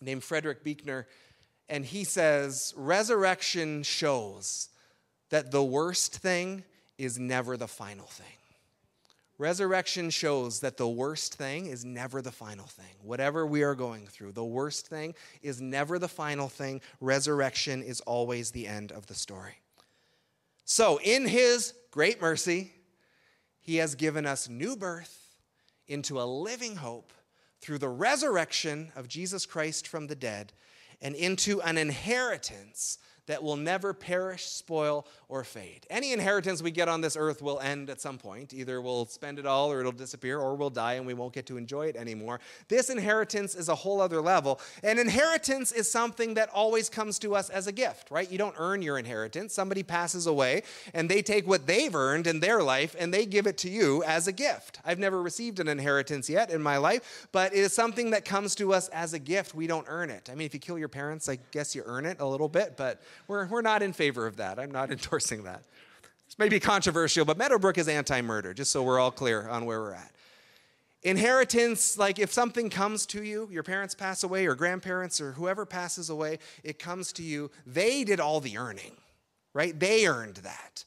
named 0.00 0.24
Frederick 0.24 0.64
Buechner, 0.64 1.06
and 1.68 1.84
he 1.84 2.04
says 2.04 2.72
resurrection 2.74 3.82
shows 3.82 4.70
that 5.28 5.50
the 5.50 5.62
worst 5.62 6.16
thing 6.16 6.64
is 6.96 7.18
never 7.18 7.58
the 7.58 7.68
final 7.68 8.06
thing. 8.06 8.37
Resurrection 9.38 10.10
shows 10.10 10.58
that 10.60 10.76
the 10.76 10.88
worst 10.88 11.34
thing 11.34 11.66
is 11.66 11.84
never 11.84 12.20
the 12.20 12.32
final 12.32 12.66
thing. 12.66 12.96
Whatever 13.02 13.46
we 13.46 13.62
are 13.62 13.76
going 13.76 14.06
through, 14.08 14.32
the 14.32 14.44
worst 14.44 14.88
thing 14.88 15.14
is 15.42 15.60
never 15.60 16.00
the 16.00 16.08
final 16.08 16.48
thing. 16.48 16.80
Resurrection 17.00 17.80
is 17.84 18.00
always 18.00 18.50
the 18.50 18.66
end 18.66 18.90
of 18.90 19.06
the 19.06 19.14
story. 19.14 19.60
So, 20.64 20.98
in 21.04 21.26
His 21.26 21.72
great 21.92 22.20
mercy, 22.20 22.72
He 23.60 23.76
has 23.76 23.94
given 23.94 24.26
us 24.26 24.48
new 24.48 24.76
birth 24.76 25.36
into 25.86 26.20
a 26.20 26.24
living 26.24 26.74
hope 26.74 27.12
through 27.60 27.78
the 27.78 27.88
resurrection 27.88 28.90
of 28.96 29.06
Jesus 29.06 29.46
Christ 29.46 29.86
from 29.86 30.08
the 30.08 30.16
dead 30.16 30.52
and 31.00 31.14
into 31.14 31.62
an 31.62 31.78
inheritance 31.78 32.98
that 33.28 33.42
will 33.42 33.56
never 33.56 33.94
perish, 33.94 34.46
spoil, 34.46 35.06
or 35.28 35.44
fade. 35.44 35.86
Any 35.90 36.12
inheritance 36.12 36.62
we 36.62 36.70
get 36.70 36.88
on 36.88 37.00
this 37.00 37.16
earth 37.16 37.42
will 37.42 37.60
end 37.60 37.90
at 37.90 38.00
some 38.00 38.18
point. 38.18 38.52
Either 38.52 38.80
we'll 38.80 39.06
spend 39.06 39.38
it 39.38 39.46
all 39.46 39.70
or 39.70 39.80
it'll 39.80 39.92
disappear, 39.92 40.38
or 40.38 40.56
we'll 40.56 40.70
die 40.70 40.94
and 40.94 41.06
we 41.06 41.14
won't 41.14 41.34
get 41.34 41.46
to 41.46 41.56
enjoy 41.56 41.86
it 41.86 41.96
anymore. 41.96 42.40
This 42.68 42.90
inheritance 42.90 43.54
is 43.54 43.68
a 43.68 43.74
whole 43.74 44.00
other 44.00 44.20
level. 44.20 44.60
And 44.82 44.98
inheritance 44.98 45.70
is 45.70 45.90
something 45.90 46.34
that 46.34 46.48
always 46.50 46.88
comes 46.88 47.18
to 47.20 47.36
us 47.36 47.50
as 47.50 47.66
a 47.66 47.72
gift, 47.72 48.10
right? 48.10 48.30
You 48.30 48.38
don't 48.38 48.54
earn 48.58 48.82
your 48.82 48.98
inheritance. 48.98 49.54
Somebody 49.54 49.82
passes 49.82 50.26
away 50.26 50.62
and 50.94 51.08
they 51.08 51.22
take 51.22 51.46
what 51.46 51.66
they've 51.66 51.94
earned 51.94 52.26
in 52.26 52.40
their 52.40 52.62
life 52.62 52.96
and 52.98 53.12
they 53.12 53.26
give 53.26 53.46
it 53.46 53.58
to 53.58 53.70
you 53.70 54.02
as 54.04 54.26
a 54.26 54.32
gift. 54.32 54.80
I've 54.84 54.98
never 54.98 55.22
received 55.22 55.60
an 55.60 55.68
inheritance 55.68 56.30
yet 56.30 56.50
in 56.50 56.62
my 56.62 56.78
life, 56.78 57.28
but 57.32 57.52
it 57.52 57.58
is 57.58 57.72
something 57.74 58.10
that 58.10 58.24
comes 58.24 58.54
to 58.56 58.72
us 58.72 58.88
as 58.88 59.12
a 59.12 59.18
gift. 59.18 59.54
We 59.54 59.66
don't 59.66 59.86
earn 59.88 60.10
it. 60.10 60.30
I 60.32 60.34
mean, 60.34 60.46
if 60.46 60.54
you 60.54 60.60
kill 60.60 60.78
your 60.78 60.88
parents, 60.88 61.28
I 61.28 61.38
guess 61.50 61.74
you 61.74 61.82
earn 61.84 62.06
it 62.06 62.20
a 62.20 62.26
little 62.26 62.48
bit, 62.48 62.76
but 62.76 63.02
we're, 63.26 63.46
we're 63.46 63.62
not 63.62 63.82
in 63.82 63.92
favor 63.92 64.26
of 64.26 64.36
that. 64.36 64.58
I'm 64.58 64.70
not 64.70 64.90
endorsing 64.92 65.44
that. 65.44 65.62
This 66.26 66.38
may 66.38 66.48
be 66.48 66.60
controversial, 66.60 67.24
but 67.24 67.38
Meadowbrook 67.38 67.78
is 67.78 67.88
anti 67.88 68.20
murder, 68.20 68.54
just 68.54 68.70
so 68.70 68.82
we're 68.82 69.00
all 69.00 69.10
clear 69.10 69.48
on 69.48 69.64
where 69.64 69.80
we're 69.80 69.94
at. 69.94 70.12
Inheritance, 71.02 71.96
like 71.96 72.18
if 72.18 72.32
something 72.32 72.68
comes 72.70 73.06
to 73.06 73.22
you, 73.22 73.48
your 73.50 73.62
parents 73.62 73.94
pass 73.94 74.24
away, 74.24 74.46
or 74.46 74.54
grandparents, 74.54 75.20
or 75.20 75.32
whoever 75.32 75.64
passes 75.64 76.10
away, 76.10 76.38
it 76.64 76.78
comes 76.78 77.12
to 77.14 77.22
you. 77.22 77.50
They 77.66 78.04
did 78.04 78.20
all 78.20 78.40
the 78.40 78.58
earning, 78.58 78.96
right? 79.54 79.78
They 79.78 80.06
earned 80.06 80.36
that 80.36 80.84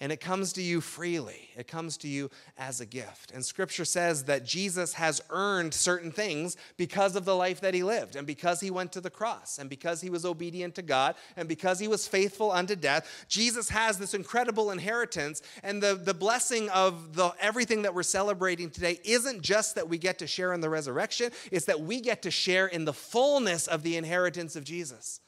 and 0.00 0.10
it 0.10 0.20
comes 0.20 0.54
to 0.54 0.62
you 0.62 0.80
freely. 0.80 1.50
It 1.56 1.68
comes 1.68 1.98
to 1.98 2.08
you 2.08 2.30
as 2.56 2.80
a 2.80 2.86
gift. 2.86 3.32
And 3.32 3.44
scripture 3.44 3.84
says 3.84 4.24
that 4.24 4.44
Jesus 4.44 4.94
has 4.94 5.20
earned 5.28 5.74
certain 5.74 6.10
things 6.10 6.56
because 6.78 7.16
of 7.16 7.26
the 7.26 7.36
life 7.36 7.60
that 7.60 7.74
he 7.74 7.82
lived, 7.82 8.16
and 8.16 8.26
because 8.26 8.60
he 8.60 8.70
went 8.70 8.92
to 8.92 9.00
the 9.02 9.10
cross, 9.10 9.58
and 9.58 9.68
because 9.68 10.00
he 10.00 10.08
was 10.08 10.24
obedient 10.24 10.74
to 10.76 10.82
God, 10.82 11.16
and 11.36 11.46
because 11.46 11.78
he 11.78 11.86
was 11.86 12.08
faithful 12.08 12.50
unto 12.50 12.74
death. 12.74 13.26
Jesus 13.28 13.68
has 13.68 13.98
this 13.98 14.14
incredible 14.14 14.70
inheritance. 14.70 15.42
And 15.62 15.82
the, 15.82 15.94
the 15.94 16.14
blessing 16.14 16.70
of 16.70 17.14
the, 17.14 17.32
everything 17.38 17.82
that 17.82 17.94
we're 17.94 18.02
celebrating 18.02 18.70
today 18.70 19.00
isn't 19.04 19.42
just 19.42 19.74
that 19.74 19.88
we 19.88 19.98
get 19.98 20.18
to 20.20 20.26
share 20.26 20.54
in 20.54 20.62
the 20.62 20.70
resurrection, 20.70 21.30
it's 21.52 21.66
that 21.66 21.80
we 21.80 22.00
get 22.00 22.22
to 22.22 22.30
share 22.30 22.66
in 22.66 22.86
the 22.86 22.94
fullness 22.94 23.66
of 23.66 23.82
the 23.82 23.96
inheritance 23.96 24.56
of 24.56 24.64
Jesus 24.64 25.20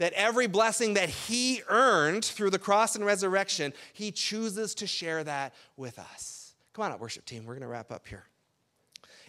that 0.00 0.14
every 0.14 0.46
blessing 0.46 0.94
that 0.94 1.10
he 1.10 1.60
earned 1.68 2.24
through 2.24 2.48
the 2.48 2.58
cross 2.58 2.96
and 2.96 3.04
resurrection, 3.04 3.70
he 3.92 4.10
chooses 4.10 4.74
to 4.76 4.86
share 4.86 5.22
that 5.22 5.54
with 5.76 5.98
us. 5.98 6.54
Come 6.72 6.86
on 6.86 6.92
up, 6.92 7.00
worship 7.00 7.26
team. 7.26 7.44
We're 7.44 7.52
going 7.52 7.62
to 7.62 7.68
wrap 7.68 7.92
up 7.92 8.08
here. 8.08 8.24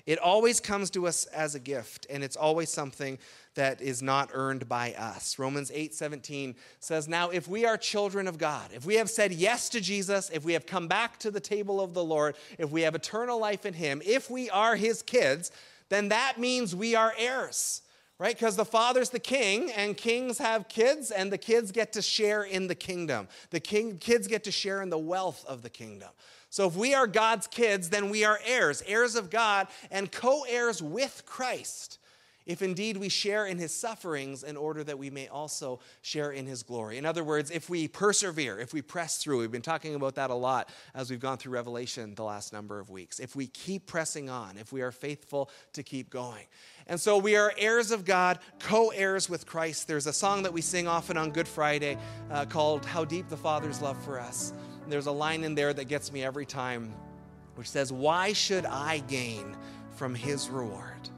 It 0.05 0.17
always 0.17 0.61
comes 0.61 0.89
to 0.91 1.07
us 1.07 1.25
as 1.25 1.55
a 1.55 1.59
gift, 1.59 2.07
and 2.09 2.23
it's 2.23 2.37
always 2.37 2.69
something 2.69 3.19
that 3.55 3.81
is 3.81 4.01
not 4.01 4.29
earned 4.33 4.69
by 4.69 4.93
us. 4.93 5.37
Romans 5.37 5.71
8 5.75 5.93
17 5.93 6.55
says, 6.79 7.05
Now, 7.05 7.31
if 7.31 7.49
we 7.49 7.65
are 7.65 7.75
children 7.75 8.25
of 8.25 8.37
God, 8.37 8.69
if 8.73 8.85
we 8.85 8.95
have 8.95 9.09
said 9.09 9.33
yes 9.33 9.67
to 9.69 9.81
Jesus, 9.81 10.31
if 10.33 10.45
we 10.45 10.53
have 10.53 10.65
come 10.65 10.87
back 10.87 11.19
to 11.19 11.31
the 11.31 11.41
table 11.41 11.81
of 11.81 11.93
the 11.93 12.03
Lord, 12.03 12.37
if 12.57 12.71
we 12.71 12.83
have 12.83 12.95
eternal 12.95 13.37
life 13.37 13.65
in 13.65 13.73
Him, 13.73 14.01
if 14.05 14.31
we 14.31 14.49
are 14.49 14.77
His 14.77 15.01
kids, 15.01 15.51
then 15.89 16.07
that 16.07 16.39
means 16.39 16.73
we 16.73 16.95
are 16.95 17.13
heirs 17.17 17.81
right? 18.21 18.35
Because 18.35 18.55
the 18.55 18.63
father's 18.63 19.09
the 19.09 19.19
king, 19.19 19.71
and 19.71 19.97
kings 19.97 20.37
have 20.37 20.67
kids, 20.67 21.09
and 21.09 21.33
the 21.33 21.39
kids 21.39 21.71
get 21.71 21.91
to 21.93 22.03
share 22.03 22.43
in 22.43 22.67
the 22.67 22.75
kingdom. 22.75 23.27
The 23.49 23.59
king, 23.59 23.97
kids 23.97 24.27
get 24.27 24.43
to 24.43 24.51
share 24.51 24.83
in 24.83 24.91
the 24.91 24.99
wealth 24.99 25.43
of 25.47 25.63
the 25.63 25.71
kingdom. 25.71 26.09
So 26.51 26.67
if 26.67 26.75
we 26.75 26.93
are 26.93 27.07
God's 27.07 27.47
kids, 27.47 27.89
then 27.89 28.11
we 28.11 28.23
are 28.23 28.39
heirs, 28.45 28.83
heirs 28.85 29.15
of 29.15 29.31
God, 29.31 29.69
and 29.89 30.11
co 30.11 30.43
heirs 30.47 30.83
with 30.83 31.23
Christ 31.25 31.97
if 32.45 32.61
indeed 32.61 32.97
we 32.97 33.09
share 33.09 33.45
in 33.45 33.57
his 33.57 33.73
sufferings 33.73 34.43
in 34.43 34.57
order 34.57 34.83
that 34.83 34.97
we 34.97 35.09
may 35.09 35.27
also 35.27 35.79
share 36.01 36.31
in 36.31 36.45
his 36.45 36.63
glory. 36.63 36.97
In 36.97 37.05
other 37.05 37.23
words, 37.23 37.51
if 37.51 37.69
we 37.69 37.87
persevere, 37.87 38.59
if 38.59 38.73
we 38.73 38.81
press 38.81 39.17
through, 39.17 39.39
we've 39.39 39.51
been 39.51 39.61
talking 39.61 39.95
about 39.95 40.15
that 40.15 40.29
a 40.29 40.35
lot 40.35 40.69
as 40.95 41.09
we've 41.09 41.19
gone 41.19 41.37
through 41.37 41.53
Revelation 41.53 42.15
the 42.15 42.23
last 42.23 42.53
number 42.53 42.79
of 42.79 42.89
weeks. 42.89 43.19
If 43.19 43.35
we 43.35 43.47
keep 43.47 43.85
pressing 43.85 44.29
on, 44.29 44.57
if 44.57 44.71
we 44.71 44.81
are 44.81 44.91
faithful 44.91 45.49
to 45.73 45.83
keep 45.83 46.09
going. 46.09 46.45
And 46.87 46.99
so 46.99 47.17
we 47.17 47.35
are 47.35 47.53
heirs 47.57 47.91
of 47.91 48.05
God, 48.05 48.39
co 48.59 48.89
heirs 48.89 49.29
with 49.29 49.45
Christ. 49.45 49.87
There's 49.87 50.07
a 50.07 50.13
song 50.13 50.43
that 50.43 50.53
we 50.53 50.61
sing 50.61 50.87
often 50.87 51.17
on 51.17 51.31
Good 51.31 51.47
Friday 51.47 51.97
uh, 52.31 52.45
called 52.45 52.85
How 52.85 53.05
Deep 53.05 53.29
the 53.29 53.37
Father's 53.37 53.81
Love 53.81 54.03
for 54.03 54.19
Us. 54.19 54.53
And 54.83 54.91
there's 54.91 55.05
a 55.05 55.11
line 55.11 55.43
in 55.43 55.55
there 55.55 55.73
that 55.73 55.85
gets 55.85 56.11
me 56.11 56.23
every 56.23 56.45
time, 56.45 56.93
which 57.55 57.69
says, 57.69 57.93
Why 57.93 58.33
should 58.33 58.65
I 58.65 58.99
gain 59.07 59.55
from 59.91 60.15
his 60.15 60.49
reward? 60.49 61.09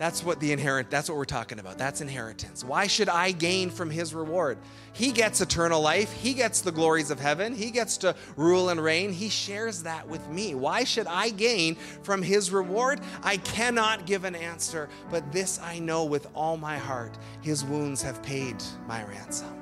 That's 0.00 0.24
what 0.24 0.40
the 0.40 0.50
inherent 0.50 0.88
that's 0.88 1.10
what 1.10 1.18
we're 1.18 1.26
talking 1.26 1.58
about. 1.58 1.76
That's 1.76 2.00
inheritance. 2.00 2.64
Why 2.64 2.86
should 2.86 3.10
I 3.10 3.32
gain 3.32 3.68
from 3.68 3.90
his 3.90 4.14
reward? 4.14 4.56
He 4.94 5.12
gets 5.12 5.42
eternal 5.42 5.82
life. 5.82 6.10
He 6.14 6.32
gets 6.32 6.62
the 6.62 6.72
glories 6.72 7.10
of 7.10 7.20
heaven. 7.20 7.54
He 7.54 7.70
gets 7.70 7.98
to 7.98 8.16
rule 8.34 8.70
and 8.70 8.82
reign. 8.82 9.12
He 9.12 9.28
shares 9.28 9.82
that 9.82 10.08
with 10.08 10.26
me. 10.30 10.54
Why 10.54 10.84
should 10.84 11.06
I 11.06 11.28
gain 11.28 11.74
from 12.00 12.22
his 12.22 12.50
reward? 12.50 13.02
I 13.22 13.36
cannot 13.36 14.06
give 14.06 14.24
an 14.24 14.34
answer, 14.34 14.88
but 15.10 15.30
this 15.32 15.60
I 15.62 15.80
know 15.80 16.06
with 16.06 16.28
all 16.34 16.56
my 16.56 16.78
heart. 16.78 17.18
His 17.42 17.62
wounds 17.62 18.00
have 18.00 18.22
paid 18.22 18.56
my 18.88 19.04
ransom. 19.04 19.54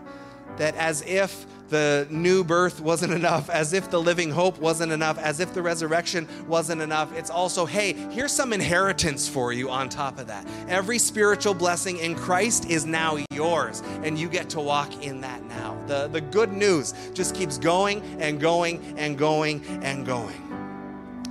That 0.59 0.75
as 0.77 1.03
if 1.03 1.47
the 1.69 2.07
new 2.11 2.45
birth 2.45 2.81
wasn't 2.81 3.13
enough, 3.13 3.51
as 3.51 3.73
if 3.73 3.91
the 3.91 4.01
living 4.01 4.31
hope 4.31 4.59
wasn't 4.59 4.93
enough, 4.93 5.19
as 5.19 5.41
if 5.41 5.53
the 5.53 5.63
resurrection 5.63 6.27
wasn't 6.47 6.81
enough. 6.81 7.13
It's 7.17 7.31
also, 7.31 7.67
hey, 7.67 7.93
here's 8.11 8.33
some 8.33 8.53
inheritance 8.53 9.29
for 9.29 9.53
you 9.53 9.71
on 9.71 9.89
top 9.89 10.19
of 10.19 10.27
that. 10.29 10.47
Every 10.69 10.99
spiritual 10.99 11.55
blessing 11.55 11.99
in 11.99 12.15
Christ 12.15 12.71
is 12.71 12.87
now 12.87 13.19
yours, 13.31 13.83
and 14.03 14.19
you 14.19 14.29
get 14.29 14.49
to 14.51 14.61
walk 14.61 15.05
in 15.05 15.21
that 15.21 15.45
now. 15.45 15.79
The, 15.87 16.09
the 16.09 16.21
good 16.21 16.53
news 16.53 16.95
just 17.13 17.35
keeps 17.35 17.59
going 17.59 18.01
and 18.19 18.41
going 18.41 18.83
and 18.97 19.19
going 19.19 19.65
and 19.83 20.07
going. 20.07 20.45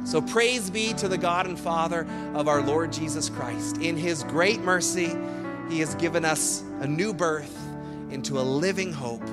So 0.05 0.21
praise 0.21 0.69
be 0.69 0.93
to 0.93 1.07
the 1.09 1.17
God 1.17 1.47
and 1.47 1.59
Father 1.59 2.07
of 2.33 2.47
our 2.47 2.61
Lord 2.61 2.93
Jesus 2.93 3.29
Christ. 3.29 3.77
In 3.77 3.97
his 3.97 4.23
great 4.23 4.61
mercy, 4.61 5.13
he 5.69 5.79
has 5.79 5.95
given 5.95 6.23
us 6.23 6.63
a 6.79 6.87
new 6.87 7.13
birth 7.13 7.66
into 8.09 8.39
a 8.39 8.41
living 8.41 8.91
hope 8.91 9.27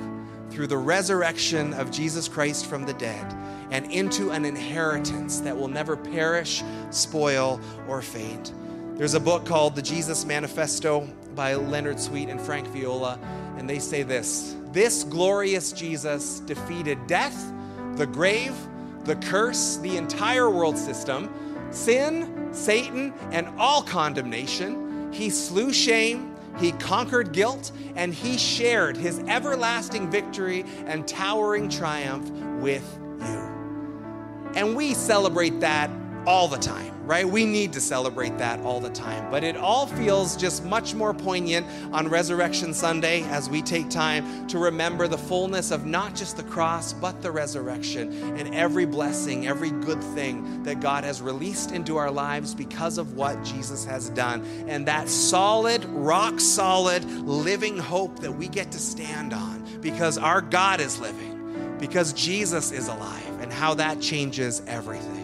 through 0.49 0.67
the 0.67 0.77
resurrection 0.77 1.73
of 1.73 1.91
Jesus 1.91 2.27
Christ 2.27 2.65
from 2.65 2.85
the 2.85 2.93
dead 2.93 3.33
and 3.71 3.91
into 3.91 4.31
an 4.31 4.45
inheritance 4.45 5.39
that 5.41 5.57
will 5.57 5.67
never 5.67 5.97
perish, 5.97 6.63
spoil, 6.91 7.59
or 7.87 8.01
fade. 8.01 8.49
There's 8.95 9.15
a 9.15 9.19
book 9.19 9.45
called 9.45 9.75
The 9.75 9.81
Jesus 9.81 10.23
Manifesto 10.25 11.07
by 11.35 11.55
Leonard 11.55 11.99
Sweet 11.99 12.29
and 12.29 12.39
Frank 12.39 12.67
Viola, 12.67 13.19
and 13.57 13.69
they 13.69 13.79
say 13.79 14.03
this 14.03 14.55
This 14.71 15.03
glorious 15.03 15.71
Jesus 15.73 16.39
defeated 16.41 17.05
death, 17.07 17.51
the 17.95 18.07
grave, 18.07 18.55
the 19.03 19.17
curse, 19.17 19.77
the 19.77 19.97
entire 19.97 20.49
world 20.49 20.77
system, 20.77 21.29
sin, 21.71 22.49
Satan, 22.53 23.13
and 23.31 23.47
all 23.57 23.81
condemnation. 23.81 25.11
He 25.11 25.29
slew 25.29 25.73
shame 25.73 26.34
he 26.57 26.71
conquered 26.73 27.31
guilt 27.31 27.71
and 27.95 28.13
he 28.13 28.37
shared 28.37 28.97
his 28.97 29.19
everlasting 29.27 30.09
victory 30.09 30.65
and 30.85 31.07
towering 31.07 31.69
triumph 31.69 32.29
with 32.61 32.99
you. 33.19 34.51
And 34.55 34.75
we 34.75 34.93
celebrate 34.93 35.59
that 35.59 35.89
all 36.27 36.47
the 36.47 36.57
time, 36.57 36.91
right? 37.05 37.27
We 37.27 37.45
need 37.45 37.73
to 37.73 37.81
celebrate 37.81 38.37
that 38.39 38.59
all 38.61 38.79
the 38.79 38.89
time. 38.89 39.29
But 39.29 39.43
it 39.43 39.55
all 39.55 39.87
feels 39.87 40.35
just 40.35 40.63
much 40.65 40.95
more 40.95 41.13
poignant 41.13 41.67
on 41.93 42.07
Resurrection 42.07 42.73
Sunday 42.73 43.23
as 43.23 43.49
we 43.49 43.61
take 43.61 43.89
time 43.89 44.47
to 44.47 44.57
remember 44.57 45.07
the 45.07 45.17
fullness 45.17 45.71
of 45.71 45.85
not 45.85 46.15
just 46.15 46.37
the 46.37 46.43
cross, 46.43 46.93
but 46.93 47.21
the 47.21 47.31
resurrection 47.31 48.11
and 48.37 48.53
every 48.55 48.85
blessing, 48.85 49.47
every 49.47 49.71
good 49.71 50.03
thing 50.03 50.63
that 50.63 50.79
God 50.79 51.03
has 51.03 51.21
released 51.21 51.71
into 51.71 51.97
our 51.97 52.11
lives 52.11 52.55
because 52.55 52.97
of 52.97 53.15
what 53.15 53.43
Jesus 53.43 53.85
has 53.85 54.09
done. 54.09 54.43
And 54.67 54.87
that 54.87 55.09
solid, 55.09 55.85
rock 55.85 56.39
solid, 56.39 57.05
living 57.21 57.77
hope 57.77 58.19
that 58.19 58.31
we 58.31 58.47
get 58.47 58.71
to 58.71 58.79
stand 58.79 59.33
on 59.33 59.63
because 59.81 60.17
our 60.17 60.41
God 60.41 60.79
is 60.79 60.99
living, 60.99 61.77
because 61.79 62.13
Jesus 62.13 62.71
is 62.71 62.87
alive, 62.87 63.41
and 63.41 63.53
how 63.53 63.75
that 63.75 64.01
changes 64.01 64.61
everything. 64.65 65.14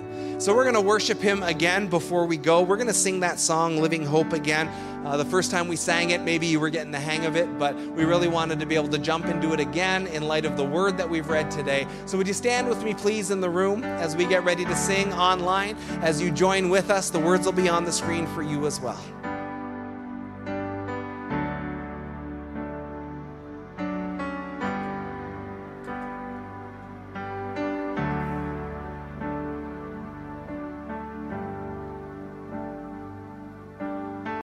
So 0.41 0.55
we're 0.55 0.63
going 0.63 0.73
to 0.73 0.81
worship 0.81 1.21
him 1.21 1.43
again 1.43 1.87
before 1.87 2.25
we 2.25 2.35
go. 2.35 2.63
We're 2.63 2.75
going 2.75 2.87
to 2.87 2.95
sing 2.95 3.19
that 3.19 3.39
song, 3.39 3.77
Living 3.77 4.03
Hope, 4.03 4.33
again. 4.33 4.69
Uh, 5.05 5.15
the 5.15 5.25
first 5.25 5.51
time 5.51 5.67
we 5.67 5.75
sang 5.75 6.09
it, 6.09 6.21
maybe 6.21 6.47
you 6.47 6.59
were 6.59 6.71
getting 6.71 6.91
the 6.91 6.99
hang 6.99 7.27
of 7.27 7.35
it, 7.35 7.59
but 7.59 7.75
we 7.75 8.05
really 8.05 8.27
wanted 8.27 8.59
to 8.59 8.65
be 8.65 8.73
able 8.73 8.87
to 8.87 8.97
jump 8.97 9.27
into 9.27 9.53
it 9.53 9.59
again 9.59 10.07
in 10.07 10.27
light 10.27 10.45
of 10.45 10.57
the 10.57 10.65
word 10.65 10.97
that 10.97 11.07
we've 11.07 11.29
read 11.29 11.51
today. 11.51 11.85
So 12.07 12.17
would 12.17 12.27
you 12.27 12.33
stand 12.33 12.67
with 12.67 12.83
me, 12.83 12.95
please, 12.95 13.29
in 13.29 13.39
the 13.39 13.51
room 13.51 13.83
as 13.83 14.15
we 14.15 14.25
get 14.25 14.43
ready 14.43 14.65
to 14.65 14.75
sing 14.75 15.13
online? 15.13 15.77
As 16.01 16.19
you 16.19 16.31
join 16.31 16.69
with 16.69 16.89
us, 16.89 17.11
the 17.11 17.19
words 17.19 17.45
will 17.45 17.53
be 17.53 17.69
on 17.69 17.85
the 17.85 17.91
screen 17.91 18.25
for 18.25 18.41
you 18.41 18.65
as 18.65 18.81
well. 18.81 18.99